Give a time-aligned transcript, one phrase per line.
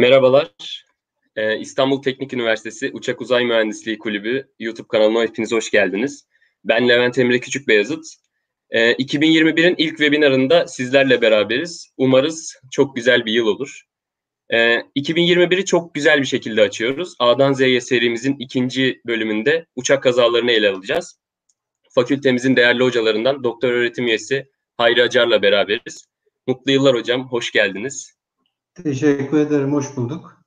[0.00, 0.84] Merhabalar.
[1.36, 6.26] Ee, İstanbul Teknik Üniversitesi Uçak Uzay Mühendisliği Kulübü YouTube kanalıma hepiniz hoş geldiniz.
[6.64, 8.04] Ben Levent Emre Küçük Beyazıt.
[8.70, 11.88] Ee, 2021'in ilk webinarında sizlerle beraberiz.
[11.96, 13.82] Umarız çok güzel bir yıl olur.
[14.52, 17.14] Ee, 2021'i çok güzel bir şekilde açıyoruz.
[17.18, 21.20] A'dan Z'ye serimizin ikinci bölümünde uçak kazalarını ele alacağız.
[21.94, 26.06] Fakültemizin değerli hocalarından doktor öğretim üyesi Hayri Acar'la beraberiz.
[26.46, 28.19] Mutlu yıllar hocam, hoş geldiniz.
[28.82, 30.42] Teşekkür ederim, hoş bulduk.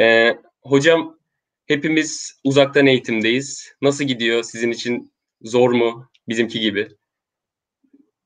[0.00, 1.18] Ee, hocam,
[1.66, 3.72] hepimiz uzaktan eğitimdeyiz.
[3.82, 4.42] Nasıl gidiyor?
[4.42, 6.08] Sizin için zor mu?
[6.28, 6.88] Bizimki gibi.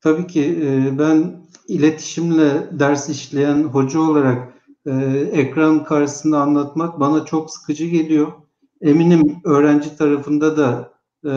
[0.01, 4.53] Tabii ki e, ben iletişimle ders işleyen hoca olarak
[4.85, 4.91] e,
[5.33, 8.31] ekran karşısında anlatmak bana çok sıkıcı geliyor.
[8.81, 10.93] Eminim öğrenci tarafında da
[11.25, 11.33] e,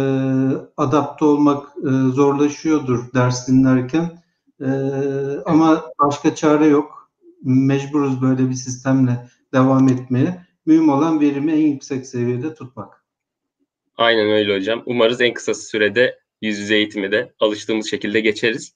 [0.77, 1.69] adapte olmak
[2.13, 4.21] zorlaşıyordur ders dinlerken.
[5.45, 7.00] Ama başka çare yok
[7.43, 10.47] mecburuz böyle bir sistemle devam etmeye.
[10.67, 13.05] Mühim olan verimi en yüksek seviyede tutmak.
[13.97, 14.83] Aynen öyle hocam.
[14.87, 18.75] Umarız en kısa sürede yüz yüze eğitimi de alıştığımız şekilde geçeriz.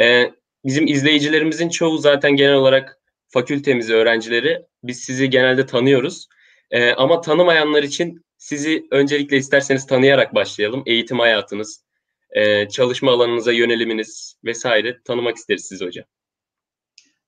[0.00, 0.32] Ee,
[0.64, 4.62] bizim izleyicilerimizin çoğu zaten genel olarak fakültemiz öğrencileri.
[4.82, 6.28] Biz sizi genelde tanıyoruz.
[6.70, 10.82] Ee, ama tanımayanlar için sizi öncelikle isterseniz tanıyarak başlayalım.
[10.86, 11.84] Eğitim hayatınız,
[12.30, 16.04] e, çalışma alanınıza yöneliminiz vesaire tanımak isteriz sizi hocam.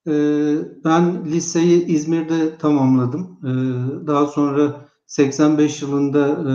[0.06, 3.38] Ee, ben liseyi İzmir'de tamamladım.
[3.44, 6.52] Ee, daha sonra 85 yılında e,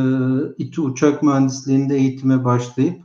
[0.63, 3.02] İTÜ Uçak Mühendisliği'nde eğitime başlayıp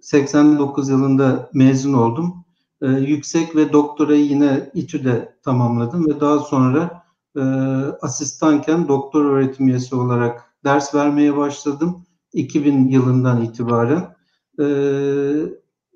[0.00, 2.44] 89 e, yılında mezun oldum.
[2.82, 7.04] Ee, yüksek ve doktorayı yine İTÜ'de tamamladım ve daha sonra
[7.36, 7.40] e,
[8.02, 14.14] asistanken doktor öğretim üyesi olarak ders vermeye başladım 2000 yılından itibaren.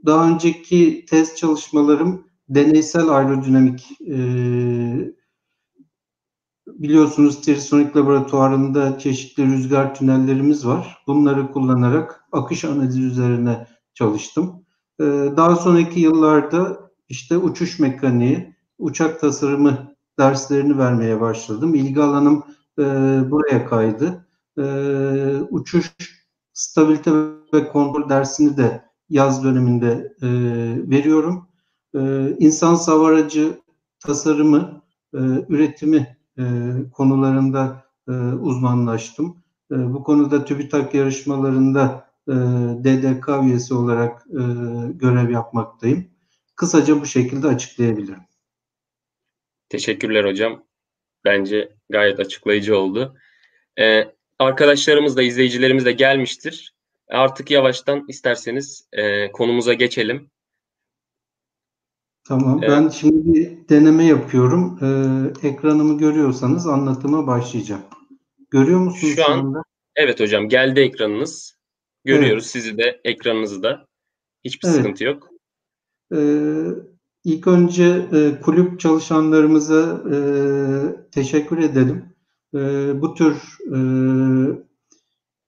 [0.06, 4.16] Daha önceki test çalışmalarım deneysel aerodinamik e,
[6.66, 11.02] biliyorsunuz Trisonik laboratuvarında çeşitli rüzgar tünellerimiz var.
[11.06, 14.64] Bunları kullanarak akış analizi üzerine çalıştım.
[15.00, 15.04] E,
[15.36, 21.74] daha sonraki yıllarda işte uçuş mekaniği, uçak tasarımı derslerini vermeye başladım.
[21.74, 22.44] İlgi alanım
[22.78, 22.82] e,
[23.30, 24.26] buraya kaydı.
[24.58, 24.62] E,
[25.50, 25.92] uçuş
[26.52, 27.10] stabilite
[27.54, 30.28] ve kontrol dersini de yaz döneminde e,
[30.90, 31.48] veriyorum
[32.38, 33.60] insan savaracı
[34.00, 34.82] tasarımı,
[35.14, 35.18] e,
[35.48, 36.42] üretimi e,
[36.92, 39.42] konularında e, uzmanlaştım.
[39.70, 42.06] Bu konuda TÜBİTAK yarışmalarında
[42.84, 44.24] DDK üyesi olarak
[44.94, 46.10] görev yapmaktayım.
[46.56, 48.20] Kısaca bu şekilde açıklayabilirim.
[49.68, 50.64] Teşekkürler hocam.
[51.24, 53.16] Bence gayet açıklayıcı oldu.
[53.78, 54.04] Ee,
[54.38, 56.74] arkadaşlarımız da izleyicilerimiz de gelmiştir.
[57.08, 60.30] Artık yavaştan isterseniz e, konumuza geçelim.
[62.28, 62.58] Tamam.
[62.62, 62.70] Evet.
[62.70, 64.78] Ben şimdi bir deneme yapıyorum.
[64.82, 67.82] Ee, ekranımı görüyorsanız anlatıma başlayacağım.
[68.50, 69.38] Görüyor musunuz şu, an?
[69.38, 69.62] Anda?
[69.96, 71.56] Evet hocam geldi ekranınız.
[72.04, 72.52] Görüyoruz evet.
[72.52, 73.86] sizi de ekranınızı da.
[74.44, 74.76] Hiçbir evet.
[74.76, 75.30] sıkıntı yok.
[76.14, 76.66] Ee,
[77.24, 80.18] ilk önce e, kulüp çalışanlarımıza e,
[81.10, 82.04] teşekkür edelim.
[82.54, 82.60] E,
[83.00, 83.34] bu tür
[83.66, 83.78] e,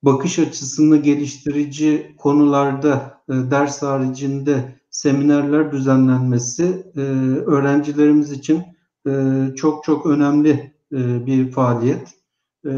[0.02, 7.00] bakış açısını geliştirici konularda e, ders haricinde seminerler düzenlenmesi e,
[7.46, 8.62] öğrencilerimiz için
[9.06, 12.08] e, çok çok önemli e, bir faaliyet.
[12.66, 12.70] E,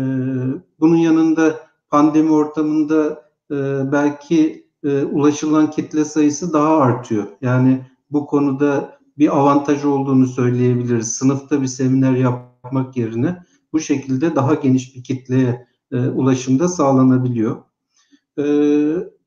[0.80, 3.56] bunun yanında pandemi ortamında e,
[3.92, 7.26] belki e, ulaşılan kitle sayısı daha artıyor.
[7.40, 11.14] Yani bu konuda bir avantaj olduğunu söyleyebiliriz.
[11.14, 13.42] Sınıfta bir seminer yapmak yerine
[13.72, 17.56] bu şekilde daha geniş bir kitleye e, ulaşımda sağlanabiliyor.
[18.38, 18.44] E,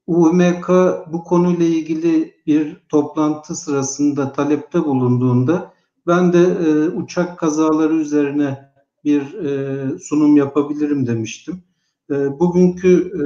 [0.08, 0.70] UMK
[1.08, 5.74] bu konuyla ilgili bir toplantı sırasında talepte bulunduğunda
[6.08, 11.64] ben de e, uçak kazaları üzerine bir e, sunum yapabilirim demiştim.
[12.12, 13.12] E, bugünkü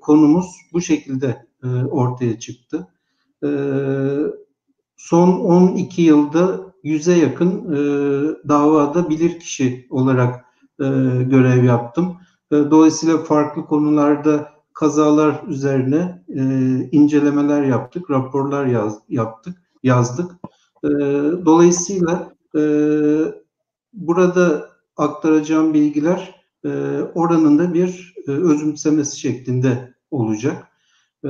[0.00, 2.88] konumuz bu şekilde e, ortaya çıktı.
[3.44, 3.48] E,
[4.96, 7.78] son 12 yılda yüze yakın e,
[8.48, 10.44] davada bilirkişi olarak
[10.80, 10.84] e,
[11.22, 12.16] görev yaptım.
[12.52, 16.42] E, dolayısıyla farklı konularda kazalar üzerine e,
[16.92, 20.30] incelemeler yaptık, raporlar yaz, yaptık, yazdık.
[20.84, 20.88] E,
[21.44, 22.62] dolayısıyla e,
[23.92, 26.34] burada aktaracağım bilgiler
[26.64, 26.68] e,
[27.14, 30.68] oranında bir e, özümsemesi şeklinde olacak.
[31.24, 31.28] E,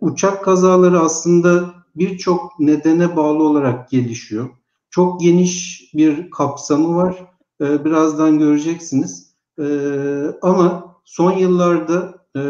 [0.00, 4.48] uçak kazaları aslında birçok nedene bağlı olarak gelişiyor.
[4.90, 7.24] Çok geniş bir kapsamı var.
[7.60, 9.34] E, birazdan göreceksiniz.
[9.58, 9.66] E,
[10.42, 12.40] ama son yıllarda e,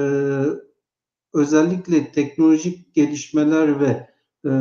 [1.35, 4.11] özellikle teknolojik gelişmeler ve
[4.47, 4.53] e,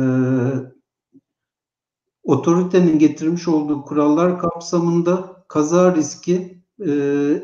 [2.22, 6.92] otoritenin getirmiş olduğu kurallar kapsamında kaza riski e,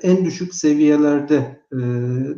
[0.02, 1.76] en düşük seviyelerde e,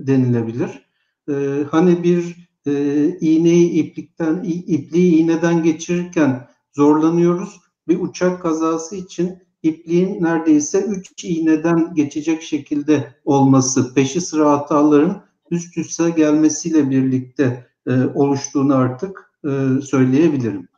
[0.07, 0.89] denilebilir.
[1.29, 7.61] E, hani bir e, iğneyi iplikten ipliği iğneden geçirirken zorlanıyoruz.
[7.89, 15.79] Bir uçak kazası için ipliğin neredeyse 3 iğneden geçecek şekilde olması, peşi sıra hataların üst
[15.79, 20.69] üste gelmesiyle birlikte e, oluştuğunu artık e, söyleyebilirim.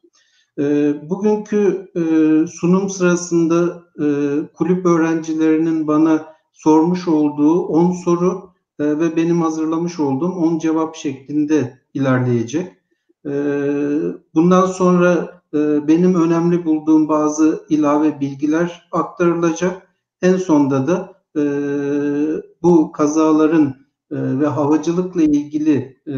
[0.59, 2.03] E, bugünkü e,
[2.47, 4.07] sunum sırasında e,
[4.55, 11.81] kulüp öğrencilerinin bana sormuş olduğu 10 soru e, ve benim hazırlamış olduğum 10 cevap şeklinde
[11.95, 12.73] ilerleyecek.
[13.27, 13.33] E,
[14.35, 19.83] bundan sonra e, benim önemli bulduğum bazı ilave bilgiler aktarılacak.
[20.23, 21.43] En sonda da e,
[22.63, 26.17] bu kazaların ve havacılıkla ilgili e,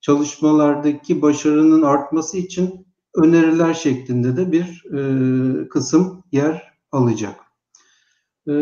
[0.00, 7.40] çalışmalardaki başarının artması için öneriler şeklinde de bir e, kısım yer alacak.
[8.48, 8.52] E,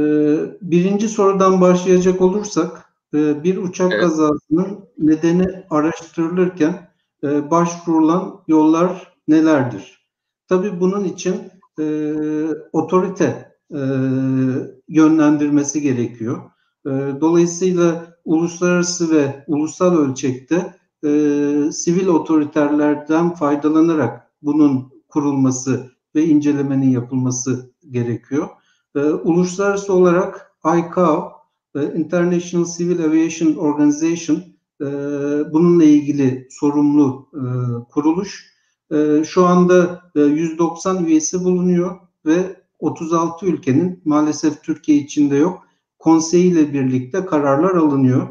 [0.62, 4.02] birinci sorudan başlayacak olursak, e, bir uçak evet.
[4.02, 6.88] kazasının nedeni araştırılırken
[7.24, 10.08] e, başvurulan yollar nelerdir?
[10.48, 11.36] Tabii bunun için
[11.78, 11.84] e,
[12.72, 13.80] otorite e,
[14.88, 16.51] yönlendirmesi gerekiyor.
[16.86, 16.90] E,
[17.20, 20.74] dolayısıyla uluslararası ve ulusal ölçekte
[21.04, 21.08] e,
[21.72, 28.48] sivil otoriterlerden faydalanarak bunun kurulması ve incelemenin yapılması gerekiyor.
[28.96, 31.32] E, uluslararası olarak ICAO,
[31.74, 34.36] e, International Civil Aviation Organization
[34.80, 34.86] e,
[35.52, 37.42] bununla ilgili sorumlu e,
[37.90, 38.52] kuruluş.
[38.92, 45.62] E, şu anda e, 190 üyesi bulunuyor ve 36 ülkenin maalesef Türkiye içinde yok
[46.02, 48.28] konseyiyle birlikte kararlar alınıyor.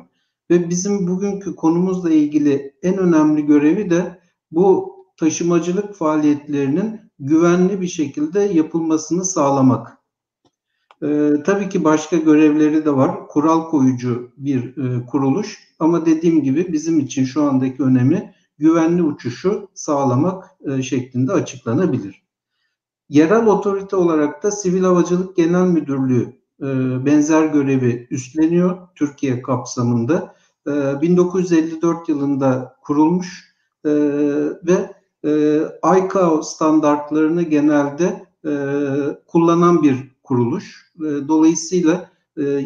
[0.49, 4.19] Ve bizim bugünkü konumuzla ilgili en önemli görevi de
[4.51, 9.97] bu taşımacılık faaliyetlerinin güvenli bir şekilde yapılmasını sağlamak.
[11.03, 13.27] Ee, tabii ki başka görevleri de var.
[13.27, 19.69] Kural koyucu bir e, kuruluş ama dediğim gibi bizim için şu andaki önemi güvenli uçuşu
[19.73, 22.23] sağlamak e, şeklinde açıklanabilir.
[23.09, 26.65] Yerel otorite olarak da Sivil Havacılık Genel Müdürlüğü e,
[27.05, 30.35] benzer görevi üstleniyor Türkiye kapsamında.
[30.65, 33.55] 1954 e, yılında kurulmuş
[33.85, 33.91] e,
[34.67, 34.93] ve
[35.97, 38.25] ICAO standartlarını genelde
[39.27, 40.91] kullanan bir kuruluş.
[41.27, 42.09] Dolayısıyla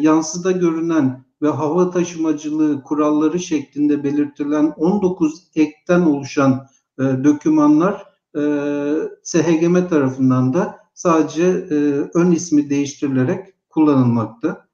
[0.00, 6.66] yansıda görünen ve hava taşımacılığı kuralları şeklinde belirtilen 19 ekten oluşan
[6.98, 8.06] dokümanlar
[9.22, 11.46] SHGM tarafından da sadece
[12.14, 14.66] ön ismi değiştirilerek kullanılmakta.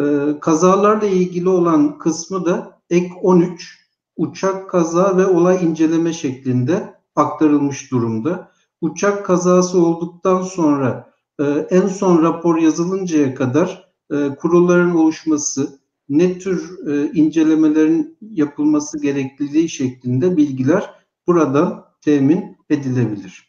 [0.00, 0.04] E,
[0.40, 3.78] kazalarla ilgili olan kısmı da ek 13
[4.16, 8.52] uçak kaza ve olay inceleme şeklinde aktarılmış durumda.
[8.80, 15.78] Uçak kazası olduktan sonra e, en son rapor yazılıncaya kadar e, kurulların oluşması,
[16.08, 20.90] ne tür e, incelemelerin yapılması gerekliliği şeklinde bilgiler
[21.26, 23.48] buradan temin edilebilir.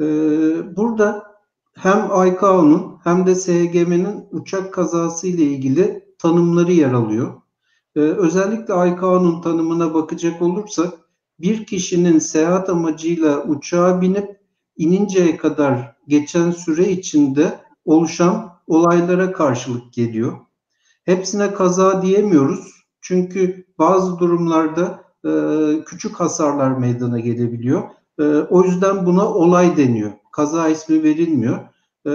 [0.00, 0.06] E,
[0.76, 1.33] burada
[1.74, 7.34] hem ICAO'nun hem de SGM'nin uçak kazası ile ilgili tanımları yer alıyor.
[7.96, 10.94] Ee, özellikle ICAO'nun tanımına bakacak olursak
[11.40, 14.40] bir kişinin seyahat amacıyla uçağa binip
[14.76, 20.38] ininceye kadar geçen süre içinde oluşan olaylara karşılık geliyor.
[21.04, 22.74] Hepsine kaza diyemiyoruz.
[23.00, 25.30] Çünkü bazı durumlarda e,
[25.84, 27.82] küçük hasarlar meydana gelebiliyor.
[28.18, 31.58] E, o yüzden buna olay deniyor kaza ismi verilmiyor.
[32.06, 32.12] E,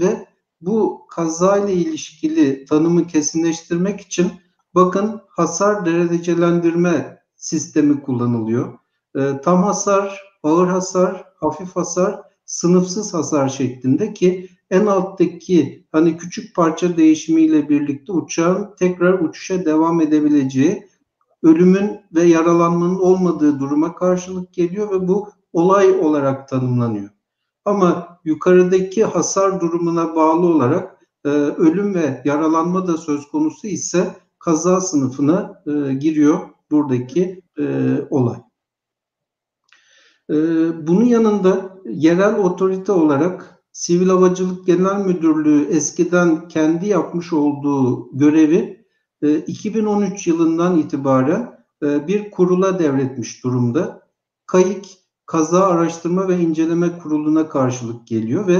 [0.00, 0.26] ve
[0.60, 4.32] bu kaza ile ilişkili tanımı kesinleştirmek için
[4.74, 8.78] bakın hasar derecelendirme sistemi kullanılıyor.
[9.16, 16.56] E, tam hasar, ağır hasar, hafif hasar, sınıfsız hasar şeklinde ki en alttaki hani küçük
[16.56, 20.88] parça değişimiyle birlikte uçağın tekrar uçuşa devam edebileceği
[21.42, 27.15] ölümün ve yaralanmanın olmadığı duruma karşılık geliyor ve bu olay olarak tanımlanıyor.
[27.66, 34.80] Ama yukarıdaki hasar durumuna bağlı olarak e, ölüm ve yaralanma da söz konusu ise kaza
[34.80, 38.38] sınıfına e, giriyor buradaki e, olay.
[40.30, 40.34] E,
[40.86, 48.86] bunun yanında yerel otorite olarak Sivil Havacılık Genel Müdürlüğü eskiden kendi yapmış olduğu görevi
[49.22, 54.08] e, 2013 yılından itibaren e, bir kurula devretmiş durumda.
[54.46, 58.58] KAİK Kaza Araştırma ve İnceleme Kurulu'na karşılık geliyor ve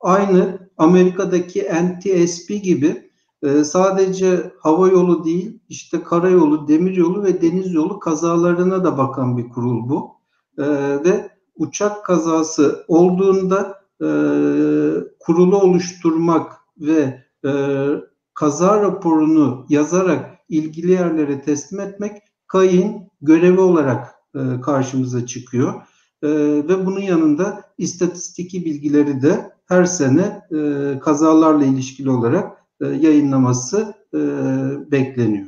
[0.00, 3.10] aynı Amerika'daki NTSB gibi
[3.42, 9.36] e, sadece hava yolu değil işte karayolu, demir yolu ve deniz yolu kazalarına da bakan
[9.36, 10.10] bir kurul bu.
[10.58, 10.64] E,
[11.04, 14.08] ve uçak kazası olduğunda e,
[15.20, 17.28] kurulu oluşturmak ve
[18.34, 24.14] kaza raporunu yazarak ilgili yerlere teslim etmek kayın görevi olarak
[24.62, 25.74] karşımıza çıkıyor.
[26.22, 26.28] E,
[26.68, 34.18] ve bunun yanında istatistiki bilgileri de her sene e, kazalarla ilişkili olarak e, yayınlaması e,
[34.92, 35.46] bekleniyor.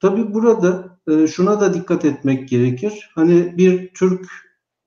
[0.00, 3.10] Tabii burada e, şuna da dikkat etmek gerekir.
[3.14, 4.26] Hani bir Türk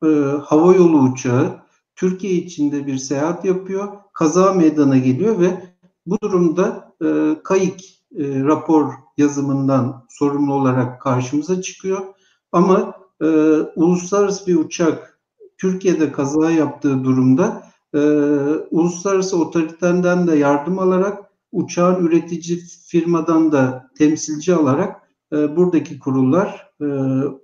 [0.04, 0.08] e,
[0.44, 1.62] hava yolu uçağı
[1.96, 5.64] Türkiye içinde bir seyahat yapıyor, kaza meydana geliyor ve
[6.06, 7.80] bu durumda e, kayık
[8.18, 12.06] e, rapor yazımından sorumlu olarak karşımıza çıkıyor.
[12.52, 13.26] Ama e,
[13.76, 15.20] uluslararası bir uçak
[15.58, 18.00] Türkiye'de kaza yaptığı durumda e,
[18.72, 25.02] uluslararası otoritenden de yardım alarak uçağın üretici firmadan da temsilci alarak
[25.34, 26.86] e, buradaki kurullar e,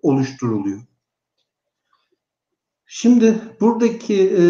[0.01, 0.81] oluşturuluyor.
[2.85, 4.43] Şimdi buradaki e,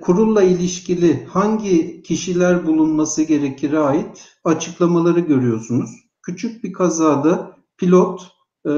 [0.00, 5.90] kurulla ilişkili hangi kişiler bulunması gerekir ait açıklamaları görüyorsunuz.
[6.22, 8.33] Küçük bir kazada pilot,
[8.66, 8.70] e,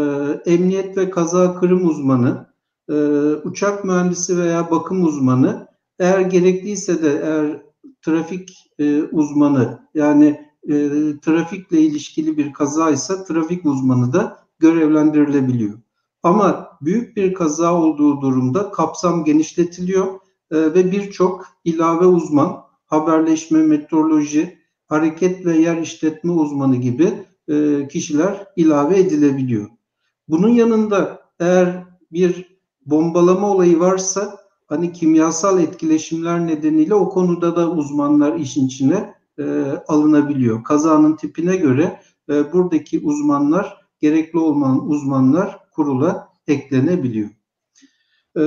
[0.47, 2.47] emniyet ve kaza kırım uzmanı,
[2.91, 2.95] e,
[3.45, 7.63] uçak mühendisi veya bakım uzmanı, eğer gerekliyse de eğer
[8.03, 10.75] trafik e, uzmanı yani e,
[11.23, 15.79] trafikle ilişkili bir kazaysa trafik uzmanı da görevlendirilebiliyor.
[16.23, 20.07] Ama büyük bir kaza olduğu durumda kapsam genişletiliyor
[20.51, 27.13] e, ve birçok ilave uzman, haberleşme, meteoroloji, hareket ve yer işletme uzmanı gibi
[27.49, 29.76] e, kişiler ilave edilebiliyor.
[30.29, 38.37] Bunun yanında eğer bir bombalama olayı varsa hani kimyasal etkileşimler nedeniyle o konuda da uzmanlar
[38.37, 39.45] işin içine e,
[39.89, 40.65] alınabiliyor.
[40.65, 47.31] Kazanın tipine göre e, buradaki uzmanlar gerekli olmayan uzmanlar kurula eklenebiliyor.
[48.39, 48.43] E,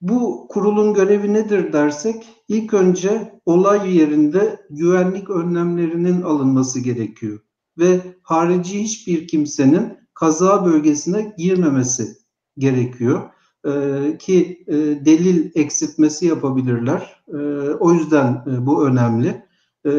[0.00, 7.40] bu kurulun görevi nedir dersek ilk önce olay yerinde güvenlik önlemlerinin alınması gerekiyor
[7.78, 12.16] ve harici hiçbir kimsenin kaza bölgesine girmemesi
[12.58, 13.30] gerekiyor
[13.66, 13.70] e,
[14.18, 17.22] ki e, delil eksiltmesi yapabilirler.
[17.28, 17.36] E,
[17.70, 19.46] o yüzden e, bu önemli.
[19.84, 19.90] E,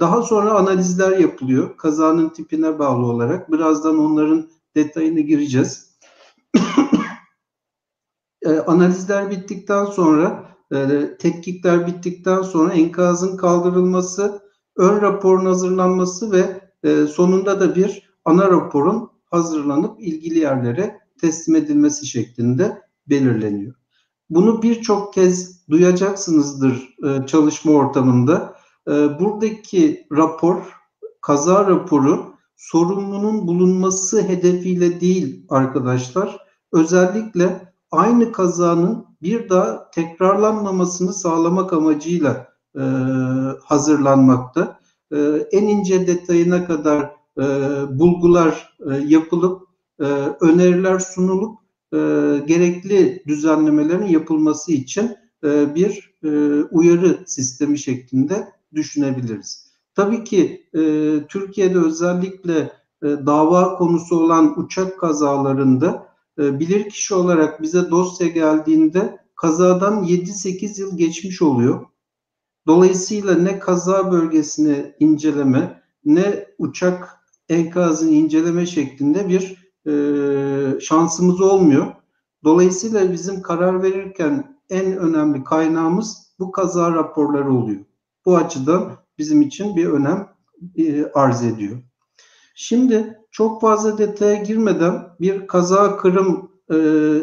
[0.00, 3.52] daha sonra analizler yapılıyor kazanın tipine bağlı olarak.
[3.52, 5.90] Birazdan onların detayını gireceğiz.
[8.42, 14.42] e, analizler bittikten sonra, e, tetkikler bittikten sonra enkazın kaldırılması,
[14.76, 22.06] ön raporun hazırlanması ve e, sonunda da bir ana raporun hazırlanıp ilgili yerlere teslim edilmesi
[22.06, 23.74] şeklinde belirleniyor.
[24.30, 28.56] Bunu birçok kez duyacaksınızdır e, çalışma ortamında.
[28.88, 30.72] E, buradaki rapor,
[31.20, 36.38] kaza raporu sorumlunun bulunması hedefiyle değil arkadaşlar.
[36.72, 42.82] Özellikle aynı kazanın bir daha tekrarlanmamasını sağlamak amacıyla e,
[43.64, 44.80] hazırlanmakta.
[45.52, 47.42] En ince detayına kadar e,
[47.98, 49.62] bulgular e, yapılıp,
[50.00, 50.04] e,
[50.40, 51.58] öneriler sunulup
[51.92, 51.96] e,
[52.46, 56.28] gerekli düzenlemelerin yapılması için e, bir e,
[56.62, 59.70] uyarı sistemi şeklinde düşünebiliriz.
[59.94, 60.80] Tabii ki e,
[61.28, 62.72] Türkiye'de özellikle
[63.02, 66.06] e, dava konusu olan uçak kazalarında
[66.38, 71.86] e, bilirkişi olarak bize dosya geldiğinde kazadan 7-8 yıl geçmiş oluyor.
[72.66, 77.19] Dolayısıyla ne kaza bölgesini inceleme ne uçak
[77.50, 81.86] enkazını inceleme şeklinde bir e, şansımız olmuyor.
[82.44, 87.80] Dolayısıyla bizim karar verirken en önemli kaynağımız bu kaza raporları oluyor.
[88.26, 90.28] Bu açıdan bizim için bir önem
[90.76, 91.76] e, arz ediyor.
[92.54, 96.76] Şimdi çok fazla detaya girmeden bir kaza kırım e,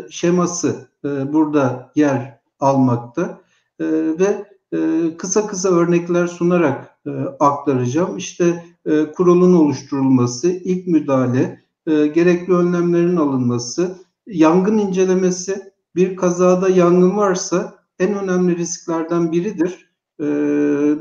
[0.10, 3.42] şeması e, burada yer almakta
[3.80, 3.86] e,
[4.20, 4.78] ve e,
[5.18, 8.18] kısa kısa örnekler sunarak e, aktaracağım.
[8.18, 17.18] İşte e, kurulun oluşturulması, ilk müdahale, e, gerekli önlemlerin alınması, yangın incelemesi, bir kazada yangın
[17.18, 19.92] varsa en önemli risklerden biridir.
[20.20, 20.26] E,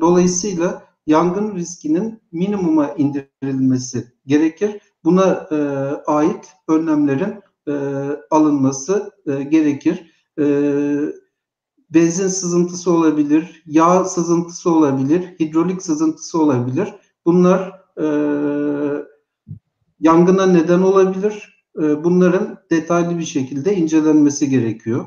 [0.00, 4.80] dolayısıyla yangın riskinin minimuma indirilmesi gerekir.
[5.04, 5.48] Buna
[6.06, 7.34] ait önlemlerin
[8.30, 10.12] alınması gerekir.
[11.90, 16.94] Benzin sızıntısı olabilir, yağ sızıntısı olabilir, hidrolik sızıntısı olabilir.
[17.26, 18.06] Bunlar e,
[20.00, 21.64] yangına neden olabilir.
[21.78, 25.06] E, bunların detaylı bir şekilde incelenmesi gerekiyor.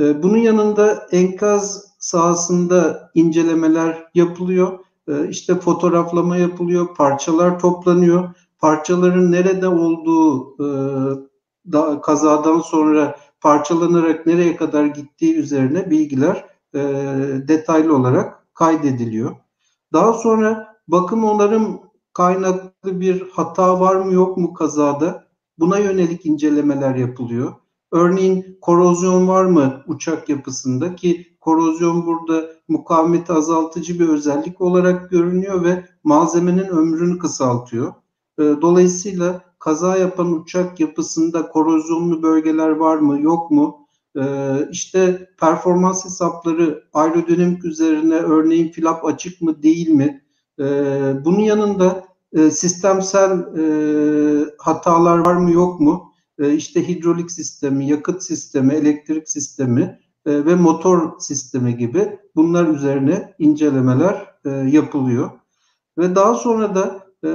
[0.00, 4.78] E, bunun yanında enkaz sahasında incelemeler yapılıyor.
[5.08, 8.34] E, işte fotoğraflama yapılıyor, parçalar toplanıyor.
[8.58, 10.58] Parçaların nerede olduğu
[11.72, 16.80] da, kazadan sonra parçalanarak nereye kadar gittiği üzerine bilgiler e,
[17.48, 19.36] detaylı olarak kaydediliyor.
[19.92, 21.80] Daha sonra bakım onarım
[22.16, 25.26] kaynaklı bir hata var mı yok mu kazada
[25.58, 27.52] buna yönelik incelemeler yapılıyor.
[27.92, 35.64] Örneğin korozyon var mı uçak yapısında ki korozyon burada mukavemeti azaltıcı bir özellik olarak görünüyor
[35.64, 37.94] ve malzemenin ömrünü kısaltıyor.
[38.38, 43.86] Ee, dolayısıyla kaza yapan uçak yapısında korozyonlu bölgeler var mı yok mu?
[44.18, 50.22] Ee, işte performans hesapları aerodinamik üzerine örneğin flap açık mı değil mi?
[50.60, 50.64] Ee,
[51.24, 53.64] bunun yanında e, sistemsel e,
[54.58, 56.12] hatalar var mı yok mu?
[56.38, 64.34] İşte hidrolik sistemi, yakıt sistemi, elektrik sistemi e, ve motor sistemi gibi bunlar üzerine incelemeler
[64.44, 65.30] e, yapılıyor.
[65.98, 67.30] Ve daha sonra da e,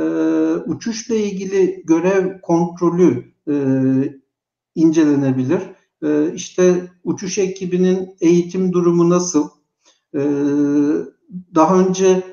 [0.70, 3.32] uçuşla ilgili görev kontrolü
[4.76, 5.62] incelenebilir.
[6.34, 9.50] İşte uçuş ekibinin eğitim durumu nasıl?
[11.56, 12.24] Daha önce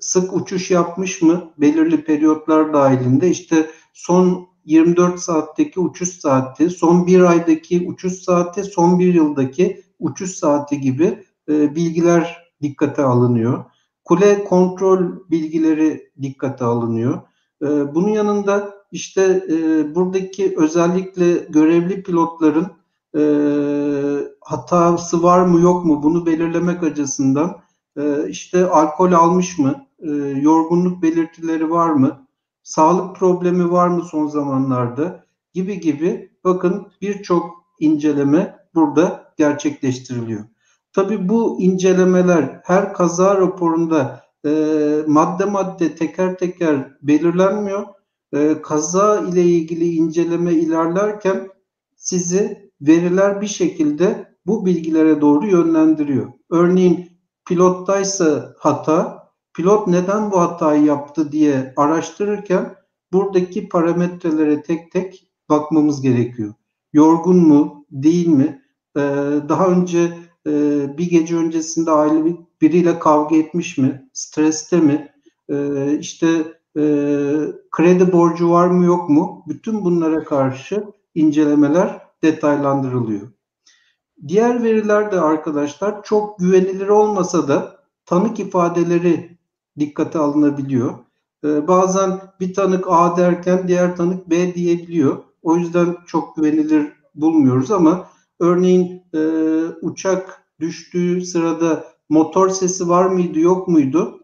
[0.00, 1.50] sık uçuş yapmış mı?
[1.58, 8.98] Belirli periyotlar dahilinde işte son 24 saatteki uçuş saati, son bir aydaki uçuş saati, son
[8.98, 13.64] bir yıldaki uçuş saati gibi e, bilgiler dikkate alınıyor.
[14.04, 15.00] Kule kontrol
[15.30, 17.22] bilgileri dikkate alınıyor.
[17.62, 19.54] E, bunun yanında işte e,
[19.94, 22.66] buradaki özellikle görevli pilotların
[23.16, 23.22] e,
[24.40, 27.63] hatası var mı yok mu bunu belirlemek açısından
[27.96, 30.10] e, işte alkol almış mı, e,
[30.40, 32.26] yorgunluk belirtileri var mı,
[32.62, 40.44] sağlık problemi var mı son zamanlarda gibi gibi bakın birçok inceleme burada gerçekleştiriliyor.
[40.92, 44.50] Tabii bu incelemeler her kaza raporunda e,
[45.06, 47.86] madde madde teker teker belirlenmiyor.
[48.32, 51.48] E, kaza ile ilgili inceleme ilerlerken
[51.96, 56.32] sizi veriler bir şekilde bu bilgilere doğru yönlendiriyor.
[56.50, 57.13] Örneğin
[57.46, 62.74] pilottaysa hata pilot neden bu hatayı yaptı diye araştırırken
[63.12, 66.54] buradaki parametrelere tek tek bakmamız gerekiyor.
[66.92, 68.62] Yorgun mu, değil mi?
[68.96, 69.00] Ee,
[69.48, 70.50] daha önce e,
[70.98, 74.08] bir gece öncesinde aile biriyle kavga etmiş mi?
[74.12, 75.12] Streste mi?
[75.48, 76.26] Ee, işte
[76.76, 76.82] e,
[77.70, 79.44] kredi borcu var mı yok mu?
[79.48, 83.33] Bütün bunlara karşı incelemeler detaylandırılıyor.
[84.28, 89.38] Diğer veriler de arkadaşlar çok güvenilir olmasa da tanık ifadeleri
[89.78, 90.94] dikkate alınabiliyor.
[91.44, 95.16] Ee, bazen bir tanık A derken diğer tanık B diyebiliyor.
[95.42, 98.08] O yüzden çok güvenilir bulmuyoruz ama
[98.40, 99.20] örneğin e,
[99.82, 104.20] uçak düştüğü sırada motor sesi var mıydı yok muydu?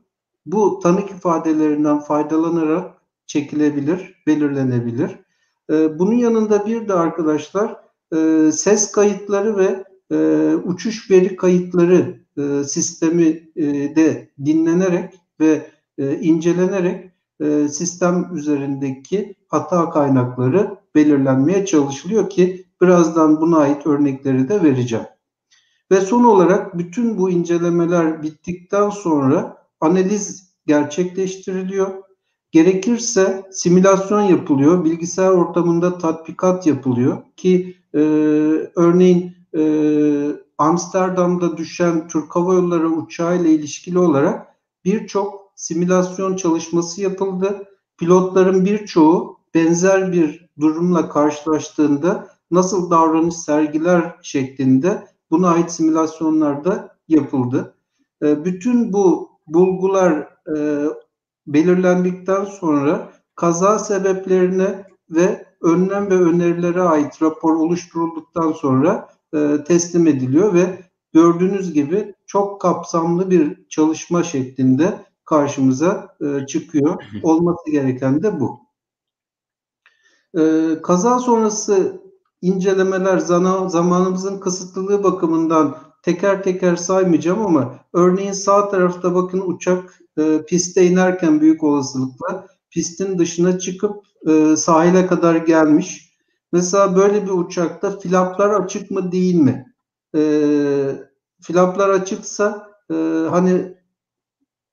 [0.46, 2.94] Bu tanık ifadelerinden faydalanarak
[3.26, 5.18] çekilebilir, belirlenebilir.
[5.70, 7.76] E, bunun yanında bir de arkadaşlar
[8.14, 10.16] e, ses kayıtları ve e,
[10.64, 13.64] uçuş veri kayıtları e, sistemi e,
[13.96, 15.66] de dinlenerek ve
[15.98, 24.62] e, incelenerek e, sistem üzerindeki hata kaynakları belirlenmeye çalışılıyor ki birazdan buna ait örnekleri de
[24.62, 25.06] vereceğim.
[25.90, 31.90] Ve son olarak bütün bu incelemeler bittikten sonra analiz gerçekleştiriliyor.
[32.50, 37.98] Gerekirse simülasyon yapılıyor, bilgisayar ortamında tatbikat yapılıyor ki e,
[38.76, 39.62] örneğin e,
[40.58, 44.46] Amsterdam'da düşen Türk Hava Yolları uçağı ile ilişkili olarak
[44.84, 47.64] birçok simülasyon çalışması yapıldı.
[47.98, 57.74] Pilotların birçoğu benzer bir durumla karşılaştığında nasıl davranış sergiler şeklinde buna ait simülasyonlar da yapıldı.
[58.22, 60.84] Ee, bütün bu bulgular e,
[61.46, 70.54] belirlendikten sonra kaza sebeplerine ve önlem ve önerilere ait rapor oluşturulduktan sonra e, teslim ediliyor
[70.54, 70.80] ve
[71.12, 77.02] gördüğünüz gibi çok kapsamlı bir çalışma şeklinde karşımıza e, çıkıyor.
[77.22, 78.60] Olması gereken de bu.
[80.38, 80.42] E,
[80.82, 82.02] kaza sonrası
[82.42, 90.86] incelemeler zamanımızın kısıtlılığı bakımından teker teker saymayacağım ama örneğin sağ tarafta bakın uçak e, piste
[90.86, 93.96] inerken büyük olasılıkla pistin dışına çıkıp
[94.28, 96.09] e, sahile kadar gelmiş.
[96.52, 99.74] Mesela böyle bir uçakta flaplar açık mı değil mi?
[100.14, 100.20] E,
[101.42, 102.94] flaplar açıksa e,
[103.30, 103.74] hani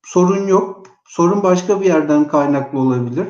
[0.04, 0.88] sorun yok.
[1.06, 3.28] Sorun başka bir yerden kaynaklı olabilir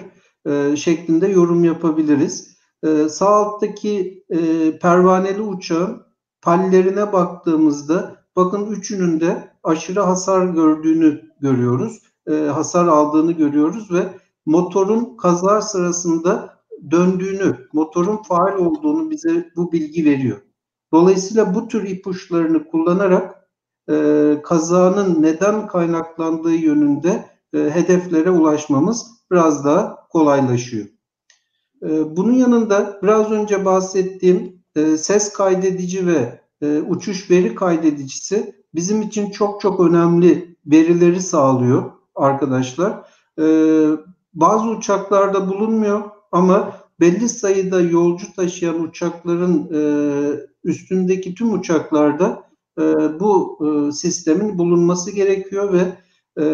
[0.48, 2.58] e, şeklinde yorum yapabiliriz.
[2.84, 4.38] E, sağ alttaki e,
[4.80, 6.02] pervaneli uçağın
[6.42, 12.02] pallerine baktığımızda bakın üçünün de aşırı hasar gördüğünü görüyoruz.
[12.28, 14.04] E, hasar aldığını görüyoruz ve
[14.46, 16.57] motorun kaza sırasında
[16.92, 20.42] döndüğünü, motorun faal olduğunu bize bu bilgi veriyor.
[20.94, 23.50] Dolayısıyla bu tür ipuçlarını kullanarak
[23.90, 30.88] e, kazanın neden kaynaklandığı yönünde e, hedeflere ulaşmamız biraz daha kolaylaşıyor.
[31.84, 39.02] E, bunun yanında biraz önce bahsettiğim e, ses kaydedici ve e, uçuş veri kaydedicisi bizim
[39.02, 43.04] için çok çok önemli verileri sağlıyor arkadaşlar.
[43.40, 43.46] E,
[44.34, 49.82] bazı uçaklarda bulunmuyor ama belli sayıda yolcu taşıyan uçakların e,
[50.64, 52.44] üstündeki tüm uçaklarda
[52.80, 52.84] e,
[53.20, 55.84] bu e, sistemin bulunması gerekiyor ve
[56.42, 56.46] e,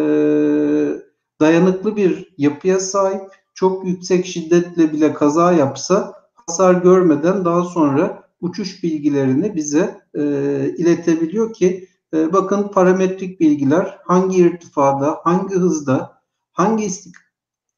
[1.40, 3.22] dayanıklı bir yapıya sahip
[3.54, 10.20] çok yüksek şiddetle bile kaza yapsa hasar görmeden daha sonra uçuş bilgilerini bize e,
[10.78, 17.14] iletebiliyor ki e, bakın parametrik bilgiler hangi irtifada, hangi hızda, hangi istik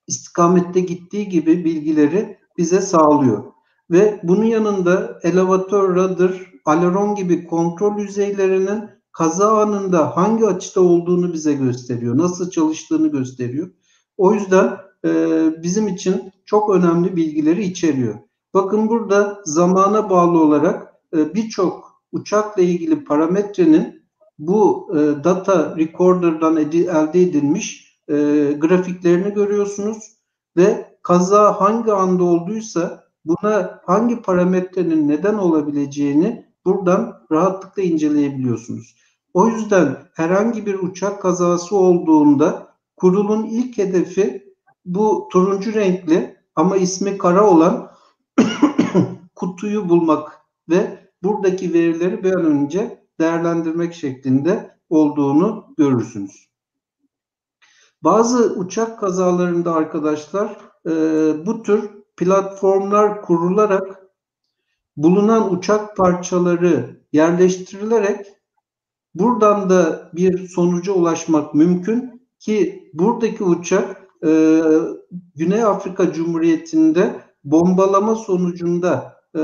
[0.07, 3.45] istikamette gittiği gibi bilgileri bize sağlıyor.
[3.90, 11.53] Ve bunun yanında elevatör, rudder, aleron gibi kontrol yüzeylerinin kaza anında hangi açıda olduğunu bize
[11.53, 13.71] gösteriyor, nasıl çalıştığını gösteriyor.
[14.16, 15.11] O yüzden e,
[15.62, 18.14] bizim için çok önemli bilgileri içeriyor.
[18.55, 24.03] Bakın burada zamana bağlı olarak e, birçok uçakla ilgili parametrenin
[24.38, 28.14] bu e, data recorder'dan elde edilmiş e,
[28.59, 30.16] grafiklerini görüyorsunuz
[30.57, 38.97] ve kaza hangi anda olduysa buna hangi parametrenin neden olabileceğini buradan rahatlıkla inceleyebiliyorsunuz.
[39.35, 47.19] O yüzden herhangi bir uçak kazası olduğunda kurulun ilk hedefi bu turuncu renkli ama ismi
[47.19, 47.90] kara olan
[49.35, 50.33] kutuyu bulmak
[50.69, 56.49] ve buradaki verileri bir an önce değerlendirmek şeklinde olduğunu görürsünüz.
[58.07, 60.92] Bazı uçak kazalarında arkadaşlar e,
[61.47, 64.03] bu tür platformlar kurularak
[64.97, 68.27] bulunan uçak parçaları yerleştirilerek
[69.14, 74.61] buradan da bir sonuca ulaşmak mümkün ki buradaki uçak e,
[75.35, 79.40] Güney Afrika Cumhuriyeti'nde bombalama sonucunda e,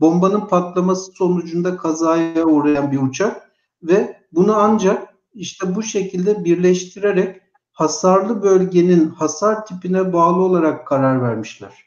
[0.00, 3.50] bombanın patlaması sonucunda kazaya uğrayan bir uçak
[3.82, 7.43] ve bunu ancak işte bu şekilde birleştirerek
[7.74, 11.84] hasarlı bölgenin hasar tipine bağlı olarak karar vermişler.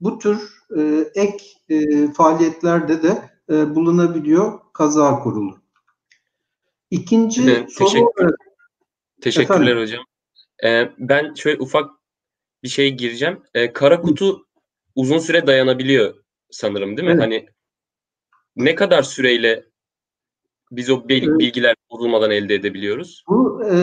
[0.00, 5.58] Bu tür e, ek e, faaliyetlerde de e, bulunabiliyor kaza kurulu.
[6.90, 8.34] İkinci evet, soru teşekkür,
[9.20, 9.82] Teşekkürler Efendim?
[9.82, 10.04] hocam.
[10.64, 11.90] Ee, ben şöyle ufak
[12.62, 13.42] bir şey gireceğim.
[13.54, 14.46] Ee, kara kutu
[14.94, 16.14] uzun süre dayanabiliyor
[16.50, 17.12] sanırım değil mi?
[17.12, 17.22] Evet.
[17.22, 17.48] Hani
[18.56, 19.64] ne kadar süreyle
[20.70, 23.24] biz o bilgiler bozulmadan elde edebiliyoruz?
[23.28, 23.76] Bu e,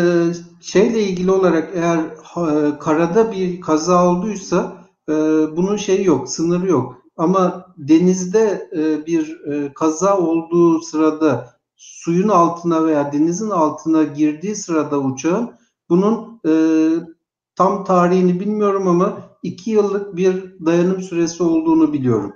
[0.61, 5.13] şeyle ilgili olarak eğer e, karada bir kaza olduysa e,
[5.55, 7.01] bunun şeyi yok, sınırı yok.
[7.17, 14.99] Ama denizde e, bir e, kaza olduğu sırada suyun altına veya denizin altına girdiği sırada
[14.99, 15.51] uçağın
[15.89, 16.53] bunun e,
[17.55, 22.33] tam tarihini bilmiyorum ama iki yıllık bir dayanım süresi olduğunu biliyorum.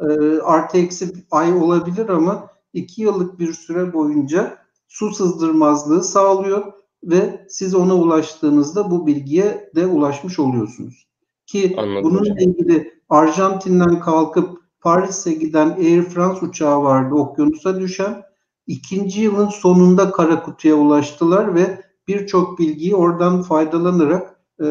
[0.00, 4.59] E, artı eksi ay olabilir ama iki yıllık bir süre boyunca
[4.90, 6.72] su sızdırmazlığı sağlıyor
[7.02, 11.06] ve siz ona ulaştığınızda bu bilgiye de ulaşmış oluyorsunuz.
[11.46, 18.22] Ki Anladım bununla ilgili Arjantin'den kalkıp Paris'e giden Air France uçağı vardı okyanusa düşen.
[18.66, 24.66] İkinci yılın sonunda kara kutuya ulaştılar ve birçok bilgiyi oradan faydalanarak e,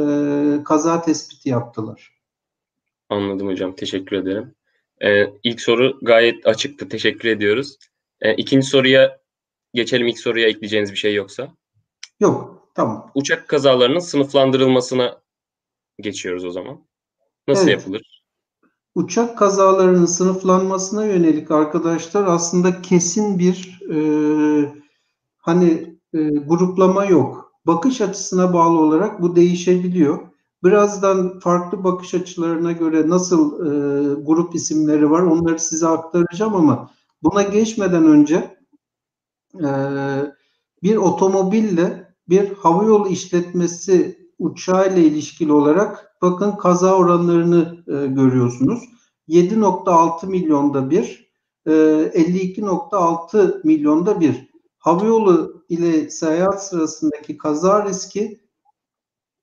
[0.63, 2.13] kaza tespiti yaptılar.
[3.09, 3.75] Anladım hocam.
[3.75, 4.55] Teşekkür ederim.
[5.01, 6.89] Ee, ilk soru gayet açıktı.
[6.89, 7.77] Teşekkür ediyoruz.
[8.21, 9.18] Ee, ikinci soruya
[9.73, 10.07] geçelim.
[10.07, 11.53] İlk soruya ekleyeceğiniz bir şey yoksa.
[12.19, 12.59] Yok.
[12.75, 13.11] Tamam.
[13.15, 15.21] Uçak kazalarının sınıflandırılmasına
[15.99, 16.79] geçiyoruz o zaman.
[17.47, 17.79] Nasıl evet.
[17.79, 18.23] yapılır?
[18.95, 23.99] Uçak kazalarının sınıflanmasına yönelik arkadaşlar aslında kesin bir e,
[25.37, 27.53] hani e, gruplama yok.
[27.67, 30.19] Bakış açısına bağlı olarak bu değişebiliyor.
[30.63, 33.69] Birazdan farklı bakış açılarına göre nasıl e,
[34.13, 36.89] grup isimleri var onları size aktaracağım ama
[37.23, 38.58] buna geçmeden önce
[39.55, 39.69] e,
[40.83, 48.83] bir otomobille bir havayolu işletmesi uçağı ile ilişkili olarak bakın kaza oranlarını e, görüyorsunuz.
[49.27, 51.31] 7.6 milyonda bir,
[51.65, 54.49] e, 52.6 milyonda bir.
[54.79, 58.39] Havayolu ile seyahat sırasındaki kaza riski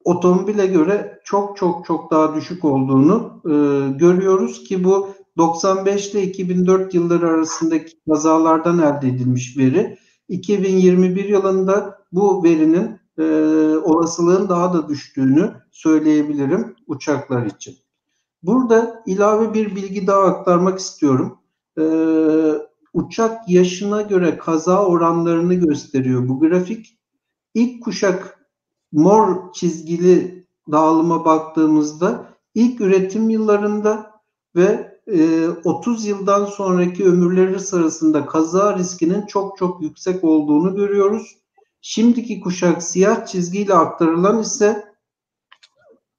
[0.04, 3.50] otomobile göre çok çok çok daha düşük olduğunu e,
[3.98, 9.98] görüyoruz ki bu 95 ile 2004 yılları arasındaki kazalardan elde edilmiş veri.
[10.28, 13.22] 2021 yılında bu verinin e,
[13.76, 17.76] olasılığın daha da düştüğünü söyleyebilirim uçaklar için.
[18.42, 21.38] Burada ilave bir bilgi daha aktarmak istiyorum.
[21.78, 21.84] E,
[22.92, 26.98] uçak yaşına göre kaza oranlarını gösteriyor bu grafik.
[27.54, 28.46] İlk kuşak
[28.92, 34.10] mor çizgili dağılıma baktığımızda ilk üretim yıllarında
[34.56, 34.95] ve
[35.64, 41.36] 30 yıldan sonraki ömürleri sırasında kaza riskinin çok çok yüksek olduğunu görüyoruz.
[41.80, 44.84] Şimdiki kuşak siyah çizgiyle aktarılan ise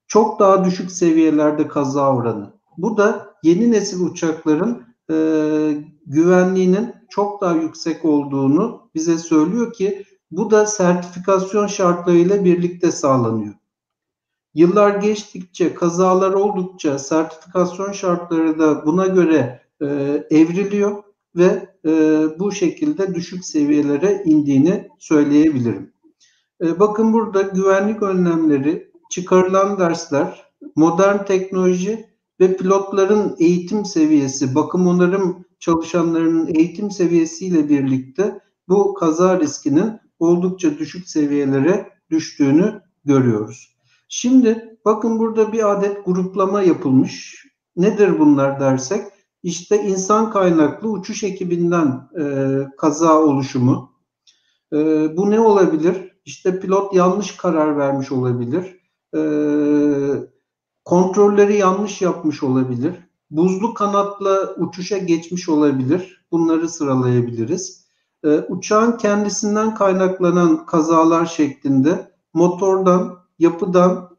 [0.07, 2.53] çok daha düşük seviyelerde kaza oranı.
[2.77, 5.15] Bu da yeni nesil uçakların e,
[6.05, 13.53] güvenliğinin çok daha yüksek olduğunu bize söylüyor ki bu da sertifikasyon şartlarıyla birlikte sağlanıyor.
[14.57, 19.85] Yıllar geçtikçe, kazalar oldukça sertifikasyon şartları da buna göre e,
[20.29, 21.03] evriliyor
[21.35, 21.91] ve e,
[22.39, 25.93] bu şekilde düşük seviyelere indiğini söyleyebilirim.
[26.61, 35.45] E, bakın burada güvenlik önlemleri, çıkarılan dersler, modern teknoloji ve pilotların eğitim seviyesi, bakım onarım
[35.59, 38.39] çalışanlarının eğitim seviyesiyle birlikte
[38.69, 43.76] bu kaza riskinin oldukça düşük seviyelere düştüğünü görüyoruz.
[44.07, 47.45] Şimdi bakın burada bir adet gruplama yapılmış.
[47.75, 49.03] Nedir bunlar dersek?
[49.43, 52.23] İşte insan kaynaklı uçuş ekibinden e,
[52.77, 53.91] kaza oluşumu.
[54.73, 54.77] E,
[55.17, 56.11] bu ne olabilir?
[56.25, 58.79] İşte pilot yanlış karar vermiş olabilir.
[59.15, 59.21] E,
[60.85, 62.93] kontrolleri yanlış yapmış olabilir.
[63.31, 66.25] Buzlu kanatla uçuşa geçmiş olabilir.
[66.31, 67.87] Bunları sıralayabiliriz.
[68.25, 74.17] E, uçağın kendisinden kaynaklanan kazalar şeklinde motordan, yapıdan,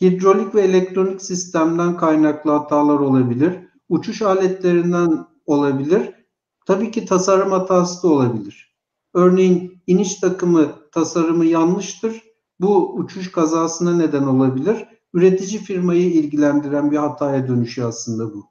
[0.00, 3.58] hidrolik ve elektronik sistemden kaynaklı hatalar olabilir.
[3.88, 6.14] Uçuş aletlerinden olabilir.
[6.66, 8.76] Tabii ki tasarım hatası da olabilir.
[9.14, 12.22] Örneğin iniş takımı tasarımı yanlıştır.
[12.60, 14.86] Bu uçuş kazasına neden olabilir.
[15.14, 18.46] Üretici firmayı ilgilendiren bir hataya dönüşüyor aslında bu.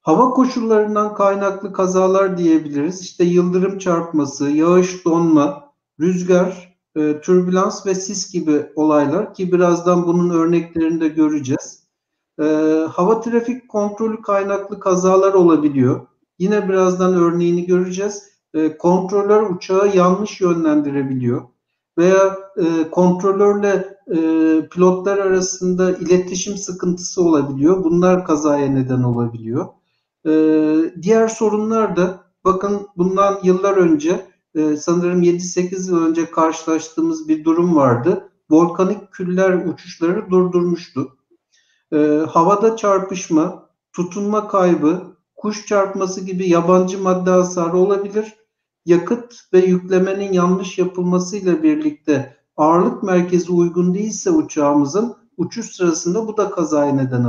[0.00, 3.00] Hava koşullarından kaynaklı kazalar diyebiliriz.
[3.00, 10.30] İşte yıldırım çarpması, yağış, donma, rüzgar, e, türbülans ve sis gibi olaylar ki birazdan bunun
[10.30, 11.82] örneklerini de göreceğiz.
[12.40, 12.44] E,
[12.92, 16.06] hava trafik kontrolü kaynaklı kazalar olabiliyor.
[16.38, 18.30] Yine birazdan örneğini göreceğiz.
[18.54, 21.42] E, kontrolör uçağı yanlış yönlendirebiliyor
[21.98, 24.16] veya e, kontrolörle e,
[24.68, 27.84] pilotlar arasında iletişim sıkıntısı olabiliyor.
[27.84, 29.66] Bunlar kazaya neden olabiliyor.
[30.26, 30.32] E,
[31.02, 37.76] diğer sorunlar da bakın bundan yıllar önce e, sanırım 7-8 yıl önce karşılaştığımız bir durum
[37.76, 38.30] vardı.
[38.50, 41.16] Volkanik küller uçuşları durdurmuştu.
[41.92, 41.96] E,
[42.28, 48.34] havada çarpışma, tutunma kaybı, kuş çarpması gibi yabancı madde hasarı olabilir.
[48.86, 56.50] Yakıt ve yüklemenin yanlış yapılmasıyla birlikte ağırlık merkezi uygun değilse uçağımızın uçuş sırasında bu da
[56.50, 57.26] kazaya neden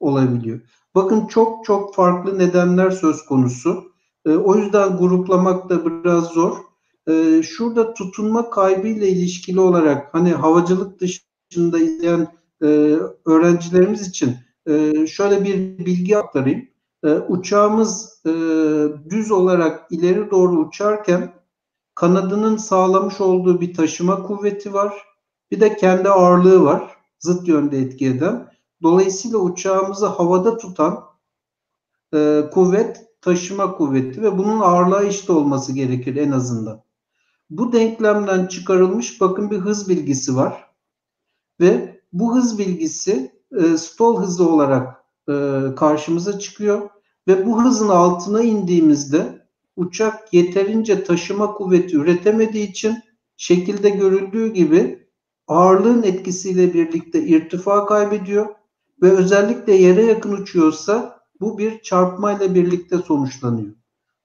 [0.00, 0.60] olabiliyor.
[0.94, 3.91] Bakın çok çok farklı nedenler söz konusu.
[4.26, 6.56] E, o yüzden gruplamak da biraz zor.
[7.08, 12.28] E, şurada tutunma kaybı ile ilişkili olarak hani havacılık dışında izleyen
[12.62, 12.66] e,
[13.26, 14.36] öğrencilerimiz için
[14.68, 16.68] e, şöyle bir bilgi aktarayım.
[17.04, 18.30] E, uçağımız e,
[19.10, 21.34] düz olarak ileri doğru uçarken
[21.94, 24.94] kanadının sağlamış olduğu bir taşıma kuvveti var.
[25.50, 26.96] Bir de kendi ağırlığı var.
[27.18, 28.52] Zıt yönde etki eden.
[28.82, 31.04] Dolayısıyla uçağımızı havada tutan
[32.14, 36.82] e, kuvvet taşıma kuvveti ve bunun ağırlığa eşit olması gerekir en azından.
[37.50, 40.70] Bu denklemden çıkarılmış bakın bir hız bilgisi var.
[41.60, 46.90] Ve bu hız bilgisi e, stall hızı olarak e, karşımıza çıkıyor.
[47.28, 52.98] Ve bu hızın altına indiğimizde uçak yeterince taşıma kuvveti üretemediği için
[53.36, 55.08] şekilde görüldüğü gibi
[55.48, 58.46] ağırlığın etkisiyle birlikte irtifa kaybediyor
[59.02, 63.72] ve özellikle yere yakın uçuyorsa bu bir çarpmayla birlikte sonuçlanıyor.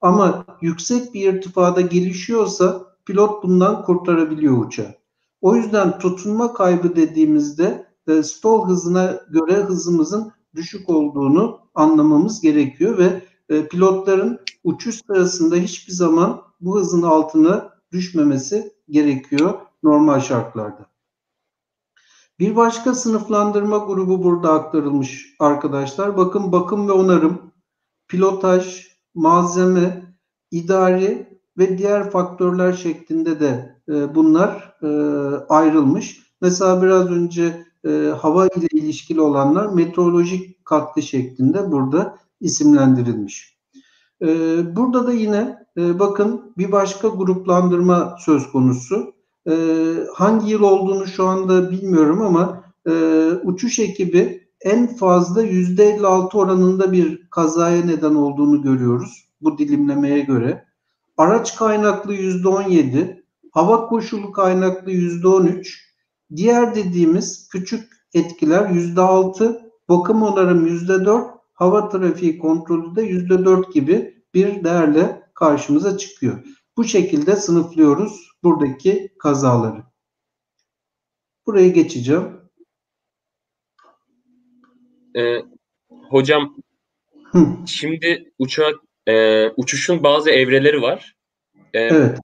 [0.02, 4.96] Ama yüksek bir irtifada gelişiyorsa pilot bundan kurtarabiliyor uçağı.
[5.42, 13.22] O yüzden tutunma kaybı dediğimizde e, stall hızına göre hızımızın düşük olduğunu anlamamız gerekiyor ve
[13.50, 19.54] e, pilotların uçuş sırasında hiçbir zaman bu hızın altına düşmemesi gerekiyor
[19.84, 20.97] normal şartlarda.
[22.40, 26.18] Bir başka sınıflandırma grubu burada aktarılmış arkadaşlar.
[26.18, 27.42] Bakın bakım ve onarım,
[28.08, 30.16] pilotaj, malzeme,
[30.52, 34.88] idari ve diğer faktörler şeklinde de e, bunlar e,
[35.50, 36.28] ayrılmış.
[36.42, 37.90] Mesela biraz önce e,
[38.22, 43.58] hava ile ilişkili olanlar meteorolojik katkı şeklinde burada isimlendirilmiş.
[44.22, 44.28] E,
[44.76, 49.17] burada da yine e, bakın bir başka gruplandırma söz konusu.
[49.48, 49.54] E,
[50.14, 52.92] hangi yıl olduğunu şu anda bilmiyorum ama e,
[53.44, 59.28] uçuş ekibi en fazla %56 oranında bir kazaya neden olduğunu görüyoruz.
[59.42, 60.66] bu dilimlemeye göre.
[61.18, 65.68] Araç kaynaklı %17, hava koşulu kaynaklı %13,
[66.36, 74.64] diğer dediğimiz küçük etkiler %6, bakım onarım %4, hava trafiği kontrolü de %4 gibi bir
[74.64, 76.44] değerle karşımıza çıkıyor.
[76.78, 79.84] Bu şekilde sınıflıyoruz buradaki kazaları.
[81.46, 82.42] Burayı geçeceğim.
[85.18, 85.42] Ee,
[86.10, 86.56] hocam
[87.32, 87.48] Hı.
[87.68, 88.76] şimdi uçak
[89.08, 91.16] e, uçuşun bazı evreleri var.
[91.74, 92.20] Ee, evet.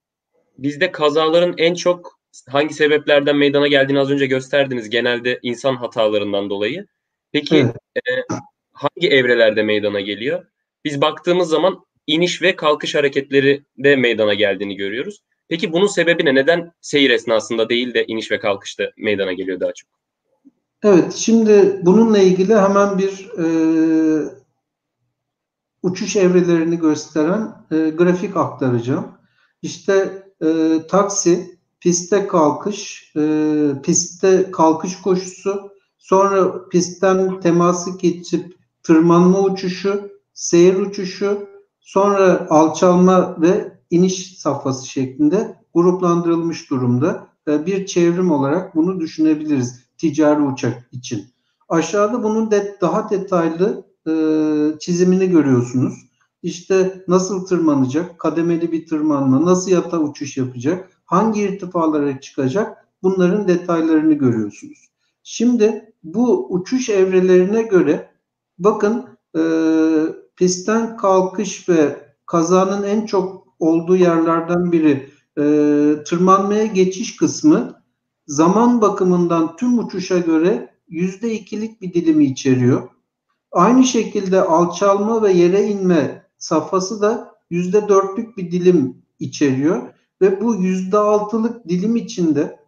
[0.57, 4.89] Bizde kazaların en çok hangi sebeplerden meydana geldiğini az önce gösterdiniz.
[4.89, 6.88] Genelde insan hatalarından dolayı.
[7.31, 7.75] Peki evet.
[7.95, 8.36] e,
[8.73, 10.45] hangi evrelerde meydana geliyor?
[10.86, 15.19] Biz baktığımız zaman iniş ve kalkış hareketleri de meydana geldiğini görüyoruz.
[15.49, 16.36] Peki bunun sebebi ne?
[16.36, 19.89] Neden seyir esnasında değil de iniş ve kalkışta meydana geliyor daha çok?
[20.84, 23.45] Evet, şimdi bununla ilgili hemen bir e,
[25.84, 29.08] uçuş evrelerini gösteren e, grafik aktaracağım.
[29.62, 33.21] İşte e, taksi, piste kalkış, e,
[33.84, 38.53] pistte kalkış koşusu, sonra pistten teması geçip
[38.84, 47.28] tırmanma uçuşu, seyir uçuşu, sonra alçalma ve iniş safhası şeklinde gruplandırılmış durumda.
[47.48, 51.26] E, bir çevrim olarak bunu düşünebiliriz ticari uçak için.
[51.69, 54.13] Aşağıda bunun de daha detaylı e,
[54.80, 55.93] çizimini görüyorsunuz.
[56.43, 64.13] İşte nasıl tırmanacak, kademeli bir tırmanma, nasıl yata uçuş yapacak, hangi irtifalara çıkacak bunların detaylarını
[64.13, 64.89] görüyorsunuz.
[65.24, 68.10] Şimdi bu uçuş evrelerine göre
[68.60, 69.06] bakın
[69.38, 69.41] e,
[70.36, 75.44] pistten kalkış ve kazanın en çok olduğu yerlerden biri e,
[76.04, 77.82] tırmanmaya geçiş kısmı
[78.28, 82.89] zaman bakımından tüm uçuşa göre yüzde ikilik bir dilimi içeriyor.
[83.52, 89.82] Aynı şekilde alçalma ve yere inme safhası da yüzde dörtlük bir dilim içeriyor
[90.22, 92.60] ve bu yüzde altılık dilim içinde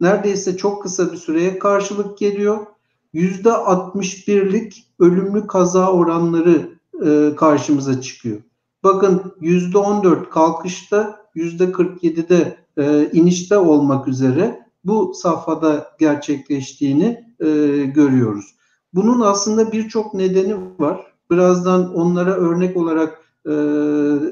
[0.00, 2.66] neredeyse çok kısa bir süreye karşılık geliyor.
[3.12, 8.42] Yüzde 61'lik ölümlü kaza oranları e, karşımıza çıkıyor.
[8.84, 17.46] Bakın yüzde 14 kalkışta, yüzde 47'de e, inişte olmak üzere bu safhada gerçekleştiğini e,
[17.94, 18.54] görüyoruz.
[18.94, 21.12] Bunun aslında birçok nedeni var.
[21.30, 23.52] Birazdan onlara örnek olarak e,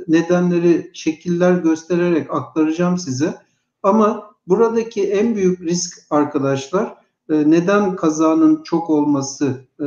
[0.08, 3.34] nedenleri şekiller göstererek aktaracağım size.
[3.82, 6.94] Ama buradaki en büyük risk arkadaşlar
[7.30, 9.86] e, neden kazanın çok olması e,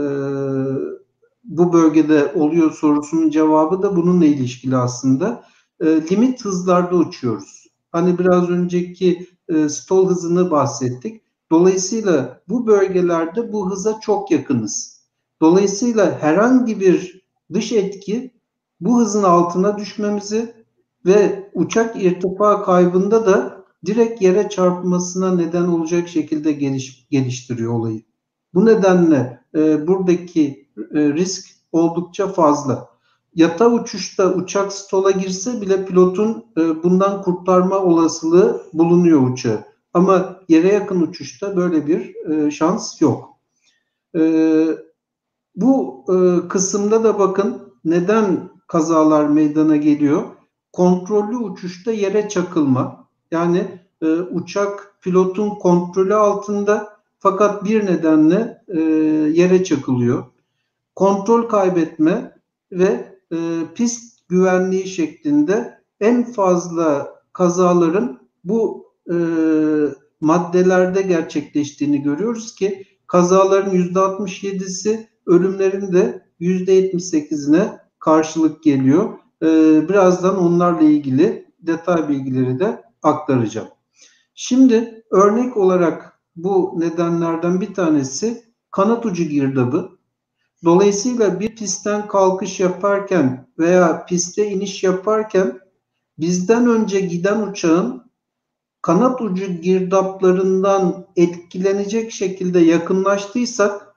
[1.43, 5.43] bu bölgede oluyor sorusunun cevabı da bununla ilişkili aslında.
[5.79, 7.67] E, limit hızlarda uçuyoruz.
[7.91, 11.21] Hani biraz önceki e, stol hızını bahsettik.
[11.51, 15.03] Dolayısıyla bu bölgelerde bu hıza çok yakınız.
[15.41, 18.33] Dolayısıyla herhangi bir dış etki
[18.79, 20.53] bu hızın altına düşmemizi
[21.05, 28.01] ve uçak irtifa kaybında da direkt yere çarpmasına neden olacak şekilde geliş, geliştiriyor olayı.
[28.53, 32.89] Bu nedenle e, buradaki e, risk oldukça fazla.
[33.35, 39.63] Yata uçuşta uçak stola girse bile pilotun e, bundan kurtarma olasılığı bulunuyor uçağı.
[39.93, 43.29] Ama yere yakın uçuşta böyle bir e, şans yok.
[44.15, 44.21] E,
[45.55, 50.23] bu e, kısımda da bakın neden kazalar meydana geliyor.
[50.71, 53.07] Kontrollü uçuşta yere çakılma.
[53.31, 56.92] Yani e, uçak pilotun kontrolü altında
[57.23, 58.79] fakat bir nedenle e,
[59.33, 60.23] yere çakılıyor.
[60.95, 62.35] Kontrol kaybetme
[62.71, 63.37] ve e,
[63.75, 69.15] pist güvenliği şeklinde en fazla kazaların bu e,
[70.21, 79.13] maddelerde gerçekleştiğini görüyoruz ki kazaların %67'si ölümlerin de %78'ine karşılık geliyor.
[79.43, 79.47] E,
[79.89, 83.67] birazdan onlarla ilgili detay bilgileri de aktaracağım.
[84.35, 89.89] Şimdi örnek olarak bu nedenlerden bir tanesi kanat ucu girdabı.
[90.63, 95.59] Dolayısıyla bir pistten kalkış yaparken veya piste iniş yaparken
[96.17, 98.11] bizden önce giden uçağın
[98.81, 103.95] kanat ucu girdaplarından etkilenecek şekilde yakınlaştıysak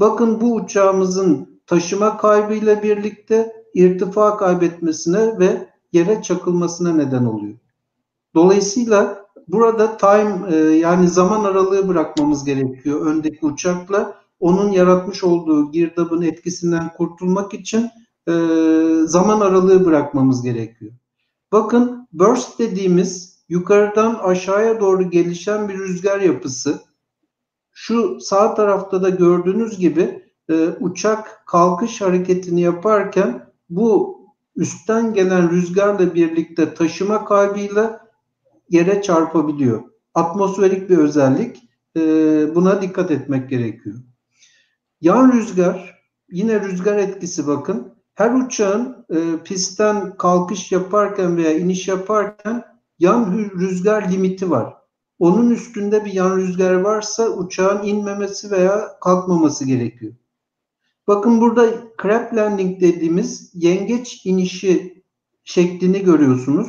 [0.00, 7.58] bakın bu uçağımızın taşıma kaybıyla birlikte irtifa kaybetmesine ve yere çakılmasına neden oluyor.
[8.34, 14.14] Dolayısıyla burada time e, yani zaman aralığı bırakmamız gerekiyor öndeki uçakla.
[14.40, 17.90] Onun yaratmış olduğu girdabın etkisinden kurtulmak için
[18.28, 18.32] e,
[19.04, 20.92] zaman aralığı bırakmamız gerekiyor.
[21.52, 26.80] Bakın burst dediğimiz yukarıdan aşağıya doğru gelişen bir rüzgar yapısı.
[27.72, 34.20] Şu sağ tarafta da gördüğünüz gibi e, uçak kalkış hareketini yaparken bu
[34.56, 38.05] üstten gelen rüzgarla birlikte taşıma kaybıyla
[38.68, 39.82] yere çarpabiliyor.
[40.14, 41.62] Atmosferik bir özellik.
[41.96, 42.00] E,
[42.54, 43.96] buna dikkat etmek gerekiyor.
[45.00, 47.96] Yan rüzgar, yine rüzgar etkisi bakın.
[48.14, 52.64] Her uçağın e, pistten kalkış yaparken veya iniş yaparken
[52.98, 54.74] yan rüzgar limiti var.
[55.18, 60.12] Onun üstünde bir yan rüzgar varsa uçağın inmemesi veya kalkmaması gerekiyor.
[61.06, 61.66] Bakın burada
[62.02, 65.02] crab landing dediğimiz yengeç inişi
[65.44, 66.68] şeklini görüyorsunuz.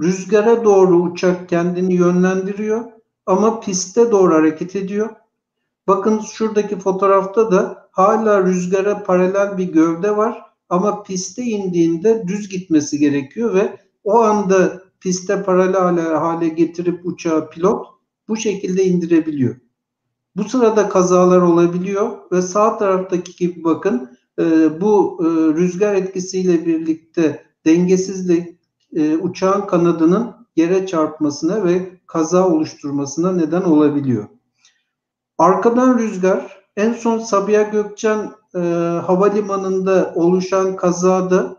[0.00, 2.84] Rüzgara doğru uçak kendini yönlendiriyor
[3.26, 5.10] ama piste doğru hareket ediyor.
[5.86, 12.98] Bakın şuradaki fotoğrafta da hala rüzgara paralel bir gövde var ama piste indiğinde düz gitmesi
[12.98, 17.86] gerekiyor ve o anda piste paralel hale getirip uçağı pilot
[18.28, 19.56] bu şekilde indirebiliyor.
[20.36, 24.42] Bu sırada kazalar olabiliyor ve sağ taraftaki gibi bakın e,
[24.80, 25.26] bu e,
[25.60, 28.61] rüzgar etkisiyle birlikte dengesizlik
[28.96, 34.28] e, uçağın kanadının yere çarpmasına ve kaza oluşturmasına neden olabiliyor.
[35.38, 38.58] Arkadan rüzgar en son Sabiha Gökçen e,
[39.06, 41.56] havalimanında oluşan kazada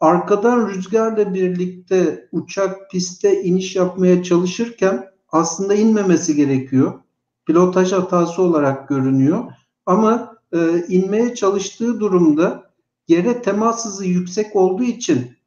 [0.00, 7.00] arkadan rüzgarla birlikte uçak piste iniş yapmaya çalışırken aslında inmemesi gerekiyor.
[7.46, 9.44] Pilotaj hatası olarak görünüyor.
[9.86, 12.70] Ama e, inmeye çalıştığı durumda
[13.08, 15.39] yere temas hızı yüksek olduğu için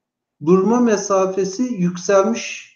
[0.45, 2.73] durma mesafesi yükselmiş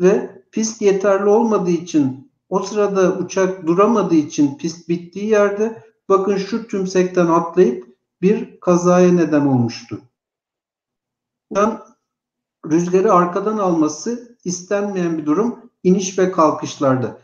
[0.00, 6.68] ve pist yeterli olmadığı için o sırada uçak duramadığı için pist bittiği yerde bakın şu
[6.68, 10.00] tümsekten atlayıp bir kazaya neden olmuştu.
[12.66, 17.18] Rüzgarı arkadan alması istenmeyen bir durum iniş ve kalkışlarda.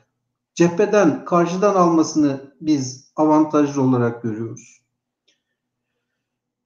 [0.55, 4.81] Cepheden, karşıdan almasını biz avantajlı olarak görüyoruz.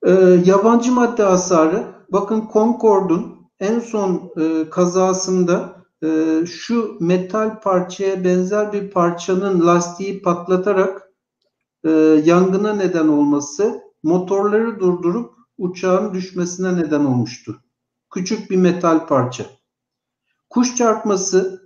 [0.02, 0.10] Ee,
[0.44, 8.90] yabancı madde hasarı, bakın Concorde'un en son e, kazasında e, şu metal parçaya benzer bir
[8.90, 11.12] parçanın lastiği patlatarak
[11.84, 11.90] e,
[12.24, 17.56] yangına neden olması motorları durdurup uçağın düşmesine neden olmuştu.
[18.10, 19.46] Küçük bir metal parça.
[20.50, 21.62] Kuş çarpması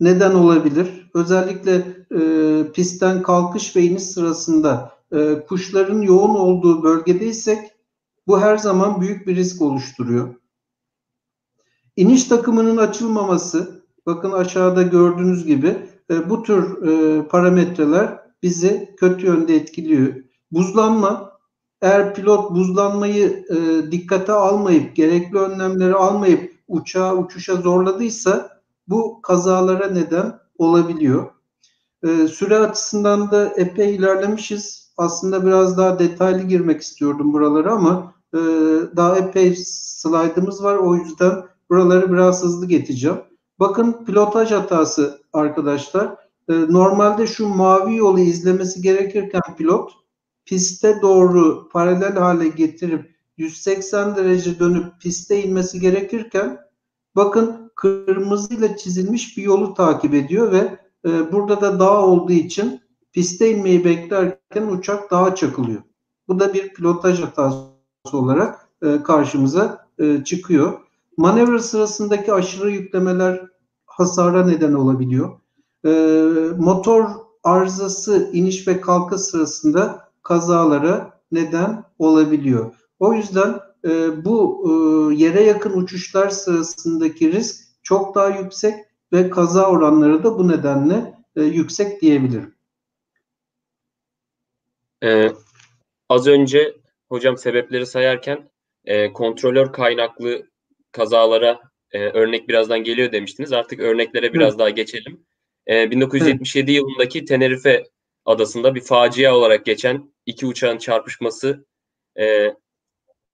[0.00, 1.10] neden olabilir?
[1.14, 7.77] Özellikle e, pistten kalkış ve iniş sırasında e, kuşların yoğun olduğu bölgedeysek
[8.28, 10.34] bu her zaman büyük bir risk oluşturuyor.
[11.96, 15.76] İniş takımının açılmaması, bakın aşağıda gördüğünüz gibi
[16.10, 20.14] e, bu tür e, parametreler bizi kötü yönde etkiliyor.
[20.52, 21.38] Buzlanma,
[21.82, 30.38] eğer pilot buzlanmayı e, dikkate almayıp, gerekli önlemleri almayıp uçağı uçuşa zorladıysa bu kazalara neden
[30.58, 31.30] olabiliyor.
[32.02, 34.92] E, süre açısından da epey ilerlemişiz.
[34.96, 38.38] Aslında biraz daha detaylı girmek istiyordum buralara ama e,
[38.96, 40.76] daha epey slaydımız var.
[40.76, 43.18] O yüzden buraları biraz hızlı geçeceğim.
[43.58, 46.06] Bakın pilotaj hatası arkadaşlar.
[46.48, 49.92] E, normalde şu mavi yolu izlemesi gerekirken pilot
[50.44, 56.58] piste doğru paralel hale getirip 180 derece dönüp piste inmesi gerekirken
[57.16, 62.80] bakın kırmızı ile çizilmiş bir yolu takip ediyor ve e, burada da dağ olduğu için
[63.12, 65.82] piste inmeyi beklerken uçak dağa çakılıyor.
[66.28, 67.77] Bu da bir pilotaj hatası
[68.12, 70.80] olarak e, karşımıza e, çıkıyor.
[71.16, 73.42] Manevra sırasındaki aşırı yüklemeler
[73.86, 75.38] hasara neden olabiliyor.
[75.84, 75.90] E,
[76.58, 77.08] motor
[77.44, 82.74] arızası iniş ve kalkış sırasında kazalara neden olabiliyor.
[82.98, 88.74] O yüzden e, bu e, yere yakın uçuşlar sırasındaki risk çok daha yüksek
[89.12, 92.54] ve kaza oranları da bu nedenle e, yüksek diyebilirim.
[95.02, 95.32] Ee,
[96.08, 96.77] az önce
[97.08, 98.50] hocam sebepleri sayarken
[98.84, 100.46] e, kontrolör kaynaklı
[100.92, 101.60] kazalara
[101.92, 103.52] e, örnek birazdan geliyor demiştiniz.
[103.52, 104.58] Artık örneklere biraz Hı.
[104.58, 105.26] daha geçelim.
[105.66, 106.76] E, 1977 Hı.
[106.76, 107.84] yılındaki Tenerife
[108.24, 111.66] adasında bir facia olarak geçen iki uçağın çarpışması
[112.20, 112.54] e,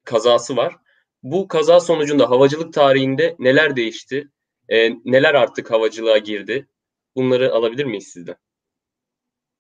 [0.05, 0.77] kazası var.
[1.23, 4.29] Bu kaza sonucunda havacılık tarihinde neler değişti?
[4.69, 6.69] E, neler artık havacılığa girdi?
[7.17, 8.37] Bunları alabilir miyiz sizden?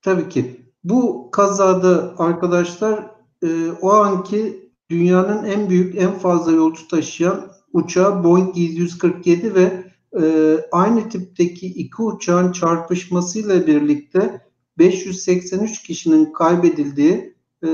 [0.02, 0.60] Tabii ki.
[0.84, 3.13] Bu kazada arkadaşlar
[3.44, 9.84] e, o anki dünyanın en büyük, en fazla yolcu taşıyan uçağı Boeing 747 ve
[10.22, 14.40] e, aynı tipteki iki uçağın çarpışmasıyla birlikte
[14.78, 17.34] 583 kişinin kaybedildiği
[17.64, 17.68] e,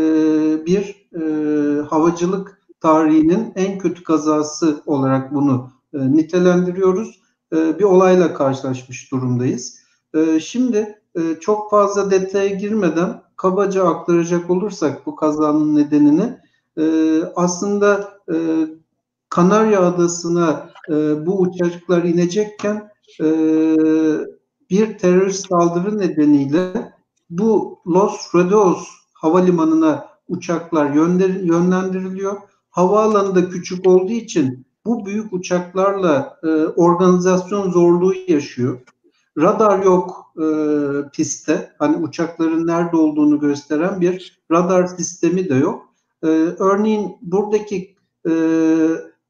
[0.67, 1.23] bir e,
[1.83, 7.21] havacılık tarihinin en kötü kazası olarak bunu e, nitelendiriyoruz.
[7.53, 9.79] E, bir olayla karşılaşmış durumdayız.
[10.15, 16.39] E, şimdi e, çok fazla detaya girmeden kabaca aktaracak olursak bu kazanın nedenini
[16.79, 16.85] e,
[17.37, 18.37] aslında e,
[19.29, 23.27] Kanarya Adası'na e, bu uçaklar inecekken e,
[24.71, 26.93] bir terörist saldırı nedeniyle
[27.31, 30.91] bu Los Rodeos havalimanına uçaklar
[31.43, 32.37] yönlendiriliyor.
[32.71, 38.81] Havaalanı da küçük olduğu için bu büyük uçaklarla e, organizasyon zorluğu yaşıyor.
[39.39, 40.45] Radar yok e,
[41.13, 41.73] pistte.
[41.79, 45.89] Hani uçakların nerede olduğunu gösteren bir radar sistemi de yok.
[46.23, 46.27] E,
[46.59, 47.97] örneğin buradaki
[48.29, 48.33] e,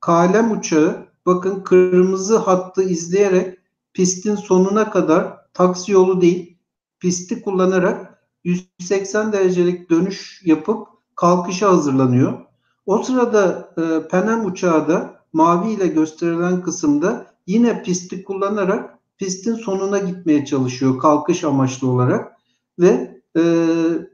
[0.00, 3.58] kalem uçağı bakın kırmızı hattı izleyerek
[3.92, 6.56] pistin sonuna kadar taksi yolu değil
[7.00, 12.38] pisti kullanarak 180 derecelik dönüş yapıp kalkışa hazırlanıyor.
[12.86, 19.98] O sırada e, Penem uçağı da mavi ile gösterilen kısımda yine pisti kullanarak pistin sonuna
[19.98, 22.36] gitmeye çalışıyor kalkış amaçlı olarak
[22.78, 23.42] ve e,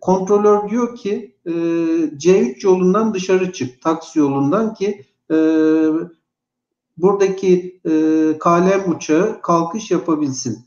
[0.00, 5.36] kontrolör diyor ki e, C3 yolundan dışarı çık taksi yolundan ki e,
[6.96, 7.92] buradaki e,
[8.38, 10.66] kalem uçağı kalkış yapabilsin.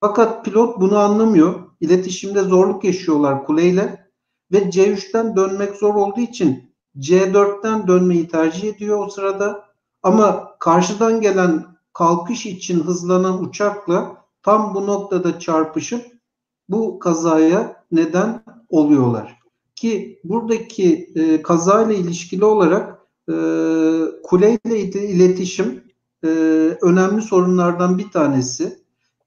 [0.00, 1.54] Fakat pilot bunu anlamıyor.
[1.80, 4.06] İletişimde zorluk yaşıyorlar kuleyle
[4.52, 9.64] ve C3'ten dönmek zor olduğu için C4'ten dönmeyi tercih ediyor o sırada.
[10.02, 11.70] Ama karşıdan gelen
[12.00, 16.06] kalkış için hızlanan uçakla tam bu noktada çarpışıp
[16.68, 19.38] bu kazaya neden oluyorlar.
[19.76, 22.98] Ki buradaki e, kazayla ilişkili olarak
[23.28, 23.34] e,
[24.22, 25.84] kuleyle iletişim
[26.24, 26.28] e,
[26.82, 28.78] önemli sorunlardan bir tanesi.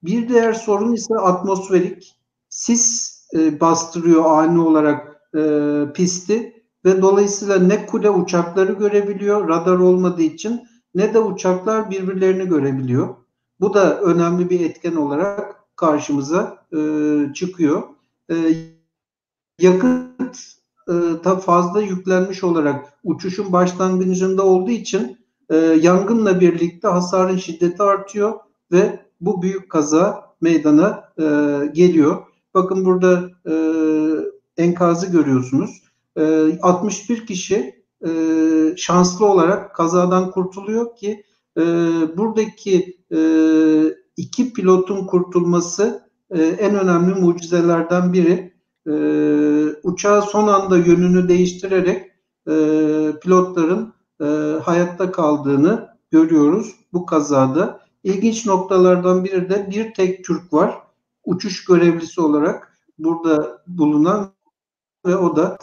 [0.02, 2.16] Bir diğer sorun ise atmosferik.
[2.48, 5.42] Sis e, bastırıyor ani olarak e,
[5.94, 10.62] pisti ve dolayısıyla ne kule uçakları görebiliyor radar olmadığı için
[10.94, 13.14] ne de uçaklar birbirlerini görebiliyor.
[13.60, 16.78] Bu da önemli bir etken olarak karşımıza e,
[17.34, 17.82] çıkıyor.
[18.30, 18.34] E,
[19.60, 20.36] yakıt
[20.88, 25.18] e, fazla yüklenmiş olarak uçuşun başlangıcında olduğu için
[25.50, 28.32] e, yangınla birlikte hasarın şiddeti artıyor
[28.72, 31.24] ve bu büyük kaza meydana e,
[31.74, 32.22] geliyor.
[32.54, 33.54] Bakın burada e,
[34.62, 35.82] enkazı görüyorsunuz.
[36.18, 36.22] E,
[36.62, 38.10] 61 kişi e,
[38.76, 41.24] şanslı olarak kazadan kurtuluyor ki
[41.56, 41.62] e,
[42.16, 43.18] buradaki e,
[44.16, 48.54] iki pilotun kurtulması e, en önemli mucizelerden biri.
[48.86, 48.94] E,
[49.82, 52.10] uçağı son anda yönünü değiştirerek
[52.48, 52.54] e,
[53.22, 54.24] pilotların e,
[54.64, 57.80] hayatta kaldığını görüyoruz bu kazada.
[58.04, 60.78] İlginç noktalardan biri de bir tek Türk var.
[61.24, 64.30] Uçuş görevlisi olarak burada bulunan
[65.06, 65.58] ve o da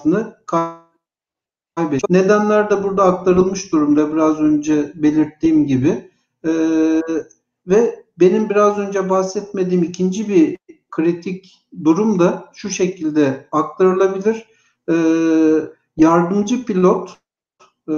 [1.82, 2.24] kaybediyor.
[2.24, 6.12] Nedenler de burada aktarılmış durumda biraz önce belirttiğim gibi.
[6.46, 7.02] Ee,
[7.68, 10.58] ve benim biraz önce bahsetmediğim ikinci bir
[10.92, 14.46] kritik durum da şu şekilde aktarılabilir.
[14.90, 14.96] Ee,
[15.98, 17.18] yardımcı pilot
[17.88, 17.94] e,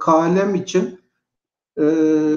[0.00, 1.00] KLM için
[1.78, 1.84] e,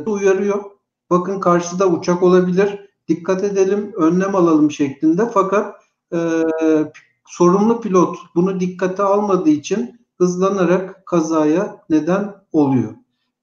[0.05, 0.63] uyarıyor.
[1.09, 2.79] Bakın karşıda uçak olabilir.
[3.07, 5.29] Dikkat edelim, önlem alalım şeklinde.
[5.33, 5.75] Fakat
[6.13, 6.43] e,
[7.25, 12.93] sorumlu pilot bunu dikkate almadığı için hızlanarak kazaya neden oluyor.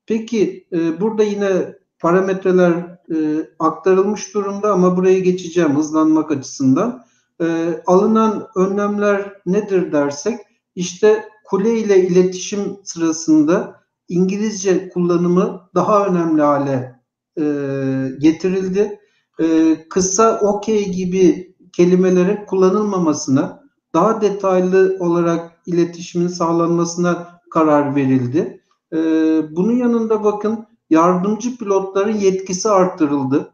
[0.06, 2.72] Peki e, burada yine parametreler
[3.14, 3.16] e,
[3.58, 7.04] aktarılmış durumda ama buraya geçeceğim hızlanmak açısından.
[7.40, 10.38] E, alınan önlemler nedir dersek
[10.74, 17.00] işte kule ile iletişim sırasında İngilizce kullanımı daha önemli hale
[17.38, 17.44] e,
[18.18, 19.00] getirildi.
[19.40, 23.64] E, kısa okey gibi kelimelerin kullanılmamasına,
[23.94, 28.60] daha detaylı olarak iletişimin sağlanmasına karar verildi.
[28.92, 28.96] E,
[29.56, 33.52] bunun yanında bakın yardımcı pilotların yetkisi arttırıldı.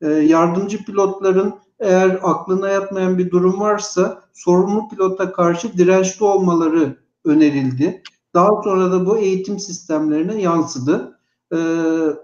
[0.00, 8.02] E, yardımcı pilotların eğer aklına yatmayan bir durum varsa sorumlu pilota karşı dirençli olmaları önerildi.
[8.34, 11.18] Daha sonra da bu eğitim sistemlerine yansıdı
[11.52, 11.58] e,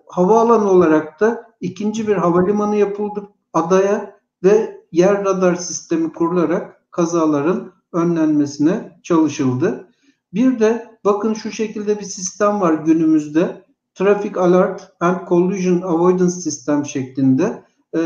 [0.07, 8.99] havaalanı olarak da ikinci bir havalimanı yapıldı adaya ve yer radar sistemi kurularak kazaların önlenmesine
[9.03, 9.89] çalışıldı.
[10.35, 13.65] Bir de bakın şu şekilde bir sistem var günümüzde.
[13.95, 17.65] Traffic Alert and Collision Avoidance System şeklinde.
[17.97, 18.01] E,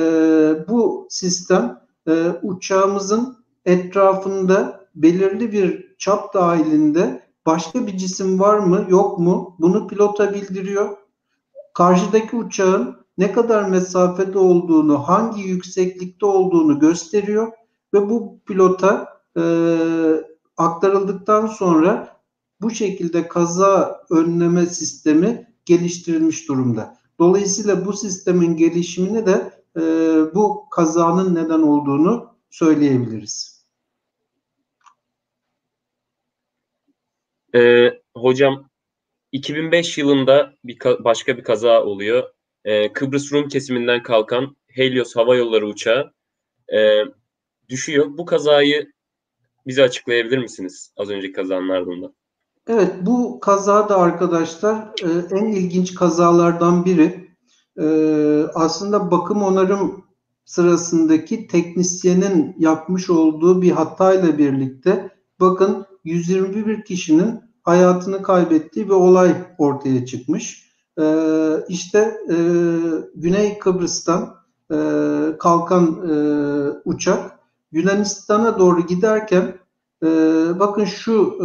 [0.69, 9.19] bu sistem e, uçağımızın etrafında belirli bir çap dahilinde başka bir cisim var mı yok
[9.19, 10.97] mu bunu pilota bildiriyor
[11.75, 17.53] karşıdaki uçağın ne kadar mesafede olduğunu, hangi yükseklikte olduğunu gösteriyor
[17.95, 19.45] ve bu pilota e,
[20.57, 22.21] aktarıldıktan sonra
[22.61, 26.99] bu şekilde kaza önleme sistemi geliştirilmiş durumda.
[27.19, 29.81] Dolayısıyla bu sistemin gelişimini de e,
[30.35, 33.55] bu kazanın neden olduğunu söyleyebiliriz.
[37.55, 38.71] Ee, hocam
[39.33, 42.25] 2005 yılında bir başka bir kaza oluyor.
[42.65, 46.13] Ee, Kıbrıs Rum kesiminden kalkan Helios Hava Yolları uçağı
[46.75, 47.03] e,
[47.69, 48.07] düşüyor.
[48.19, 48.93] Bu kazayı
[49.67, 52.15] bize açıklayabilir misiniz az önceki kazanın ardından?
[52.69, 57.29] Evet bu kaza da arkadaşlar e, en ilginç kazalardan biri.
[57.79, 57.87] E,
[58.55, 60.05] aslında bakım onarım
[60.45, 65.11] sırasındaki teknisyenin yapmış olduğu bir hatayla birlikte
[65.41, 70.71] bakın 121 kişinin hayatını kaybettiği bir olay ortaya çıkmış.
[71.01, 71.05] E,
[71.69, 72.17] işte
[73.15, 74.35] Güney Kıbrıs'tan
[75.39, 76.01] kalkan
[76.85, 77.34] uçak
[77.75, 79.55] Yunanistan'a doğru giderken
[80.03, 80.09] e,
[80.59, 81.45] bakın şu e,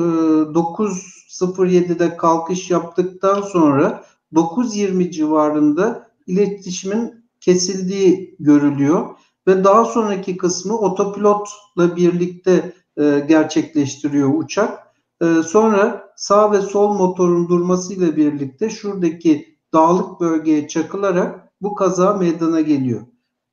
[0.53, 4.03] 9.07'de kalkış yaptıktan sonra
[4.33, 9.09] 9.20 civarında iletişimin kesildiği görülüyor
[9.47, 14.79] ve daha sonraki kısmı otopilotla birlikte e, gerçekleştiriyor uçak.
[15.21, 22.61] E, sonra sağ ve sol motorun durmasıyla birlikte şuradaki dağlık bölgeye çakılarak bu kaza meydana
[22.61, 23.01] geliyor.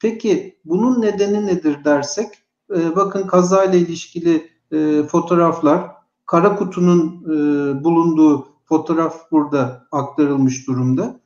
[0.01, 5.91] Peki bunun nedeni nedir dersek, e, bakın kazayla ilişkili e, fotoğraflar,
[6.27, 11.21] kara kutunun e, bulunduğu fotoğraf burada aktarılmış durumda.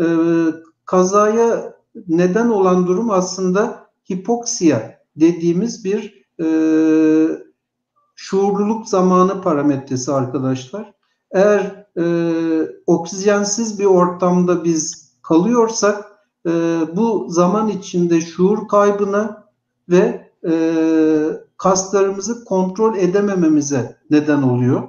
[0.00, 0.06] E,
[0.84, 1.74] kazaya
[2.08, 6.46] neden olan durum aslında hipoksiya dediğimiz bir e,
[8.16, 10.94] şuurluluk zamanı parametresi arkadaşlar.
[11.30, 12.04] Eğer e,
[12.86, 16.04] oksijensiz bir ortamda biz kalıyorsak
[16.46, 16.50] e,
[16.96, 19.48] bu zaman içinde şuur kaybına
[19.88, 20.52] ve e,
[21.56, 24.82] kaslarımızı kontrol edemememize neden oluyor.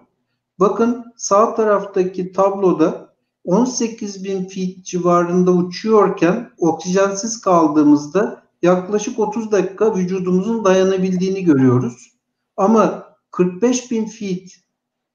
[0.60, 3.10] Bakın sağ taraftaki tabloda
[3.46, 12.12] 18 bin feet civarında uçuyorken oksijensiz kaldığımızda yaklaşık 30 dakika vücudumuzun dayanabildiğini görüyoruz.
[12.58, 14.52] Ama 45 bin feet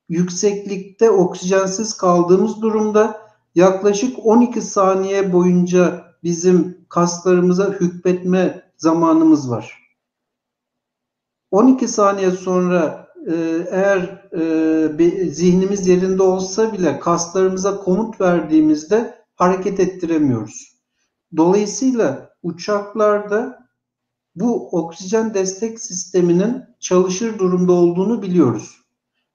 [0.09, 3.21] yükseklikte oksijensiz kaldığımız durumda
[3.55, 9.90] yaklaşık 12 saniye boyunca bizim kaslarımıza hükmetme zamanımız var.
[11.51, 13.35] 12 saniye sonra e,
[13.71, 20.81] eğer e, bir zihnimiz yerinde olsa bile kaslarımıza komut verdiğimizde hareket ettiremiyoruz.
[21.37, 23.69] Dolayısıyla uçaklarda
[24.35, 28.77] bu oksijen destek sisteminin çalışır durumda olduğunu biliyoruz.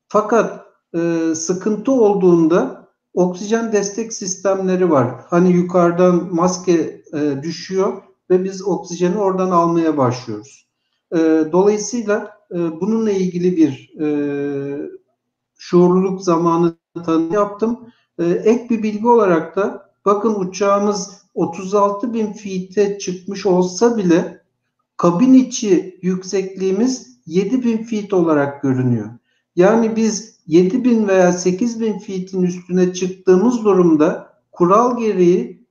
[0.07, 5.15] Fakat e, sıkıntı olduğunda oksijen destek sistemleri var.
[5.29, 10.64] Hani yukarıdan maske e, düşüyor ve biz oksijeni oradan almaya başlıyoruz.
[11.15, 11.19] E,
[11.51, 14.07] dolayısıyla e, bununla ilgili bir e,
[15.57, 17.79] şuurluluk zamanı tanı yaptım.
[18.19, 24.41] E, ek bir bilgi olarak da bakın uçağımız 36 bin feet'e çıkmış olsa bile
[24.97, 29.09] kabin içi yüksekliğimiz 7 bin feet olarak görünüyor.
[29.55, 35.64] Yani biz 7 bin veya 8 bin feet'in üstüne çıktığımız durumda kural gereği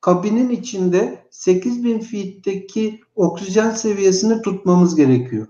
[0.00, 5.46] kabinin içinde 8000 feet'teki oksijen seviyesini tutmamız gerekiyor.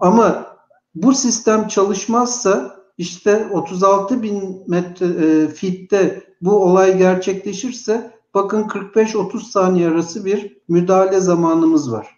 [0.00, 0.56] Ama
[0.94, 9.88] bu sistem çalışmazsa işte 36 bin metre e, fitte bu olay gerçekleşirse bakın 45-30 saniye
[9.88, 12.16] arası bir müdahale zamanımız var.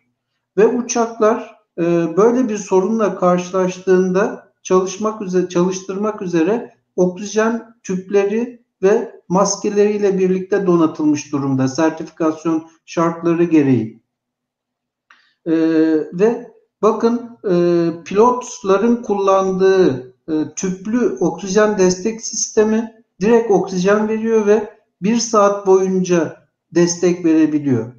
[0.57, 1.83] Ve uçaklar e,
[2.17, 11.69] böyle bir sorunla karşılaştığında çalışmak üzere çalıştırmak üzere oksijen tüpleri ve maskeleriyle birlikte donatılmış durumda
[11.69, 14.03] sertifikasyon şartları gereği.
[15.47, 15.53] E,
[16.13, 16.53] ve
[16.83, 17.55] bakın e,
[18.05, 24.71] pilotların kullandığı e, tüplü oksijen destek sistemi direkt oksijen veriyor ve
[25.03, 27.93] bir saat boyunca destek verebiliyor.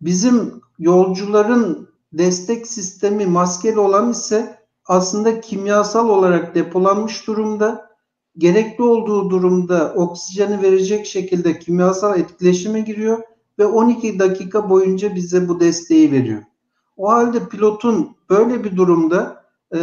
[0.00, 7.85] Bizim yolcuların destek sistemi maskeli olan ise aslında kimyasal olarak depolanmış durumda.
[8.38, 13.22] Gerekli olduğu durumda oksijeni verecek şekilde kimyasal etkileşime giriyor
[13.58, 16.42] ve 12 dakika boyunca bize bu desteği veriyor.
[16.96, 19.78] O halde pilotun böyle bir durumda e,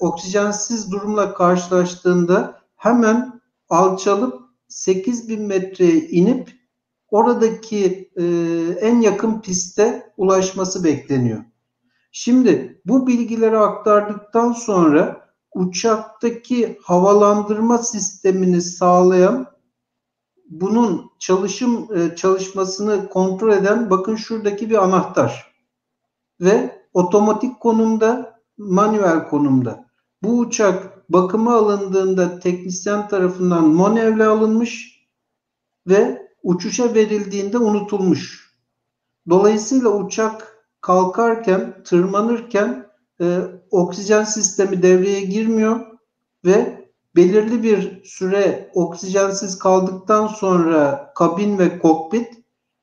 [0.00, 6.50] oksijensiz durumla karşılaştığında hemen alçalıp 8000 metreye inip
[7.10, 8.24] oradaki e,
[8.80, 11.44] en yakın piste ulaşması bekleniyor.
[12.12, 15.25] Şimdi bu bilgileri aktardıktan sonra
[15.56, 19.46] uçaktaki havalandırma sistemini sağlayan
[20.50, 25.52] bunun çalışım e, çalışmasını kontrol eden bakın şuradaki bir anahtar
[26.40, 29.86] ve otomatik konumda manuel konumda.
[30.22, 35.02] Bu uçak bakıma alındığında teknisyen tarafından manevle alınmış
[35.86, 38.52] ve uçuşa verildiğinde unutulmuş.
[39.28, 42.86] Dolayısıyla uçak kalkarken, tırmanırken
[43.20, 43.38] e,
[43.70, 45.80] oksijen sistemi devreye girmiyor
[46.44, 46.86] ve
[47.16, 52.28] belirli bir süre oksijensiz kaldıktan sonra kabin ve kokpit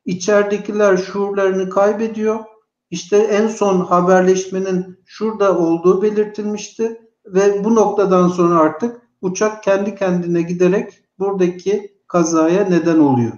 [0.04, 2.44] içeridekiler şuurlarını kaybediyor.
[2.90, 10.42] İşte en son haberleşmenin şurada olduğu belirtilmişti ve bu noktadan sonra artık uçak kendi kendine
[10.42, 13.32] giderek buradaki kazaya neden oluyor.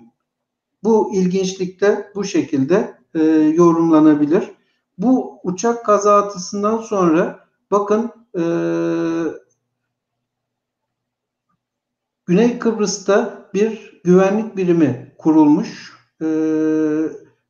[0.84, 3.22] Bu ilginçlikte bu şekilde e,
[3.54, 4.55] yorumlanabilir.
[4.98, 7.40] Bu uçak kazasından sonra
[7.70, 8.42] bakın e,
[12.26, 15.92] Güney Kıbrıs'ta bir güvenlik birimi kurulmuş.
[16.22, 16.26] E,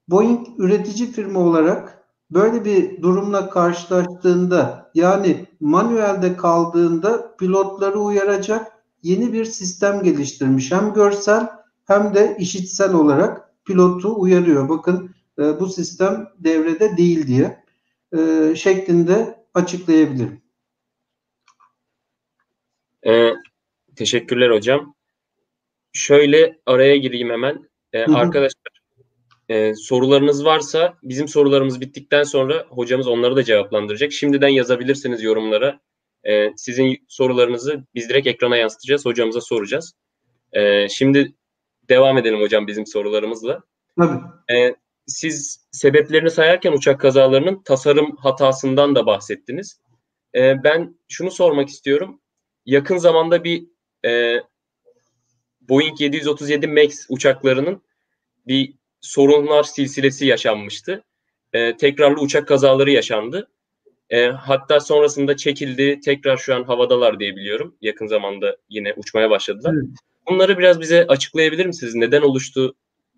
[0.08, 8.72] Boeing üretici firma olarak böyle bir durumla karşılaştığında yani manuelde kaldığında pilotları uyaracak
[9.02, 10.72] yeni bir sistem geliştirmiş.
[10.72, 11.50] Hem görsel
[11.84, 14.68] hem de işitsel olarak pilotu uyarıyor.
[14.68, 17.64] Bakın e, bu sistem devrede değil diye
[18.18, 20.46] e, şeklinde açıklayabilirim.
[23.06, 23.32] Ee,
[23.96, 24.94] teşekkürler hocam.
[25.92, 27.68] Şöyle araya gireyim hemen.
[27.92, 28.72] Ee, arkadaşlar
[29.48, 34.12] e, sorularınız varsa bizim sorularımız bittikten sonra hocamız onları da cevaplandıracak.
[34.12, 35.80] Şimdiden yazabilirsiniz yorumlara.
[36.24, 39.04] E, sizin sorularınızı biz direkt ekrana yansıtacağız.
[39.06, 39.92] Hocamıza soracağız.
[40.52, 41.34] E, şimdi
[41.88, 43.62] devam edelim hocam bizim sorularımızla.
[43.98, 44.20] Tabii.
[44.58, 44.74] E,
[45.06, 49.80] siz sebeplerini sayarken uçak kazalarının tasarım hatasından da bahsettiniz.
[50.34, 52.20] E, ben şunu sormak istiyorum.
[52.66, 53.66] Yakın zamanda bir
[54.04, 54.40] e,
[55.60, 57.82] Boeing 737 MAX uçaklarının
[58.46, 61.04] bir sorunlar silsilesi yaşanmıştı.
[61.52, 63.48] E, tekrarlı uçak kazaları yaşandı.
[64.10, 66.00] E, hatta sonrasında çekildi.
[66.00, 67.76] Tekrar şu an havadalar diye biliyorum.
[67.80, 69.74] Yakın zamanda yine uçmaya başladılar.
[69.74, 69.98] Evet.
[70.28, 71.94] Bunları biraz bize açıklayabilir misiniz?
[71.94, 72.74] Neden oluştu?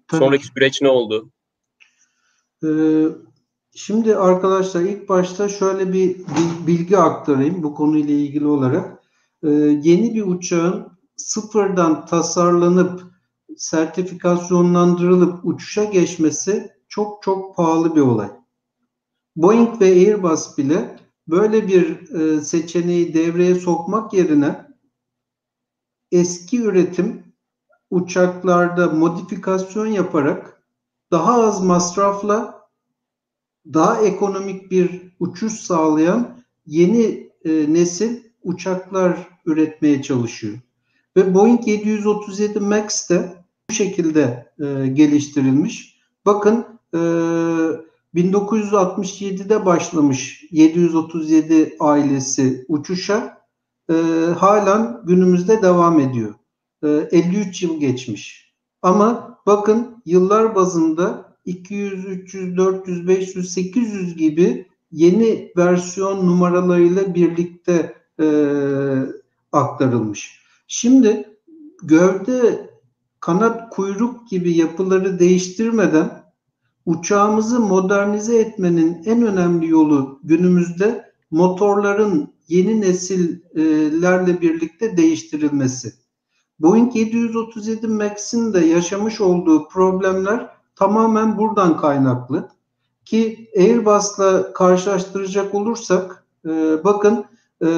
[0.09, 0.19] Tabii.
[0.19, 1.31] Sonraki süreç ne oldu?
[2.65, 3.05] Ee,
[3.75, 6.17] şimdi arkadaşlar ilk başta şöyle bir
[6.67, 9.03] bilgi aktarayım bu konuyla ilgili olarak.
[9.43, 9.49] Ee,
[9.83, 13.03] yeni bir uçağın sıfırdan tasarlanıp
[13.57, 18.31] sertifikasyonlandırılıp uçuşa geçmesi çok çok pahalı bir olay.
[19.37, 20.99] Boeing ve Airbus bile
[21.29, 24.67] böyle bir e, seçeneği devreye sokmak yerine
[26.13, 27.23] eski üretim
[27.91, 30.58] uçaklarda modifikasyon yaparak
[31.11, 32.69] daha az masrafla
[33.75, 40.59] daha ekonomik bir uçuş sağlayan yeni e, nesil uçaklar üretmeye çalışıyor.
[41.17, 43.33] Ve Boeing 737 MAX de
[43.71, 45.99] bu şekilde e, geliştirilmiş.
[46.27, 46.99] Bakın e,
[48.15, 53.39] 1967'de başlamış 737 ailesi uçuşa
[53.91, 53.95] e,
[54.39, 56.35] halen günümüzde devam ediyor.
[56.85, 58.55] E, 53 yıl geçmiş.
[58.83, 68.27] Ama bakın yıllar bazında 200, 300, 400, 500, 800 gibi yeni versiyon numaralarıyla birlikte e,
[69.53, 70.41] aktarılmış.
[70.67, 71.39] Şimdi
[71.83, 72.71] gövde,
[73.21, 76.25] kanat, kuyruk gibi yapıları değiştirmeden
[76.87, 85.93] uçağımızı modernize etmenin en önemli yolu günümüzde motorların yeni nesillerle birlikte değiştirilmesi.
[86.61, 92.49] Boeing 737 MAX'in de yaşamış olduğu problemler tamamen buradan kaynaklı.
[93.05, 97.25] Ki Airbus'la karşılaştıracak olursak e, bakın
[97.63, 97.69] e,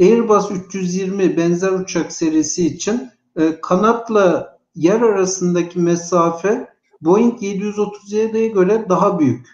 [0.00, 6.68] Airbus 320 benzer uçak serisi için e, kanatla yer arasındaki mesafe
[7.00, 9.46] Boeing 737'ye göre daha büyük.